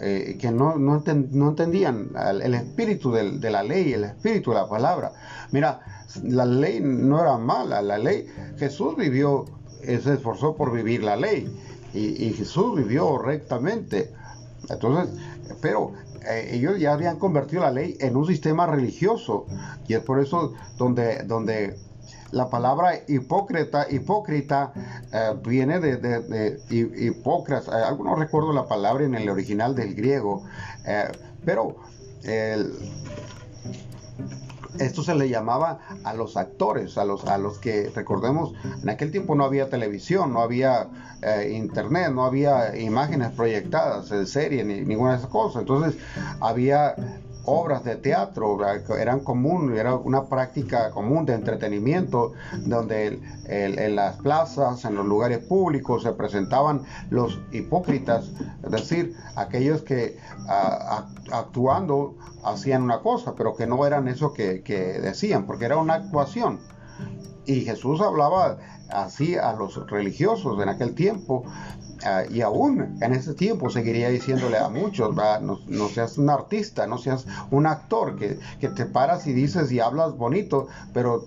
eh, 0.00 0.36
que 0.40 0.50
no, 0.50 0.76
no, 0.76 0.96
entendían 0.96 2.10
el, 2.42 2.54
espíritu 2.54 3.12
de 3.12 3.50
la 3.50 3.62
ley, 3.62 3.92
el 3.92 4.04
espíritu 4.04 4.50
de 4.50 4.56
la 4.56 4.68
palabra. 4.68 5.12
Mira, 5.50 5.80
la 6.22 6.44
ley 6.44 6.80
no 6.80 7.20
era 7.20 7.36
mala, 7.38 7.82
la 7.82 7.98
ley, 7.98 8.26
Jesús 8.58 8.96
vivió, 8.96 9.44
eh, 9.82 10.00
se 10.02 10.14
esforzó 10.14 10.56
por 10.56 10.72
vivir 10.72 11.02
la 11.02 11.16
ley 11.16 11.52
y, 11.92 12.32
Jesús 12.32 12.76
vivió 12.76 13.18
rectamente. 13.18 14.12
Entonces, 14.68 15.14
pero 15.60 15.92
eh, 16.28 16.50
ellos 16.52 16.78
ya 16.78 16.92
habían 16.92 17.18
convertido 17.18 17.62
la 17.62 17.70
ley 17.70 17.96
en 18.00 18.16
un 18.16 18.26
sistema 18.26 18.66
religioso 18.66 19.46
y 19.86 19.94
es 19.94 20.00
por 20.00 20.20
eso 20.20 20.54
donde, 20.76 21.22
donde 21.24 21.76
la 22.32 22.50
palabra 22.50 22.92
hipócrita, 23.06 23.86
hipócrita 23.90 24.72
eh, 25.12 25.34
viene 25.44 25.80
de, 25.80 25.96
de, 25.96 26.60
hipócritas, 26.70 27.68
eh, 27.68 27.96
no 28.02 28.14
recuerdo 28.16 28.52
la 28.52 28.66
palabra 28.66 29.04
en 29.04 29.14
el 29.14 29.28
original 29.28 29.74
del 29.74 29.94
griego, 29.94 30.42
eh, 30.84 31.10
pero 31.44 31.76
esto 34.78 35.02
se 35.02 35.14
le 35.14 35.28
llamaba 35.28 35.78
a 36.04 36.12
los 36.12 36.36
actores, 36.36 36.98
a 36.98 37.04
los, 37.04 37.24
a 37.24 37.38
los 37.38 37.58
que, 37.58 37.90
recordemos, 37.94 38.52
en 38.82 38.88
aquel 38.90 39.10
tiempo 39.10 39.34
no 39.34 39.44
había 39.44 39.70
televisión, 39.70 40.32
no 40.32 40.42
había 40.42 40.88
internet, 41.48 42.10
no 42.12 42.24
había 42.24 42.76
imágenes 42.76 43.32
proyectadas 43.32 44.10
en 44.10 44.26
serie, 44.26 44.64
ni 44.64 44.82
ninguna 44.82 45.12
de 45.12 45.18
esas 45.18 45.30
cosas. 45.30 45.62
Entonces 45.62 45.96
había 46.40 46.94
obras 47.48 47.82
de 47.84 47.96
teatro 47.96 48.58
eran 48.98 49.20
común, 49.20 49.76
era 49.76 49.94
una 49.94 50.26
práctica 50.26 50.90
común 50.90 51.24
de 51.24 51.34
entretenimiento, 51.34 52.32
donde 52.66 53.20
en 53.46 53.96
las 53.96 54.16
plazas, 54.16 54.84
en 54.84 54.94
los 54.94 55.06
lugares 55.06 55.38
públicos 55.38 56.02
se 56.02 56.12
presentaban 56.12 56.82
los 57.10 57.40
hipócritas, 57.52 58.30
es 58.62 58.70
decir, 58.70 59.14
aquellos 59.36 59.82
que 59.82 60.18
actuando 61.30 62.14
hacían 62.44 62.82
una 62.82 63.00
cosa, 63.00 63.34
pero 63.34 63.54
que 63.54 63.66
no 63.66 63.86
eran 63.86 64.08
eso 64.08 64.32
que, 64.32 64.62
que 64.62 65.00
decían, 65.00 65.46
porque 65.46 65.64
era 65.64 65.78
una 65.78 65.94
actuación. 65.94 66.60
Y 67.46 67.62
Jesús 67.62 68.00
hablaba 68.02 68.58
así 68.90 69.36
a 69.36 69.52
los 69.52 69.86
religiosos 69.90 70.62
en 70.62 70.68
aquel 70.68 70.94
tiempo 70.94 71.44
Ah, 72.04 72.22
y 72.30 72.42
aún 72.42 72.98
en 73.00 73.12
ese 73.12 73.34
tiempo 73.34 73.70
seguiría 73.70 74.08
diciéndole 74.08 74.58
a 74.58 74.68
muchos, 74.68 75.14
no, 75.66 75.88
seas 75.88 76.16
un 76.18 76.30
artista, 76.30 76.86
no 76.86 76.98
seas 76.98 77.26
un 77.50 77.66
actor 77.66 78.16
que, 78.16 78.38
te 78.68 78.86
paras 78.86 79.26
y 79.26 79.32
dices 79.32 79.72
y 79.72 79.80
hablas 79.80 80.16
bonito, 80.16 80.68
pero, 80.92 81.26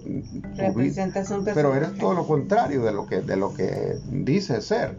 pero 1.54 1.76
eres 1.76 1.98
todo 1.98 2.14
lo 2.14 2.26
contrario 2.26 2.84
de 2.84 2.92
lo 2.94 3.06
que, 3.06 3.22
de 3.22 3.36
lo 3.36 3.54
que 3.54 3.98
dices 4.06 4.66
ser, 4.66 4.98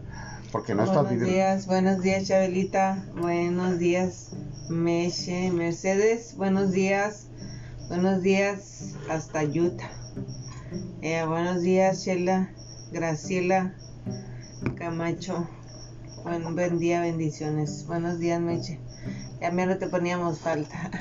porque 0.51 0.75
no 0.75 0.83
estás 0.83 1.09
viviendo. 1.09 1.25
Buenos 1.25 1.65
días, 1.65 1.67
buenos 1.67 2.01
días 2.01 2.27
Chabelita, 2.27 3.03
buenos 3.15 3.79
días 3.79 4.31
Meche, 4.69 5.51
Mercedes, 5.51 6.35
buenos 6.37 6.71
días, 6.71 7.27
buenos 7.87 8.21
días 8.21 8.95
hasta 9.09 9.43
Utah. 9.43 9.89
Eh, 11.01 11.23
buenos 11.27 11.61
días 11.61 12.05
Sheila, 12.05 12.53
Graciela, 12.91 13.75
Camacho. 14.77 15.47
Buen 16.23 16.79
día, 16.79 17.01
bendiciones. 17.01 17.85
Buenos 17.85 18.17
días, 18.17 18.39
Meche. 18.39 18.79
Ya 19.41 19.51
no 19.51 19.77
te 19.77 19.87
poníamos 19.87 20.39
falta. 20.39 20.89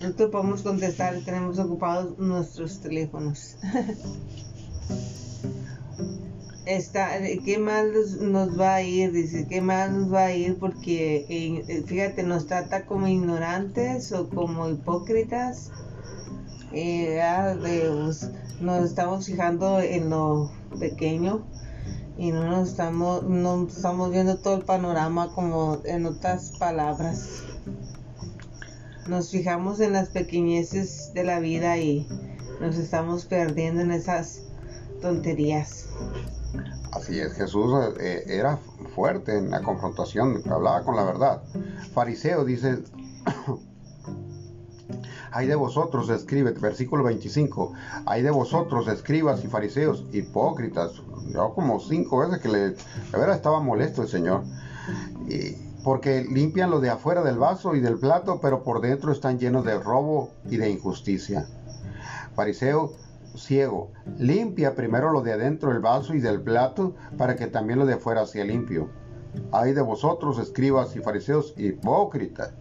No 0.00 0.12
te 0.14 0.26
podemos 0.26 0.62
contestar, 0.62 1.14
tenemos 1.24 1.60
ocupados 1.60 2.18
nuestros 2.18 2.80
teléfonos. 2.80 3.56
Está, 6.66 7.20
¿Qué 7.44 7.58
más 7.58 7.86
nos 8.20 8.58
va 8.58 8.74
a 8.74 8.82
ir? 8.82 9.12
Dice, 9.12 9.46
¿qué 9.48 9.60
más 9.60 9.92
nos 9.92 10.12
va 10.12 10.24
a 10.24 10.34
ir? 10.34 10.58
Porque, 10.58 11.24
eh, 11.28 11.84
fíjate, 11.86 12.24
nos 12.24 12.48
trata 12.48 12.84
como 12.84 13.06
ignorantes 13.06 14.10
o 14.10 14.28
como 14.28 14.68
hipócritas. 14.68 15.70
Eh, 16.72 17.22
pues, 17.60 18.28
nos 18.60 18.84
estamos 18.84 19.26
fijando 19.26 19.78
en 19.78 20.10
lo 20.10 20.50
pequeño 20.80 21.44
y 22.16 22.30
no 22.30 22.44
nos 22.44 22.68
estamos, 22.70 23.22
no 23.24 23.66
estamos 23.66 24.10
viendo 24.10 24.38
todo 24.38 24.56
el 24.56 24.64
panorama 24.64 25.32
como 25.34 25.80
en 25.84 26.06
otras 26.06 26.52
palabras. 26.58 27.42
Nos 29.08 29.30
fijamos 29.30 29.80
en 29.80 29.94
las 29.94 30.10
pequeñeces 30.10 31.12
de 31.14 31.24
la 31.24 31.40
vida 31.40 31.78
y 31.78 32.06
nos 32.60 32.76
estamos 32.76 33.24
perdiendo 33.24 33.82
en 33.82 33.90
esas 33.90 34.42
tonterías. 35.00 35.88
Así 36.92 37.18
es, 37.18 37.32
Jesús 37.32 37.72
eh, 37.98 38.24
era 38.26 38.58
fuerte 38.94 39.36
en 39.36 39.50
la 39.50 39.62
confrontación, 39.62 40.42
hablaba 40.50 40.84
con 40.84 40.94
la 40.94 41.04
verdad. 41.04 41.42
Fariseo 41.94 42.44
dice, 42.44 42.78
hay 45.32 45.46
de 45.46 45.54
vosotros, 45.54 46.10
escribe, 46.10 46.52
versículo 46.52 47.04
25, 47.04 47.72
hay 48.06 48.22
de 48.22 48.30
vosotros, 48.30 48.86
escribas 48.88 49.44
y 49.44 49.48
fariseos, 49.48 50.04
hipócritas. 50.12 51.02
Yo 51.32 51.54
como 51.54 51.80
cinco 51.80 52.18
veces 52.18 52.38
que 52.38 52.48
le, 52.48 52.58
de 52.70 52.76
verdad 53.12 53.36
estaba 53.36 53.60
molesto 53.60 54.02
el 54.02 54.08
Señor. 54.08 54.42
Porque 55.84 56.24
limpian 56.24 56.70
lo 56.70 56.80
de 56.80 56.90
afuera 56.90 57.22
del 57.22 57.38
vaso 57.38 57.74
y 57.74 57.80
del 57.80 57.98
plato, 57.98 58.40
pero 58.40 58.62
por 58.62 58.80
dentro 58.80 59.10
están 59.10 59.38
llenos 59.38 59.64
de 59.64 59.78
robo 59.78 60.30
y 60.48 60.56
de 60.56 60.70
injusticia. 60.70 61.46
Fariseo, 62.36 62.92
ciego, 63.34 63.90
limpia 64.18 64.74
primero 64.74 65.10
lo 65.10 65.22
de 65.22 65.32
adentro 65.32 65.72
del 65.72 65.80
vaso 65.80 66.14
y 66.14 66.20
del 66.20 66.40
plato 66.40 66.94
para 67.18 67.34
que 67.36 67.46
también 67.46 67.78
lo 67.78 67.86
de 67.86 67.94
afuera 67.94 68.26
sea 68.26 68.44
limpio. 68.44 68.90
Hay 69.50 69.72
de 69.72 69.80
vosotros, 69.80 70.38
escribas 70.38 70.94
y 70.94 71.00
fariseos 71.00 71.54
hipócritas, 71.56 72.52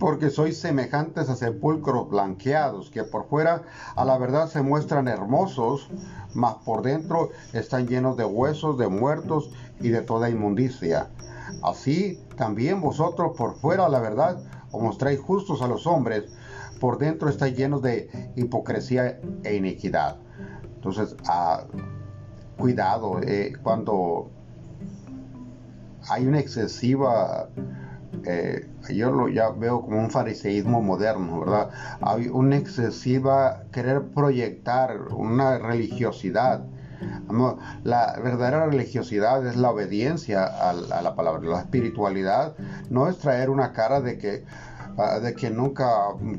porque 0.00 0.30
sois 0.30 0.58
semejantes 0.58 1.28
a 1.28 1.36
sepulcros 1.36 2.08
blanqueados, 2.08 2.90
que 2.90 3.04
por 3.04 3.28
fuera 3.28 3.62
a 3.94 4.04
la 4.04 4.16
verdad 4.16 4.48
se 4.48 4.62
muestran 4.62 5.06
hermosos, 5.06 5.90
mas 6.32 6.54
por 6.64 6.82
dentro 6.82 7.28
están 7.52 7.86
llenos 7.86 8.16
de 8.16 8.24
huesos 8.24 8.78
de 8.78 8.88
muertos 8.88 9.52
y 9.78 9.90
de 9.90 10.00
toda 10.00 10.30
inmundicia. 10.30 11.10
Así 11.62 12.18
también 12.36 12.80
vosotros 12.80 13.32
por 13.36 13.56
fuera 13.56 13.86
a 13.86 13.88
la 13.90 14.00
verdad 14.00 14.38
os 14.72 14.82
mostráis 14.82 15.20
justos 15.20 15.60
a 15.60 15.68
los 15.68 15.86
hombres, 15.86 16.24
por 16.80 16.96
dentro 16.96 17.28
estáis 17.28 17.54
llenos 17.54 17.82
de 17.82 18.32
hipocresía 18.36 19.20
e 19.44 19.54
iniquidad. 19.54 20.16
Entonces, 20.76 21.14
ah, 21.28 21.64
cuidado 22.56 23.20
eh, 23.22 23.52
cuando 23.62 24.30
hay 26.08 26.26
una 26.26 26.40
excesiva, 26.40 27.50
eh, 28.24 28.66
yo 28.90 29.10
lo 29.10 29.28
ya 29.28 29.50
veo 29.50 29.82
como 29.82 29.98
un 29.98 30.10
fariseísmo 30.10 30.82
moderno, 30.82 31.40
¿verdad? 31.40 31.70
Hay 32.00 32.28
una 32.28 32.56
excesiva 32.56 33.62
querer 33.72 34.02
proyectar 34.02 34.98
una 35.12 35.58
religiosidad. 35.58 36.64
La 37.84 38.18
verdadera 38.22 38.66
religiosidad 38.66 39.46
es 39.46 39.56
la 39.56 39.70
obediencia 39.70 40.44
a, 40.44 40.72
la 40.74 41.14
palabra. 41.14 41.48
La 41.48 41.60
espiritualidad 41.60 42.54
no 42.90 43.08
es 43.08 43.18
traer 43.18 43.48
una 43.48 43.72
cara 43.72 44.00
de 44.00 44.18
que 44.18 44.44
Ah, 44.98 45.18
de 45.18 45.34
que 45.34 45.50
nunca 45.50 45.88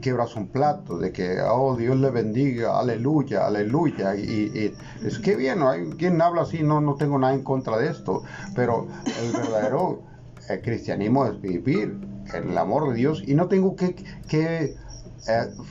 quiebras 0.02 0.36
un 0.36 0.48
plato, 0.48 0.98
de 0.98 1.12
que, 1.12 1.42
oh, 1.42 1.76
Dios 1.76 1.98
le 1.98 2.12
bendiga, 2.12 2.80
aleluya, 2.80 3.48
aleluya. 3.48 4.16
Y, 4.16 4.76
es 5.04 5.20
que 5.20 5.36
bien, 5.36 5.64
hay 5.64 5.90
quien 5.92 6.22
habla 6.22 6.44
así, 6.44 6.62
no, 6.62 6.82
no 6.82 6.96
tengo 6.96 7.18
nada 7.18 7.34
en 7.34 7.44
contra 7.44 7.78
de 7.78 7.90
esto, 7.90 8.24
pero 8.56 8.88
el 9.20 9.32
verdadero 9.32 10.04
eh, 10.54 10.62
cristianismo 10.62 11.26
es 11.26 11.40
vivir 11.42 12.00
el 12.34 12.58
amor 12.58 12.90
de 12.90 12.96
Dios 12.96 13.24
y 13.26 13.34
no 13.34 13.48
tengo 13.48 13.76
que, 13.76 13.96
eh, 14.32 14.76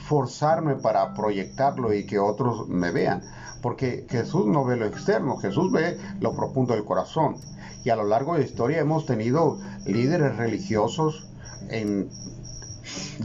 forzarme 0.07 0.75
para 0.75 1.13
proyectarlo 1.13 1.93
y 1.93 2.05
que 2.05 2.19
otros 2.19 2.67
me 2.69 2.91
vean, 2.91 3.21
porque 3.61 4.05
Jesús 4.09 4.45
no 4.45 4.63
ve 4.63 4.77
lo 4.77 4.85
externo, 4.85 5.37
Jesús 5.37 5.71
ve 5.71 5.97
lo 6.19 6.35
profundo 6.35 6.73
del 6.73 6.85
corazón. 6.85 7.35
Y 7.83 7.89
a 7.89 7.95
lo 7.95 8.05
largo 8.05 8.33
de 8.33 8.39
la 8.39 8.45
historia 8.45 8.79
hemos 8.79 9.05
tenido 9.05 9.59
líderes 9.85 10.37
religiosos 10.37 11.27
en 11.69 12.09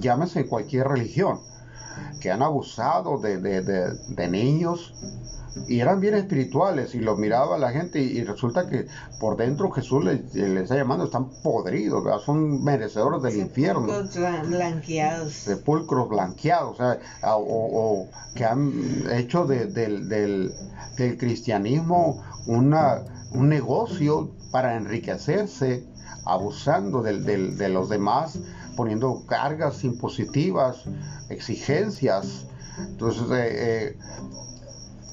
llámese 0.01 0.47
cualquier 0.47 0.89
religión, 0.89 1.41
que 2.21 2.31
han 2.31 2.43
abusado 2.43 3.19
de, 3.19 4.29
niños 4.29 4.95
y 5.69 5.81
eran 5.81 6.01
bien 6.01 6.15
espirituales 6.15 6.95
y 6.95 7.01
los 7.01 7.19
miraba 7.19 7.59
la 7.59 7.71
gente 7.71 8.01
y, 8.01 8.23
resulta 8.25 8.69
que 8.69 8.87
por 9.19 9.37
dentro 9.37 9.71
Jesús 9.71 10.05
les, 10.05 10.35
está 10.35 10.77
llamando, 10.77 11.05
están 11.05 11.31
podridos, 11.43 12.05
son 12.25 12.63
merecedores 12.63 13.23
del 13.23 13.37
infierno. 13.37 13.87
Sepulcros 13.87 14.49
blanqueados. 14.49 15.33
Sepulcros 15.33 16.09
blanqueados, 16.09 16.79
o, 17.23 18.09
que 18.35 18.45
han 18.45 18.73
hecho 19.13 19.47
del, 19.47 19.73
del, 19.73 20.53
cristianismo 21.19 22.23
una, 22.47 23.03
un 23.33 23.49
negocio 23.49 24.31
para 24.51 24.77
enriquecerse, 24.77 25.85
abusando 26.25 27.03
de 27.03 27.69
los 27.69 27.89
demás 27.89 28.39
poniendo 28.77 29.25
cargas 29.27 29.83
impositivas, 29.85 30.85
exigencias, 31.31 32.47
entonces, 32.79 33.31
eh, 33.31 33.49
eh, 33.49 33.97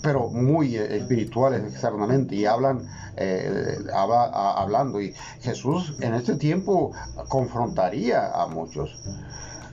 pero 0.04 0.28
muy 0.30 0.76
espirituales 0.76 1.64
externamente 1.64 2.36
y 2.36 2.46
hablan, 2.46 2.86
eh, 3.16 3.78
hablando. 3.96 5.02
Y 5.02 5.14
Jesús 5.42 5.96
en 6.02 6.14
este 6.14 6.36
tiempo 6.36 6.92
confrontaría 7.30 8.30
a 8.30 8.46
muchos. 8.48 9.02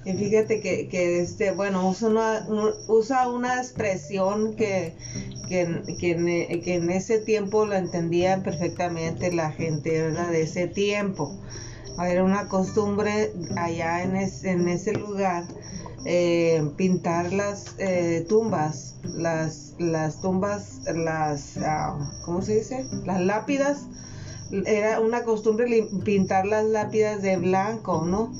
Y 0.04 0.14
fíjate 0.14 0.60
que, 0.60 0.88
que 0.88 1.20
este, 1.20 1.50
bueno, 1.50 1.86
usa 1.86 2.08
una, 2.08 2.46
usa 2.88 3.28
una 3.28 3.58
expresión 3.58 4.54
que, 4.54 4.94
que, 5.48 5.82
que, 5.98 6.74
en, 6.74 6.90
ese 6.90 7.18
tiempo 7.18 7.66
la 7.66 7.78
entendía 7.78 8.42
perfectamente 8.42 9.30
la 9.30 9.50
gente 9.50 10.10
de 10.10 10.42
ese 10.42 10.68
tiempo 10.68 11.36
era 11.98 12.24
una 12.24 12.48
costumbre 12.48 13.32
allá 13.56 14.02
en, 14.02 14.16
en 14.16 14.68
ese 14.68 14.92
lugar 14.92 15.44
eh, 16.04 16.62
pintar 16.76 17.32
las 17.32 17.74
eh, 17.78 18.24
tumbas, 18.28 18.94
las, 19.02 19.74
las 19.78 20.20
tumbas, 20.20 20.80
las, 20.94 21.58
ah, 21.58 21.98
¿cómo 22.24 22.42
se 22.42 22.56
dice? 22.56 22.86
Las 23.04 23.20
lápidas. 23.20 23.86
Era 24.66 25.00
una 25.00 25.22
costumbre 25.22 25.86
pintar 26.04 26.46
las 26.46 26.64
lápidas 26.64 27.22
de 27.22 27.36
blanco, 27.36 28.04
¿no? 28.04 28.32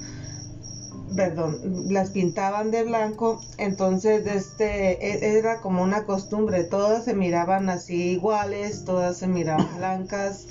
Perdón, 1.15 1.59
las 1.89 2.11
pintaban 2.11 2.71
de 2.71 2.85
blanco, 2.85 3.41
entonces 3.59 4.27
este 4.27 5.07
e, 5.07 5.39
era 5.39 5.61
como 5.61 5.83
una 5.83 6.05
costumbre, 6.05 6.65
todas 6.65 7.05
se 7.05 7.15
miraban 7.15 7.69
así 7.69 8.13
iguales, 8.13 8.85
todas 8.85 9.19
se 9.19 9.27
miraban 9.27 9.69
blancas 9.77 10.47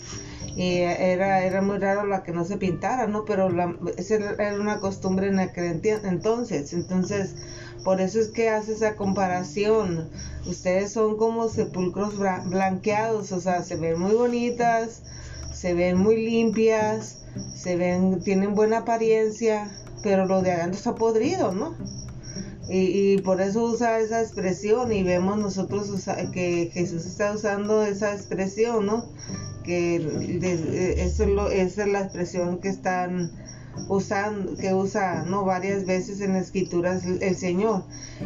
y 0.59 0.79
era, 0.79 1.45
era 1.45 1.61
muy 1.61 1.77
raro 1.77 2.05
la 2.05 2.21
que 2.21 2.33
no 2.33 2.43
se 2.43 2.57
pintara, 2.57 3.07
¿no? 3.07 3.23
Pero 3.23 3.49
la, 3.49 3.77
esa 3.95 4.15
era 4.15 4.59
una 4.59 4.81
costumbre 4.81 5.29
en 5.29 5.39
aquel 5.39 5.79
entonces, 6.03 6.73
entonces 6.73 7.35
por 7.85 8.01
eso 8.01 8.19
es 8.19 8.27
que 8.27 8.49
hace 8.49 8.73
esa 8.73 8.97
comparación. 8.97 10.09
Ustedes 10.45 10.91
son 10.91 11.15
como 11.15 11.47
sepulcros 11.47 12.17
blanqueados, 12.17 13.31
o 13.31 13.39
sea, 13.39 13.63
se 13.63 13.77
ven 13.77 13.97
muy 14.01 14.11
bonitas, 14.11 15.01
se 15.53 15.73
ven 15.73 15.97
muy 15.97 16.25
limpias, 16.25 17.19
se 17.55 17.77
ven, 17.77 18.21
tienen 18.21 18.53
buena 18.53 18.79
apariencia, 18.79 19.71
pero 20.03 20.25
lo 20.25 20.41
de 20.41 20.51
adentro 20.51 20.77
está 20.77 20.93
podrido, 20.93 21.53
¿no? 21.53 21.73
Y, 22.67 23.13
y, 23.13 23.21
por 23.21 23.39
eso 23.39 23.63
usa 23.63 23.99
esa 23.99 24.21
expresión 24.21 24.91
y 24.91 25.03
vemos 25.03 25.37
nosotros 25.37 25.89
que 26.33 26.69
Jesús 26.73 27.05
está 27.05 27.31
usando 27.31 27.81
esa 27.83 28.13
expresión, 28.13 28.85
¿no? 28.85 29.05
Que 29.69 29.97
eso 30.97 31.23
es 31.49 31.53
esa 31.53 31.83
es 31.83 31.89
la 31.89 32.01
expresión 32.01 32.59
que 32.59 32.69
están 32.69 33.31
usando, 33.87 34.57
que 34.57 34.73
usa 34.73 35.25
no 35.27 35.45
varias 35.45 35.85
veces 35.85 36.21
en 36.21 36.33
las 36.33 36.45
escrituras 36.45 37.05
el 37.05 37.35
Señor. 37.35 37.83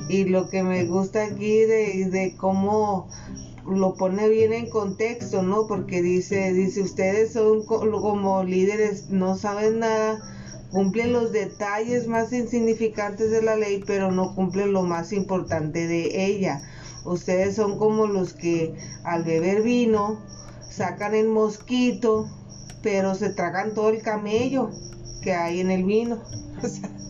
Y 0.08 0.24
lo 0.24 0.50
que 0.50 0.64
me 0.64 0.86
gusta 0.86 1.26
aquí 1.26 1.60
de, 1.66 2.08
de 2.10 2.36
cómo 2.38 3.10
lo 3.68 3.96
pone 3.96 4.30
bien 4.30 4.54
en 4.54 4.70
contexto, 4.70 5.44
¿no? 5.44 5.68
Porque 5.68 6.02
dice, 6.02 6.54
dice, 6.54 6.82
ustedes 6.82 7.34
son 7.34 7.66
como 7.66 8.44
líderes, 8.46 9.10
no 9.10 9.36
saben 9.36 9.80
nada, 9.80 10.22
cumplen 10.72 11.12
los 11.12 11.34
detalles 11.34 12.08
más 12.08 12.32
insignificantes 12.32 13.32
de 13.32 13.42
la 13.42 13.58
ley, 13.58 13.84
pero 13.86 14.12
no 14.12 14.34
cumplen 14.34 14.72
lo 14.72 14.84
más 14.84 15.12
importante 15.12 15.88
de 15.88 16.26
ella. 16.26 16.62
Ustedes 17.04 17.56
son 17.56 17.78
como 17.78 18.08
los 18.08 18.34
que 18.34 18.74
al 19.04 19.24
beber 19.26 19.62
vino, 19.62 20.22
sacan 20.76 21.14
el 21.14 21.28
mosquito 21.28 22.26
pero 22.82 23.16
se 23.16 23.30
tragan 23.30 23.74
todo 23.74 23.90
el 23.90 24.02
camello 24.02 24.70
que 25.22 25.34
hay 25.34 25.62
en 25.62 25.72
el 25.72 25.86
vino. 25.86 26.20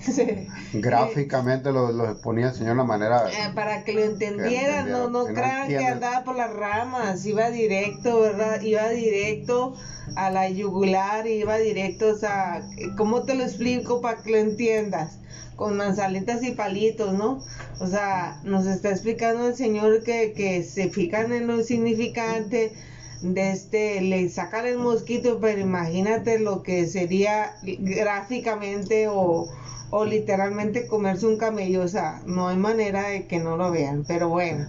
Gráficamente 0.74 1.72
lo, 1.72 1.92
lo, 1.92 2.10
exponía 2.10 2.50
el 2.50 2.54
Señor 2.54 2.76
de 2.76 2.82
una 2.82 2.84
manera... 2.84 3.30
Eh, 3.30 3.52
para 3.54 3.84
que 3.84 3.94
lo 3.94 4.04
entendieran, 4.04 4.90
no, 4.90 5.10
no 5.10 5.26
crean 5.26 5.68
que 5.68 5.86
andaba 5.86 6.24
por 6.24 6.36
las 6.36 6.54
ramas, 6.54 7.26
iba 7.26 7.50
directo, 7.50 8.22
¿verdad? 8.22 8.62
Iba 8.62 8.90
directo 8.90 9.76
a 10.16 10.30
la 10.30 10.50
yugular, 10.50 11.28
iba 11.28 11.58
directo, 11.58 12.10
o 12.10 12.16
sea, 12.16 12.68
¿cómo 12.98 13.24
te 13.24 13.36
lo 13.36 13.44
explico 13.44 14.02
para 14.02 14.22
que 14.22 14.32
lo 14.32 14.38
entiendas? 14.38 15.20
Con 15.56 15.78
manzanitas 15.78 16.44
y 16.44 16.52
palitos, 16.52 17.14
¿no? 17.14 17.42
O 17.80 17.88
sea, 17.88 18.40
nos 18.44 18.66
está 18.68 18.90
explicando 18.90 19.48
el 19.48 19.56
Señor 19.56 20.04
que, 20.04 20.34
que 20.34 20.64
se 20.64 20.90
fijan 20.90 21.32
en 21.32 21.48
lo 21.48 21.58
insignificante, 21.58 22.74
de 23.22 23.52
este, 23.52 24.02
le 24.02 24.30
sacan 24.30 24.68
el 24.68 24.78
mosquito, 24.78 25.40
pero 25.40 25.60
imagínate 25.60 26.38
lo 26.38 26.64
que 26.64 26.86
sería 26.86 27.56
gráficamente 27.64 29.08
o, 29.08 29.48
o 29.90 30.06
literalmente 30.06 30.88
comerse 30.88 31.28
un 31.28 31.38
camello, 31.38 31.84
o 31.84 31.88
sea, 31.88 32.22
no 32.26 32.48
hay 32.48 32.58
manera 32.58 33.08
de 33.10 33.28
que 33.28 33.40
no 33.40 33.58
lo 33.58 33.72
vean, 33.72 34.04
pero 34.08 34.30
bueno, 34.30 34.68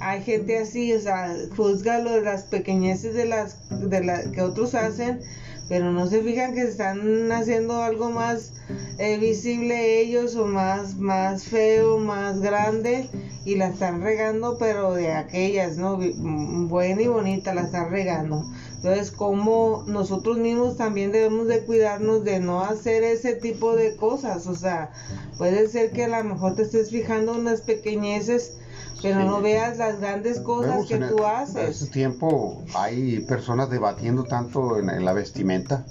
hay 0.00 0.22
gente 0.22 0.58
así, 0.58 0.92
o 0.92 1.00
sea, 1.00 1.34
juzga 1.56 1.98
lo 1.98 2.12
de 2.12 2.22
las 2.22 2.44
pequeñeces 2.44 3.14
de 3.14 3.26
las 3.26 3.56
de 3.70 4.04
la, 4.04 4.30
que 4.30 4.42
otros 4.42 4.74
hacen, 4.74 5.20
pero 5.68 5.92
no 5.92 6.06
se 6.06 6.22
fijan 6.22 6.54
que 6.54 6.62
están 6.62 7.30
haciendo 7.30 7.82
algo 7.82 8.10
más 8.10 8.52
eh, 8.98 9.18
visible 9.18 10.00
ellos 10.00 10.34
o 10.36 10.46
más, 10.46 10.96
más 10.96 11.44
feo, 11.44 11.98
más 11.98 12.40
grande 12.40 13.08
y 13.44 13.54
la 13.54 13.68
están 13.68 14.02
regando, 14.02 14.58
pero 14.58 14.92
de 14.94 15.12
aquellas, 15.12 15.78
¿no? 15.78 15.96
Mm, 15.96 16.68
buena 16.68 17.02
y 17.02 17.06
bonita 17.06 17.54
la 17.54 17.62
están 17.62 17.90
regando. 17.90 18.44
Entonces, 18.82 19.10
como 19.10 19.84
nosotros 19.86 20.38
mismos 20.38 20.78
también 20.78 21.12
debemos 21.12 21.46
de 21.48 21.64
cuidarnos 21.64 22.24
de 22.24 22.40
no 22.40 22.62
hacer 22.62 23.02
ese 23.02 23.34
tipo 23.34 23.76
de 23.76 23.94
cosas. 23.94 24.46
O 24.46 24.54
sea, 24.54 24.90
puede 25.36 25.68
ser 25.68 25.92
que 25.92 26.04
a 26.04 26.22
lo 26.22 26.24
mejor 26.24 26.56
te 26.56 26.62
estés 26.62 26.88
fijando 26.88 27.34
en 27.34 27.44
las 27.44 27.60
pequeñeces, 27.60 28.56
pero 29.02 29.22
no 29.24 29.42
veas 29.42 29.76
las 29.76 30.00
grandes 30.00 30.40
cosas 30.40 30.86
que 30.86 30.96
tú 30.96 31.26
haces. 31.26 31.56
En 31.56 31.68
este 31.68 31.86
tiempo 31.88 32.64
hay 32.74 33.20
personas 33.20 33.68
debatiendo 33.68 34.24
tanto 34.24 34.78
en, 34.78 35.04
la 35.04 35.12
vestimenta. 35.12 35.84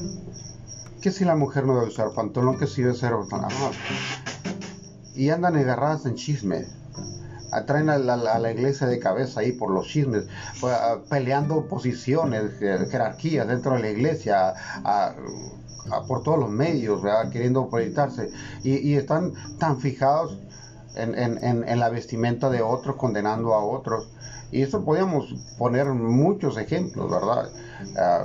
Que 1.00 1.12
si 1.12 1.26
la 1.26 1.36
mujer 1.36 1.68
no 1.68 1.76
debe 1.76 1.90
usar 1.90 2.10
pantalón, 2.16 2.58
que 2.58 2.66
si 2.66 2.82
debe 2.82 2.96
ser... 2.96 3.14
Y 5.14 5.30
andan 5.30 5.56
agarradas 5.58 6.08
en 6.08 6.16
chisme 6.16 6.79
traen 7.66 7.90
a 7.90 7.98
la, 7.98 8.52
iglesia 8.52 8.88
de 8.88 9.00
cabeza 9.00 9.42
ahí 9.42 9.52
por 9.52 9.72
los 9.72 9.88
chismes, 9.88 10.26
peleando 11.10 11.68
posiciones, 11.68 12.52
jerarquías 12.60 13.48
dentro 13.48 13.74
de 13.74 13.80
la 13.80 13.90
iglesia, 13.90 14.54
por 16.08 16.24
todos 16.24 16.40
los 16.40 16.50
medios, 16.50 17.02
queriendo 17.32 17.70
proyectarse, 17.70 18.32
y, 18.64 18.94
están 18.96 19.34
tan 19.58 19.80
fijados 19.80 20.38
en, 20.96 21.80
la 21.80 21.90
vestimenta 21.90 22.50
de 22.50 22.62
otros, 22.62 22.96
condenando 22.96 23.54
a 23.54 23.64
otros. 23.64 24.10
Y 24.52 24.64
eso 24.64 24.84
podríamos 24.84 25.36
poner 25.58 25.88
muchos 25.88 26.58
ejemplos, 26.58 27.10
¿verdad? 27.10 27.50
Ah, 27.98 28.24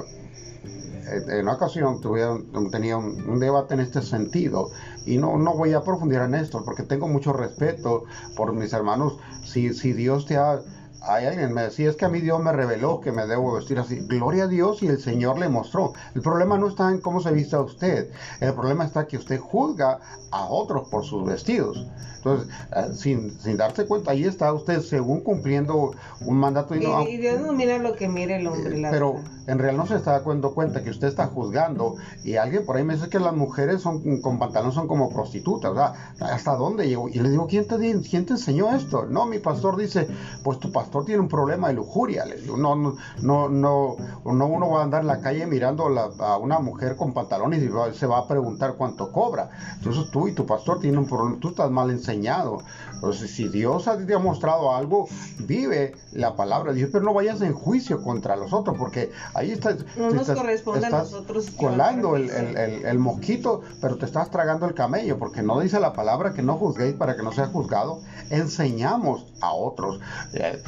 en 1.07 1.41
una 1.43 1.55
ocasión 1.55 2.01
tuvieron, 2.01 2.71
tenía 2.71 2.97
un, 2.97 3.39
debate 3.39 3.75
en 3.75 3.81
este 3.81 4.03
sentido 4.03 4.71
y 5.05 5.19
no, 5.19 5.37
no 5.39 5.55
voy 5.55 5.73
a 5.73 5.83
profundizar 5.83 6.29
en 6.29 6.35
esto 6.35 6.65
porque 6.65 6.83
tengo 6.83 7.09
mucho 7.09 7.33
respeto 7.33 8.05
por 8.37 8.53
mis 8.53 8.73
hermanos. 8.73 9.19
Si, 9.45 9.75
si 9.75 9.93
Dios 9.93 10.27
te 10.27 10.37
ha 10.37 10.61
hay 11.07 11.27
alguien 11.27 11.53
me 11.53 11.63
decía, 11.63 11.91
es 11.91 11.97
que 11.97 12.05
a 12.05 12.09
mí 12.09 12.21
Dios 12.21 12.43
me 12.43 12.53
reveló 12.53 13.01
que 13.01 13.13
me 13.13 13.27
debo 13.27 13.53
vestir 13.53 13.79
así. 13.79 14.01
Gloria 14.01 14.45
a 14.45 14.47
Dios 14.47 14.83
y 14.83 14.87
el 14.87 14.99
Señor 14.99 15.39
le 15.39 15.49
mostró. 15.49 15.93
El 16.15 16.23
problema 16.23 16.57
no 16.59 16.69
está 16.69 16.91
en 16.91 17.01
cómo 17.01 17.21
se 17.21 17.33
viste 17.33 17.57
a 17.57 17.61
usted. 17.61 18.11
El 18.41 18.55
problema 18.55 18.85
está 18.85 19.07
que 19.07 19.17
usted 19.17 19.39
juzga 19.39 20.01
a 20.31 20.47
otros 20.47 20.89
por 20.89 21.05
sus 21.05 21.25
vestidos. 21.27 21.87
Entonces, 22.17 22.49
eh, 22.75 22.95
sin, 22.95 23.39
sin 23.39 23.57
darse 23.57 23.87
cuenta, 23.87 24.13
ahí 24.13 24.25
está 24.25 24.53
usted 24.53 24.81
según 24.81 25.21
cumpliendo 25.21 25.93
un 26.23 26.37
mandato. 26.39 26.75
Y, 26.75 26.81
no, 26.81 27.03
y 27.03 27.19
Dios 27.19 27.41
no 27.41 27.53
mira 27.53 27.79
lo 27.79 27.95
que 27.97 28.09
mira 28.09 28.37
el 28.37 28.47
hombre. 28.47 28.83
pero 28.91 29.21
en 29.47 29.59
realidad 29.59 29.83
no 29.83 29.87
se 29.87 29.97
está 29.97 30.21
dando 30.21 30.55
cuenta 30.55 30.83
que 30.83 30.91
usted 30.91 31.09
está 31.09 31.27
juzgando. 31.27 31.97
Y 32.23 32.37
alguien 32.37 32.65
por 32.65 32.77
ahí 32.77 32.85
me 32.85 32.95
dice 32.95 33.09
que 33.09 33.19
las 33.19 33.35
mujeres 33.35 33.83
son 33.83 34.21
con 34.21 34.39
pantalón 34.39 34.73
son 34.73 34.87
como 34.87 35.11
prostitutas. 35.11 35.95
¿Hasta 36.21 36.57
dónde 36.57 36.89
llegó? 36.89 37.09
Y 37.09 37.21
le 37.21 37.31
digo, 37.31 37.47
¿quién 37.47 37.67
te, 37.67 37.77
¿quién 38.09 38.27
te 38.27 38.33
enseñó 38.33 38.75
esto? 38.75 39.07
No, 39.07 39.27
mi 39.27 39.39
pastor 39.39 39.77
dice, 39.77 40.09
pues 40.43 40.59
tu 40.59 40.73
pastor 40.73 41.05
tiene 41.05 41.21
un 41.21 41.29
problema 41.29 41.69
de 41.69 41.75
lujuria. 41.75 42.25
no, 42.57 42.75
no, 42.77 42.97
no, 43.23 43.49
no, 43.49 43.97
uno 44.25 44.71
va 44.71 44.81
a 44.81 44.85
andar 44.85 45.03
en 45.03 45.09
la 45.09 45.21
calle 45.21 45.47
mirando 45.47 45.87
a 46.19 46.39
una 46.39 46.59
mujer 46.59 46.97
con 46.97 47.13
pantalones 47.13 47.63
y 47.63 47.99
se 47.99 48.07
va 48.07 48.19
a 48.19 48.29
preguntar 48.29 48.75
cuánto 48.77 49.13
cobra. 49.13 49.51
Entonces 49.77 50.11
tú 50.11 50.29
y 50.29 50.33
tu 50.33 50.47
pastor 50.47 50.81
tienen 50.81 51.01
un 51.01 51.07
problema, 51.07 51.39
tú 51.41 51.49
estás 51.49 51.71
mal 51.71 51.91
enseñado. 51.91 52.59
Entonces, 52.95 53.31
si 53.31 53.49
Dios 53.49 53.87
ha, 53.89 53.99
te 53.99 54.15
ha 54.15 54.19
mostrado 54.19 54.75
algo, 54.75 55.09
vive 55.41 55.95
la 56.13 56.37
palabra 56.37 56.73
de 56.73 56.79
Dios, 56.79 56.91
pero 56.93 57.05
no 57.05 57.13
vayas 57.13 57.43
en 57.43 57.53
juicio 57.53 58.03
contra 58.03 58.37
los 58.37 58.53
otros, 58.53 58.77
porque 58.79 59.11
ahí 59.35 59.53
está, 59.53 59.77
no 59.97 60.11
nos 60.11 60.31
corresponde 60.31 60.87
a 60.87 60.91
nosotros 60.91 61.51
colando 61.51 62.17
el, 62.17 62.31
el, 62.31 62.87
el, 62.87 62.99
mosquito, 62.99 63.63
pero 63.81 63.97
te 63.99 64.07
estás 64.07 64.31
tragando 64.31 64.67
el 64.67 64.75
camello, 64.75 65.19
porque 65.19 65.43
no 65.43 65.61
dice 65.61 65.81
la 65.81 65.93
palabra 65.93 66.33
que 66.33 66.43
no 66.43 66.57
juzguéis 66.57 66.95
para 66.95 67.17
que 67.17 67.23
no 67.23 67.33
sea 67.33 67.47
juzgado. 67.47 68.01
Enseñamos 68.31 69.27
a 69.41 69.53
otros. 69.53 70.01
Eh, 70.33 70.63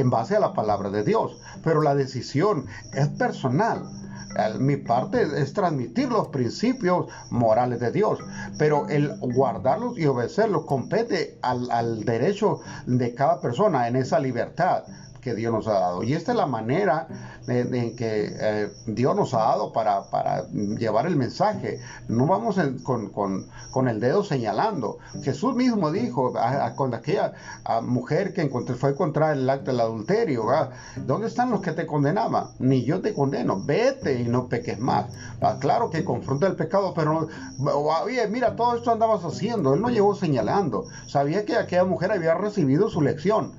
en 0.00 0.10
base 0.10 0.36
a 0.36 0.40
la 0.40 0.54
palabra 0.54 0.90
de 0.90 1.04
Dios, 1.04 1.36
pero 1.62 1.82
la 1.82 1.94
decisión 1.94 2.66
es 2.92 3.08
personal. 3.08 3.84
Mi 4.60 4.76
parte 4.76 5.22
es 5.42 5.52
transmitir 5.52 6.08
los 6.08 6.28
principios 6.28 7.06
morales 7.30 7.80
de 7.80 7.90
Dios, 7.90 8.20
pero 8.58 8.88
el 8.88 9.18
guardarlos 9.18 9.98
y 9.98 10.06
obedecerlos 10.06 10.66
compete 10.66 11.36
al, 11.42 11.68
al 11.72 12.04
derecho 12.04 12.60
de 12.86 13.12
cada 13.14 13.40
persona 13.40 13.88
en 13.88 13.96
esa 13.96 14.20
libertad 14.20 14.84
que 15.20 15.34
Dios 15.34 15.52
nos 15.52 15.68
ha 15.68 15.74
dado. 15.74 16.02
Y 16.02 16.14
esta 16.14 16.32
es 16.32 16.38
la 16.38 16.46
manera 16.46 17.06
en 17.46 17.96
que 17.96 18.32
eh, 18.40 18.72
Dios 18.86 19.16
nos 19.16 19.34
ha 19.34 19.38
dado 19.38 19.72
para, 19.72 20.04
llevar 20.50 21.06
el 21.06 21.16
mensaje. 21.16 21.80
No 22.08 22.26
vamos 22.26 22.58
con, 22.82 23.88
el 23.88 24.00
dedo 24.00 24.24
señalando. 24.24 24.98
Jesús 25.22 25.54
mismo 25.54 25.90
dijo 25.90 26.32
con 26.76 26.94
aquella 26.94 27.32
mujer 27.82 28.32
que 28.32 28.42
encontré, 28.42 28.74
fue 28.74 28.94
contra 28.94 29.32
el 29.32 29.48
acto 29.48 29.70
del 29.70 29.80
adulterio, 29.80 30.46
¿dónde 30.96 31.28
están 31.28 31.50
los 31.50 31.60
que 31.60 31.72
te 31.72 31.86
condenaban? 31.86 32.48
Ni 32.58 32.84
yo 32.84 33.00
te 33.00 33.14
condeno, 33.14 33.62
vete 33.64 34.20
y 34.20 34.28
no 34.28 34.48
peques 34.48 34.78
más. 34.78 35.06
claro 35.60 35.90
que 35.90 36.04
confronta 36.04 36.46
el 36.46 36.56
pecado, 36.56 36.92
pero 36.94 37.28
oye, 38.02 38.26
mira, 38.28 38.56
todo 38.56 38.76
esto 38.76 38.92
andabas 38.92 39.24
haciendo. 39.24 39.74
Él 39.74 39.80
no 39.80 39.88
llegó 39.88 40.14
señalando. 40.14 40.86
Sabía 41.06 41.44
que 41.44 41.56
aquella 41.56 41.84
mujer 41.84 42.12
había 42.12 42.34
recibido 42.34 42.88
su 42.88 43.00
lección. 43.00 43.52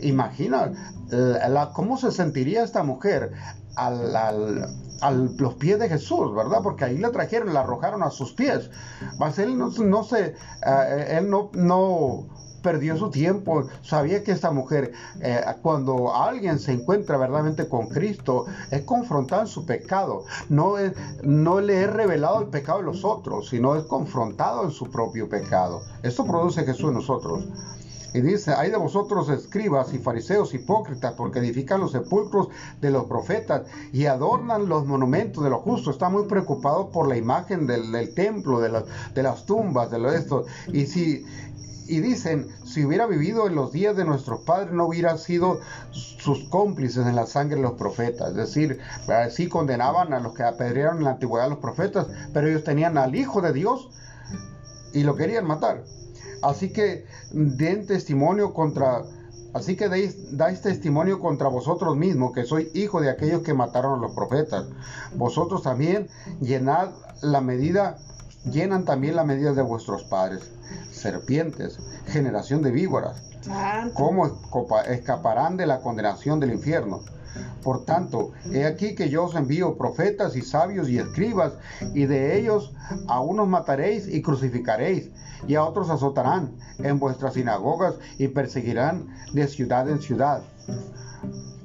Imagina 0.00 0.72
la, 1.12 1.72
cómo 1.72 1.96
se 1.98 2.10
sentiría 2.10 2.64
esta 2.64 2.82
mujer 2.82 3.32
al, 3.76 4.16
a 4.16 5.10
los 5.10 5.54
pies 5.54 5.78
de 5.78 5.88
Jesús, 5.88 6.34
¿verdad? 6.34 6.60
Porque 6.62 6.84
ahí 6.84 6.98
la 6.98 7.10
trajeron, 7.10 7.52
la 7.52 7.60
arrojaron 7.60 8.02
a 8.02 8.10
sus 8.10 8.32
pies. 8.32 8.70
Mas 9.18 9.38
él 9.38 9.58
no, 9.58 9.70
no 9.70 10.04
se, 10.04 10.34
eh, 10.66 11.16
él 11.18 11.28
no, 11.28 11.50
no 11.54 12.26
perdió 12.62 12.96
su 12.96 13.10
tiempo, 13.10 13.66
sabía 13.82 14.22
que 14.22 14.30
esta 14.30 14.52
mujer, 14.52 14.92
eh, 15.20 15.40
cuando 15.60 16.14
alguien 16.14 16.58
se 16.58 16.72
encuentra 16.72 17.16
verdaderamente 17.18 17.68
con 17.68 17.88
Cristo, 17.88 18.46
es 18.70 18.82
confrontado 18.82 19.42
en 19.42 19.48
su 19.48 19.66
pecado. 19.66 20.24
No, 20.48 20.76
no 21.22 21.60
le 21.60 21.82
es 21.82 21.92
revelado 21.92 22.40
el 22.40 22.48
pecado 22.48 22.78
de 22.78 22.84
los 22.84 23.04
otros, 23.04 23.48
sino 23.48 23.74
es 23.76 23.82
confrontado 23.84 24.64
en 24.64 24.70
su 24.70 24.90
propio 24.90 25.28
pecado. 25.28 25.82
Esto 26.02 26.24
produce 26.24 26.64
Jesús 26.64 26.88
en 26.88 26.94
nosotros. 26.94 27.44
Y 28.14 28.20
dice, 28.20 28.52
hay 28.54 28.70
de 28.70 28.76
vosotros 28.76 29.28
escribas 29.30 29.92
y 29.94 29.98
fariseos 29.98 30.52
hipócritas, 30.54 31.14
porque 31.14 31.38
edifican 31.38 31.80
los 31.80 31.92
sepulcros 31.92 32.48
de 32.80 32.90
los 32.90 33.04
profetas 33.04 33.62
y 33.92 34.06
adornan 34.06 34.68
los 34.68 34.86
monumentos 34.86 35.42
de 35.42 35.50
los 35.50 35.62
justos. 35.62 35.94
Está 35.94 36.08
muy 36.08 36.24
preocupado 36.24 36.90
por 36.90 37.08
la 37.08 37.16
imagen 37.16 37.66
del, 37.66 38.14
templo, 38.14 38.60
de, 38.60 39.22
las 39.22 39.46
tumbas, 39.46 39.90
de 39.90 39.98
lo 39.98 40.12
esto. 40.12 40.44
Y 40.72 40.86
si 40.86 41.24
y 41.86 42.00
dicen, 42.00 42.48
si 42.64 42.84
hubiera 42.84 43.06
vivido 43.06 43.46
en 43.46 43.54
los 43.54 43.72
días 43.72 43.96
de 43.96 44.04
nuestros 44.04 44.40
padres, 44.42 44.72
no 44.72 44.86
hubiera 44.86 45.18
sido 45.18 45.60
sus 45.90 46.44
cómplices 46.48 47.06
en 47.06 47.16
la 47.16 47.26
sangre 47.26 47.56
de 47.56 47.62
los 47.62 47.72
profetas. 47.72 48.30
Es 48.30 48.36
decir, 48.36 48.78
sí 49.30 49.48
condenaban 49.48 50.12
a 50.12 50.20
los 50.20 50.32
que 50.32 50.42
apedrearon 50.42 50.98
en 50.98 51.04
la 51.04 51.10
antigüedad 51.10 51.46
a 51.46 51.50
los 51.50 51.58
profetas, 51.58 52.06
pero 52.32 52.48
ellos 52.48 52.64
tenían 52.64 52.96
al 52.98 53.14
Hijo 53.14 53.42
de 53.42 53.52
Dios 53.52 53.90
y 54.92 55.02
lo 55.02 55.16
querían 55.16 55.46
matar. 55.46 55.82
Así 56.42 56.72
que 56.72 57.06
den 57.32 57.86
testimonio 57.86 58.52
contra, 58.52 59.02
así 59.54 59.76
que 59.76 59.88
dais, 59.88 60.60
testimonio 60.62 61.20
contra 61.20 61.48
vosotros 61.48 61.96
mismos, 61.96 62.32
que 62.32 62.44
soy 62.44 62.70
hijo 62.74 63.00
de 63.00 63.10
aquellos 63.10 63.42
que 63.42 63.54
mataron 63.54 63.98
a 63.98 64.02
los 64.02 64.12
profetas. 64.12 64.66
Vosotros 65.14 65.62
también 65.62 66.08
llenad 66.40 66.90
la 67.22 67.40
medida, 67.40 67.98
llenan 68.50 68.84
también 68.84 69.16
la 69.16 69.24
medida 69.24 69.52
de 69.52 69.62
vuestros 69.62 70.04
padres. 70.04 70.50
Serpientes, 70.90 71.78
generación 72.06 72.62
de 72.62 72.70
víboras 72.70 73.32
¿Cómo 73.94 74.26
escaparán 74.88 75.56
de 75.56 75.66
la 75.66 75.80
condenación 75.80 76.38
del 76.38 76.52
infierno? 76.52 77.00
Por 77.62 77.84
tanto, 77.84 78.32
he 78.52 78.64
aquí 78.64 78.94
que 78.94 79.08
yo 79.08 79.24
os 79.24 79.34
envío 79.34 79.76
profetas 79.76 80.36
y 80.36 80.42
sabios 80.42 80.88
y 80.88 80.98
escribas, 80.98 81.54
y 81.94 82.06
de 82.06 82.38
ellos 82.38 82.72
a 83.08 83.20
unos 83.20 83.48
mataréis 83.48 84.08
y 84.08 84.22
crucificaréis, 84.22 85.10
y 85.46 85.54
a 85.54 85.64
otros 85.64 85.90
azotarán 85.90 86.56
en 86.78 86.98
vuestras 86.98 87.34
sinagogas 87.34 87.94
y 88.18 88.28
perseguirán 88.28 89.08
de 89.32 89.46
ciudad 89.48 89.88
en 89.88 90.00
ciudad 90.00 90.42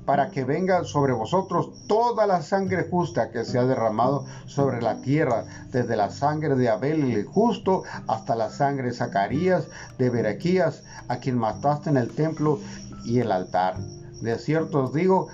para 0.08 0.32
que 0.32 0.46
venga 0.46 0.86
sobre 0.86 1.12
vosotros 1.12 1.86
toda 1.86 2.26
la 2.28 2.42
sangre 2.42 2.88
justa 2.90 3.30
que 3.30 3.44
se 3.44 3.60
ha 3.60 3.66
derramado 3.66 4.26
sobre 4.46 4.82
la 4.82 5.02
tierra, 5.02 5.44
desde 5.70 5.98
la 5.98 6.12
sangre 6.12 6.56
de 6.56 6.70
Abel 6.70 7.12
el 7.12 7.26
justo 7.26 7.84
hasta 8.08 8.38
la 8.38 8.50
sangre 8.50 8.88
de 8.88 8.94
Zacarías 8.94 9.68
de 9.98 10.10
Berequías, 10.10 10.84
a 11.10 11.18
quien 11.18 11.38
mataste 11.38 11.90
en 11.90 11.98
el 11.98 12.16
templo 12.16 12.62
y 13.04 13.20
el 13.20 13.34
altar. 13.34 13.76
De 14.22 14.40
cierto 14.40 14.86
os 14.86 14.94
digo 14.94 15.28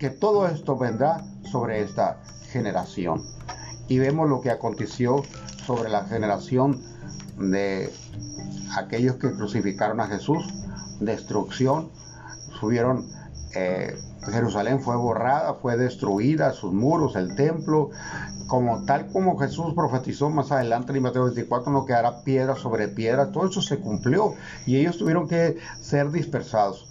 que 0.00 0.10
todo 0.10 0.48
esto 0.48 0.76
vendrá 0.76 1.22
sobre 1.52 1.82
esta 1.82 2.20
generación. 2.50 3.22
Y 3.86 3.98
vemos 3.98 4.28
lo 4.28 4.40
que 4.40 4.50
aconteció 4.50 5.22
sobre 5.66 5.90
la 5.90 6.04
generación 6.04 6.80
de 7.38 7.92
aquellos 8.76 9.16
que 9.16 9.30
crucificaron 9.30 10.00
a 10.00 10.06
Jesús, 10.06 10.42
destrucción, 11.00 11.90
subieron 12.58 13.06
eh, 13.54 13.94
Jerusalén 14.30 14.80
fue 14.80 14.96
borrada, 14.96 15.54
fue 15.54 15.76
destruida, 15.76 16.52
sus 16.52 16.72
muros, 16.72 17.16
el 17.16 17.34
templo, 17.34 17.90
como 18.46 18.84
tal 18.84 19.10
como 19.12 19.38
Jesús 19.38 19.74
profetizó 19.74 20.30
más 20.30 20.52
adelante 20.52 20.92
en 20.92 21.02
Mateo 21.02 21.24
24, 21.24 21.72
no 21.72 21.84
quedará 21.84 22.22
piedra 22.22 22.54
sobre 22.54 22.88
piedra, 22.88 23.32
todo 23.32 23.48
eso 23.48 23.62
se 23.62 23.78
cumplió 23.78 24.34
y 24.66 24.76
ellos 24.76 24.98
tuvieron 24.98 25.28
que 25.28 25.58
ser 25.80 26.10
dispersados. 26.10 26.89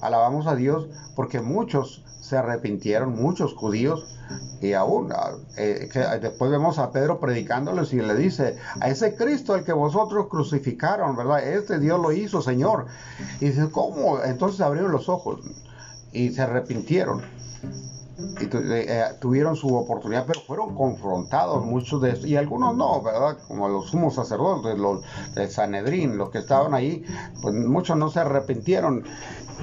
Alabamos 0.00 0.46
a 0.46 0.54
Dios 0.54 0.88
porque 1.14 1.40
muchos 1.40 2.04
se 2.20 2.36
arrepintieron, 2.36 3.14
muchos 3.14 3.54
judíos, 3.54 4.16
y 4.60 4.74
aún 4.74 5.10
ah, 5.12 5.32
eh, 5.56 5.88
después 6.20 6.50
vemos 6.50 6.78
a 6.78 6.92
Pedro 6.92 7.18
predicándoles 7.18 7.92
y 7.92 8.00
le 8.00 8.14
dice, 8.14 8.56
a 8.80 8.88
ese 8.88 9.16
Cristo 9.16 9.54
al 9.54 9.64
que 9.64 9.72
vosotros 9.72 10.28
crucificaron, 10.28 11.16
¿verdad? 11.16 11.42
Este 11.46 11.78
Dios 11.78 12.00
lo 12.00 12.12
hizo, 12.12 12.40
Señor. 12.40 12.86
Y 13.40 13.46
dice, 13.46 13.70
¿cómo? 13.70 14.22
Entonces 14.22 14.60
abrieron 14.60 14.92
los 14.92 15.08
ojos 15.08 15.40
y 16.12 16.30
se 16.30 16.42
arrepintieron. 16.42 17.22
Y 18.40 18.44
eh, 18.44 18.50
eh, 18.88 19.04
tuvieron 19.20 19.56
su 19.56 19.74
oportunidad, 19.74 20.24
pero 20.26 20.40
fueron 20.40 20.74
confrontados 20.74 21.64
muchos 21.64 22.00
de 22.02 22.10
estos, 22.10 22.26
y 22.26 22.36
algunos 22.36 22.76
no, 22.76 23.02
¿verdad? 23.02 23.38
Como 23.46 23.68
los 23.68 23.90
sumos 23.90 24.14
sacerdotes, 24.14 24.78
los 24.78 25.02
de 25.34 25.48
Sanedrín, 25.48 26.16
los 26.16 26.30
que 26.30 26.38
estaban 26.38 26.74
ahí, 26.74 27.04
pues 27.42 27.54
muchos 27.54 27.96
no 27.96 28.10
se 28.10 28.20
arrepintieron 28.20 29.04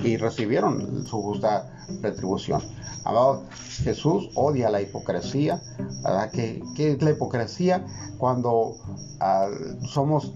y 0.04 0.18
recibieron 0.18 1.06
su 1.06 1.22
justa 1.22 1.70
retribución. 2.02 2.62
Amado, 3.04 3.44
Jesús 3.84 4.30
odia 4.36 4.70
la 4.70 4.82
hipocresía, 4.82 5.62
¿verdad? 6.04 6.30
¿Qué, 6.32 6.62
es 6.78 7.02
la 7.02 7.12
hipocresía? 7.12 7.86
Cuando 8.18 8.76
ah, 9.20 9.48
somos 9.86 10.34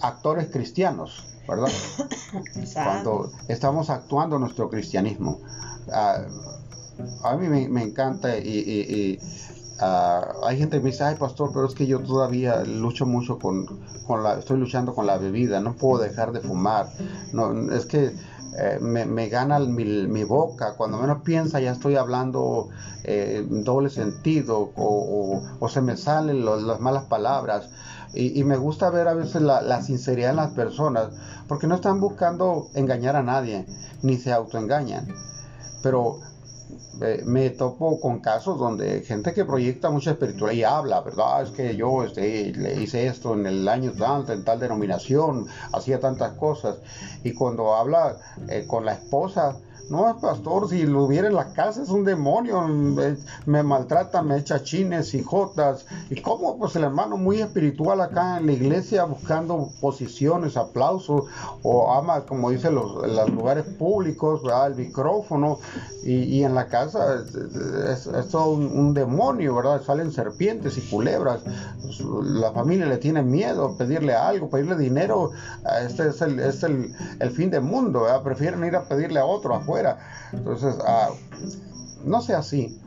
actores 0.00 0.48
cristianos, 0.50 1.26
¿verdad? 1.48 1.70
Cuando 2.74 3.30
estamos 3.48 3.90
actuando 3.90 4.38
nuestro 4.38 4.70
cristianismo. 4.70 5.40
Ah, 5.92 6.22
a 7.22 7.36
mí 7.36 7.48
me, 7.48 7.82
encanta 7.82 8.36
y, 8.38 9.18
ah, 9.80 10.32
hay 10.44 10.58
gente 10.58 10.78
que 10.78 10.82
me 10.82 10.90
dice, 10.90 11.04
ay 11.04 11.16
pastor, 11.16 11.50
pero 11.52 11.66
es 11.66 11.74
que 11.74 11.86
yo 11.86 12.00
todavía 12.00 12.62
lucho 12.64 13.06
mucho 13.06 13.38
con, 13.38 13.66
la, 14.22 14.38
estoy 14.38 14.58
luchando 14.58 14.94
con 14.94 15.06
la 15.06 15.18
bebida, 15.18 15.60
no 15.60 15.74
puedo 15.74 16.02
dejar 16.02 16.32
de 16.32 16.40
fumar. 16.40 16.88
No, 17.32 17.72
es 17.72 17.86
que 17.86 18.14
eh, 18.58 18.78
me, 18.80 19.28
gana 19.28 19.60
mi, 19.60 20.24
boca, 20.24 20.74
cuando 20.76 20.98
menos 20.98 21.22
piensa 21.22 21.60
ya 21.60 21.70
estoy 21.70 21.94
hablando 21.94 22.68
eh, 23.04 23.46
doble 23.48 23.90
sentido 23.90 24.72
o, 24.76 25.68
se 25.68 25.80
me 25.80 25.96
salen 25.96 26.44
las 26.44 26.80
malas 26.80 27.04
palabras. 27.04 27.70
Y, 28.12 28.42
me 28.42 28.56
gusta 28.56 28.90
ver 28.90 29.06
a 29.06 29.14
veces 29.14 29.40
la, 29.40 29.82
sinceridad 29.82 30.30
en 30.30 30.36
las 30.36 30.50
personas, 30.50 31.10
porque 31.46 31.68
no 31.68 31.76
están 31.76 32.00
buscando 32.00 32.68
engañar 32.74 33.14
a 33.14 33.22
nadie, 33.22 33.66
ni 34.02 34.16
se 34.16 34.32
autoengañan. 34.32 35.06
Pero 35.80 36.18
eh, 37.02 37.22
me 37.24 37.50
topo 37.50 37.98
con 38.00 38.20
casos 38.20 38.58
donde 38.58 39.02
gente 39.02 39.32
que 39.32 39.44
proyecta 39.44 39.90
mucha 39.90 40.12
espiritualidad 40.12 40.50
y 40.60 40.64
habla, 40.64 41.00
¿verdad? 41.00 41.42
Es 41.42 41.50
que 41.50 41.76
yo 41.76 42.04
este, 42.04 42.52
le 42.52 42.82
hice 42.82 43.06
esto 43.06 43.34
en 43.34 43.46
el 43.46 43.68
año 43.68 43.92
tanto, 43.92 44.32
en 44.32 44.44
tal 44.44 44.58
denominación, 44.58 45.46
hacía 45.72 46.00
tantas 46.00 46.32
cosas. 46.32 46.78
Y 47.22 47.32
cuando 47.32 47.74
habla 47.74 48.16
eh, 48.48 48.64
con 48.66 48.84
la 48.84 48.92
esposa, 48.92 49.56
no, 49.90 50.16
pastor, 50.20 50.68
si 50.68 50.86
lo 50.86 51.02
hubiera 51.02 51.26
en 51.26 51.34
la 51.34 51.52
casa 51.52 51.82
es 51.82 51.88
un 51.88 52.04
demonio, 52.04 52.62
me, 53.46 53.62
maltrata, 53.64 54.22
me 54.22 54.36
echa 54.36 54.62
chines 54.62 55.14
y 55.14 55.22
jotas. 55.24 55.84
¿Y 56.10 56.20
cómo? 56.22 56.56
Pues 56.58 56.76
el 56.76 56.84
hermano 56.84 57.16
muy 57.16 57.40
espiritual 57.40 58.00
acá 58.00 58.38
en 58.38 58.46
la 58.46 58.52
iglesia 58.52 59.02
buscando 59.02 59.70
posiciones, 59.80 60.56
aplausos, 60.56 61.24
o 61.64 61.92
ama, 61.92 62.20
como 62.20 62.50
dicen 62.50 62.76
los, 62.76 63.04
los 63.04 63.30
lugares 63.30 63.64
públicos, 63.64 64.44
¿verdad? 64.44 64.68
el 64.68 64.76
micrófono, 64.76 65.58
y, 66.04 66.44
en 66.44 66.54
la 66.54 66.68
casa 66.68 67.24
es, 67.92 68.08
todo 68.30 68.52
un, 68.52 68.94
demonio, 68.94 69.56
¿verdad? 69.56 69.82
Salen 69.82 70.12
serpientes 70.12 70.78
y 70.78 70.82
culebras. 70.82 71.40
La 72.22 72.52
familia 72.52 72.86
le 72.86 72.98
tiene 72.98 73.22
miedo 73.22 73.76
pedirle 73.76 74.14
algo, 74.14 74.48
pedirle 74.48 74.76
dinero. 74.76 75.32
Este 75.84 76.08
es 76.08 76.22
el, 76.22 76.38
es 76.38 76.62
el, 76.62 76.94
el 77.18 77.30
fin 77.32 77.50
del 77.50 77.62
mundo. 77.62 78.06
Prefieren 78.24 78.64
ir 78.64 78.76
a 78.76 78.84
pedirle 78.84 79.20
a 79.20 79.24
otro 79.26 79.54
afuera 79.54 79.79
entonces, 80.32 80.76
ah, 80.86 81.10
no 82.04 82.20
sea 82.22 82.38
así 82.38 82.78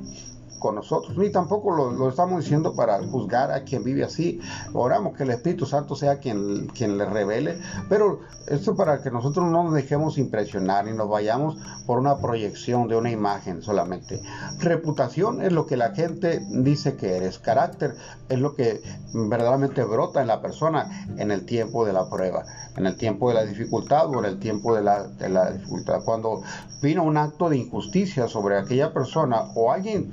con 0.64 0.76
nosotros, 0.76 1.18
ni 1.18 1.30
tampoco 1.30 1.76
lo, 1.76 2.08
estamos 2.08 2.41
diciendo 2.41 2.74
para 2.74 2.98
juzgar 3.06 3.52
a 3.52 3.66
quien 3.66 3.84
vive 3.84 4.06
así. 4.06 4.39
Oramos 4.72 5.18
que 5.18 5.24
el 5.24 5.32
Espíritu 5.32 5.66
Santo 5.66 5.94
sea 5.94 6.20
quien, 6.20 6.68
quien 6.68 6.98
le 6.98 7.04
revele, 7.04 7.60
pero 7.89 8.22
esto 8.48 8.74
para 8.74 9.04
que 9.04 9.12
nosotros 9.12 9.52
no 9.52 9.64
nos 9.64 9.74
dejemos 9.74 10.18
impresionar 10.18 10.88
y 10.88 10.94
nos 10.94 11.10
vayamos 11.10 11.58
por 11.86 12.00
una 12.00 12.18
proyección 12.18 12.88
de 12.88 12.96
una 12.96 13.12
imagen 13.12 13.62
solamente. 13.62 14.22
Reputación 14.60 15.41
es 15.41 15.52
lo 15.52 15.66
que 15.66 15.76
la 15.76 15.94
gente 15.94 16.41
dice 16.50 16.96
que 16.96 17.18
eres, 17.18 17.39
carácter 17.39 17.96
es 18.30 18.39
lo 18.39 18.56
que 18.56 18.82
verdaderamente 19.14 19.84
brota 19.84 20.22
en 20.22 20.28
la 20.28 20.41
persona 20.41 21.08
en 21.18 21.30
el 21.32 21.46
tiempo 21.46 21.86
de 21.86 21.91
la 21.91 22.10
prueba, 22.10 22.46
en 22.78 22.86
el 22.88 22.95
tiempo 22.95 23.30
de 23.30 23.36
la 23.36 23.45
dificultad 23.45 24.09
o 24.09 24.19
en 24.19 24.26
el 24.26 24.39
tiempo 24.39 24.76
de 24.76 24.82
la, 24.82 25.03
de 25.03 25.30
la 25.30 25.51
dificultad. 25.51 26.03
Cuando 26.03 26.41
vino 26.82 27.03
un 27.03 27.17
acto 27.17 27.49
de 27.49 27.57
injusticia 27.57 28.28
sobre 28.28 28.57
aquella 28.57 28.93
persona 28.93 29.43
o 29.55 29.71
alguien 29.71 30.11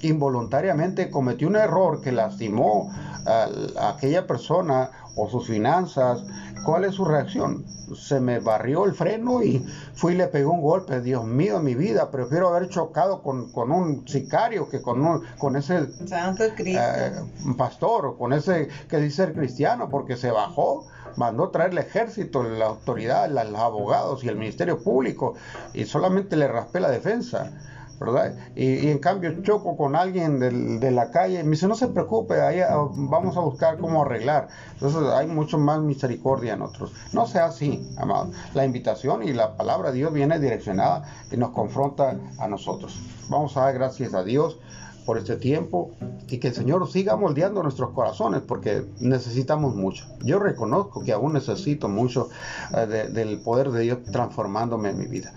involuntariamente 0.00 1.10
cometió 1.10 1.48
un 1.48 1.56
error 1.56 2.00
que 2.00 2.12
lastimó 2.12 2.90
a, 3.26 3.48
aquella 3.90 4.26
persona 4.26 4.90
o 5.16 5.28
sus 5.28 5.46
finanzas, 5.46 6.24
¿cuál 6.64 6.84
es 6.84 6.94
su 6.94 7.04
reacción? 7.04 7.64
Se 7.94 8.20
me 8.20 8.38
barrió 8.38 8.84
el 8.84 8.92
freno 8.92 9.42
y 9.42 9.64
fui 9.94 10.12
y 10.12 10.16
le 10.16 10.26
pegó 10.28 10.52
un 10.52 10.60
golpe. 10.60 11.00
Dios 11.00 11.24
mío, 11.24 11.58
en 11.58 11.64
mi 11.64 11.74
vida, 11.74 12.10
prefiero 12.10 12.48
haber 12.48 12.68
chocado 12.68 13.22
con, 13.22 13.50
un 13.54 14.06
sicario 14.06 14.68
que 14.68 14.82
con, 14.82 15.22
con 15.38 15.56
ese 15.56 15.86
Santo 16.06 16.44
eh, 16.44 17.12
pastor, 17.56 18.16
con 18.18 18.32
ese 18.32 18.68
que 18.88 18.98
dice 18.98 19.16
ser 19.18 19.34
cristiano, 19.34 19.88
porque 19.90 20.16
se 20.16 20.30
bajó 20.30 20.86
mandó 21.18 21.50
traer 21.50 21.72
el 21.72 21.78
ejército, 21.78 22.42
la 22.44 22.66
autoridad, 22.66 23.28
los 23.28 23.60
abogados 23.60 24.22
y 24.22 24.28
el 24.28 24.36
ministerio 24.36 24.82
público 24.82 25.34
y 25.74 25.84
solamente 25.84 26.36
le 26.36 26.46
raspé 26.46 26.80
la 26.80 26.90
defensa. 26.90 27.50
¿Verdad? 27.98 28.34
Y, 28.54 28.88
en 28.88 28.98
cambio 28.98 29.42
choco 29.42 29.76
con 29.76 29.96
alguien 29.96 30.38
de 30.80 30.90
la 30.90 31.10
calle, 31.10 31.42
me 31.42 31.50
dice, 31.50 31.66
no 31.66 31.74
se 31.74 31.88
preocupe, 31.88 32.40
ahí 32.40 32.60
ah, 32.60 32.76
vamos 32.94 33.36
a 33.36 33.40
buscar 33.40 33.78
cómo 33.78 34.02
arreglar. 34.02 34.48
Entonces 34.74 35.02
hay 35.12 35.26
mucho 35.26 35.58
más 35.58 35.80
misericordia 35.80 36.54
en 36.54 36.62
otros. 36.62 36.92
No 37.12 37.26
sea 37.26 37.46
así, 37.46 37.88
amado. 37.98 38.30
La 38.54 38.64
invitación 38.64 39.22
y 39.22 39.32
la 39.32 39.56
palabra 39.56 39.90
de 39.90 39.98
Dios 39.98 40.12
viene 40.12 40.38
direccionada 40.38 41.04
y 41.30 41.36
nos 41.36 41.50
confronta 41.50 42.16
a 42.38 42.48
nosotros. 42.48 43.00
Vamos 43.28 43.56
a 43.56 43.62
dar 43.62 43.74
gracias 43.74 44.14
a 44.14 44.22
Dios 44.22 44.58
por 45.04 45.16
este 45.16 45.36
tiempo 45.36 45.92
y 46.28 46.36
que 46.36 46.48
el 46.48 46.54
Señor 46.54 46.86
siga 46.86 47.16
moldeando 47.16 47.62
nuestros 47.62 47.92
corazones 47.92 48.42
porque 48.42 48.84
necesitamos 49.00 49.74
mucho. 49.74 50.04
Yo 50.22 50.38
reconozco 50.38 51.02
que 51.02 51.12
aún 51.12 51.32
necesito 51.32 51.88
mucho 51.88 52.28
eh, 52.76 53.08
del 53.10 53.40
poder 53.40 53.70
de 53.70 53.80
Dios 53.80 53.98
transformándome 54.12 54.90
en 54.90 54.98
mi 54.98 55.06
vida 55.06 55.32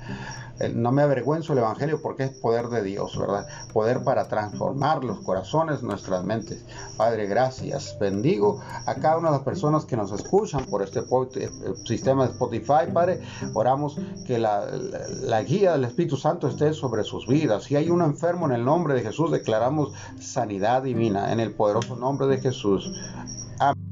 no 0.69 0.91
me 0.91 1.01
avergüenzo 1.01 1.53
el 1.53 1.59
Evangelio 1.59 2.01
porque 2.01 2.23
es 2.23 2.31
poder 2.31 2.67
de 2.67 2.83
Dios, 2.83 3.17
¿verdad? 3.17 3.47
Poder 3.73 4.03
para 4.03 4.27
transformar 4.27 5.03
los 5.03 5.19
corazones, 5.19 5.83
nuestras 5.83 6.23
mentes. 6.23 6.65
Padre, 6.97 7.27
gracias. 7.27 7.97
Bendigo 7.99 8.61
a 8.85 8.95
cada 8.95 9.17
una 9.17 9.29
de 9.29 9.37
las 9.37 9.43
personas 9.43 9.85
que 9.85 9.97
nos 9.97 10.11
escuchan 10.11 10.65
por 10.65 10.81
este 10.81 10.99
eh, 10.99 11.49
sistema 11.85 12.25
de 12.25 12.31
Spotify, 12.31 12.91
Padre. 12.93 13.21
Oramos 13.53 13.97
que 14.25 14.37
la, 14.37 15.41
guía 15.47 15.73
del 15.73 15.85
Espíritu 15.85 16.17
Santo 16.17 16.47
esté 16.47 16.73
sobre 16.73 17.03
sus 17.03 17.27
vidas. 17.27 17.63
Si 17.63 17.75
hay 17.75 17.89
un 17.89 18.01
enfermo 18.01 18.45
en 18.45 18.53
el 18.53 18.65
nombre 18.65 18.93
de 18.93 19.01
Jesús, 19.01 19.31
declaramos 19.31 19.93
sanidad 20.19 20.83
divina 20.83 21.31
en 21.31 21.39
el 21.39 21.53
poderoso 21.53 21.95
nombre 21.95 22.27
de 22.27 22.39
Jesús. 22.39 22.91
Amén. 23.59 23.90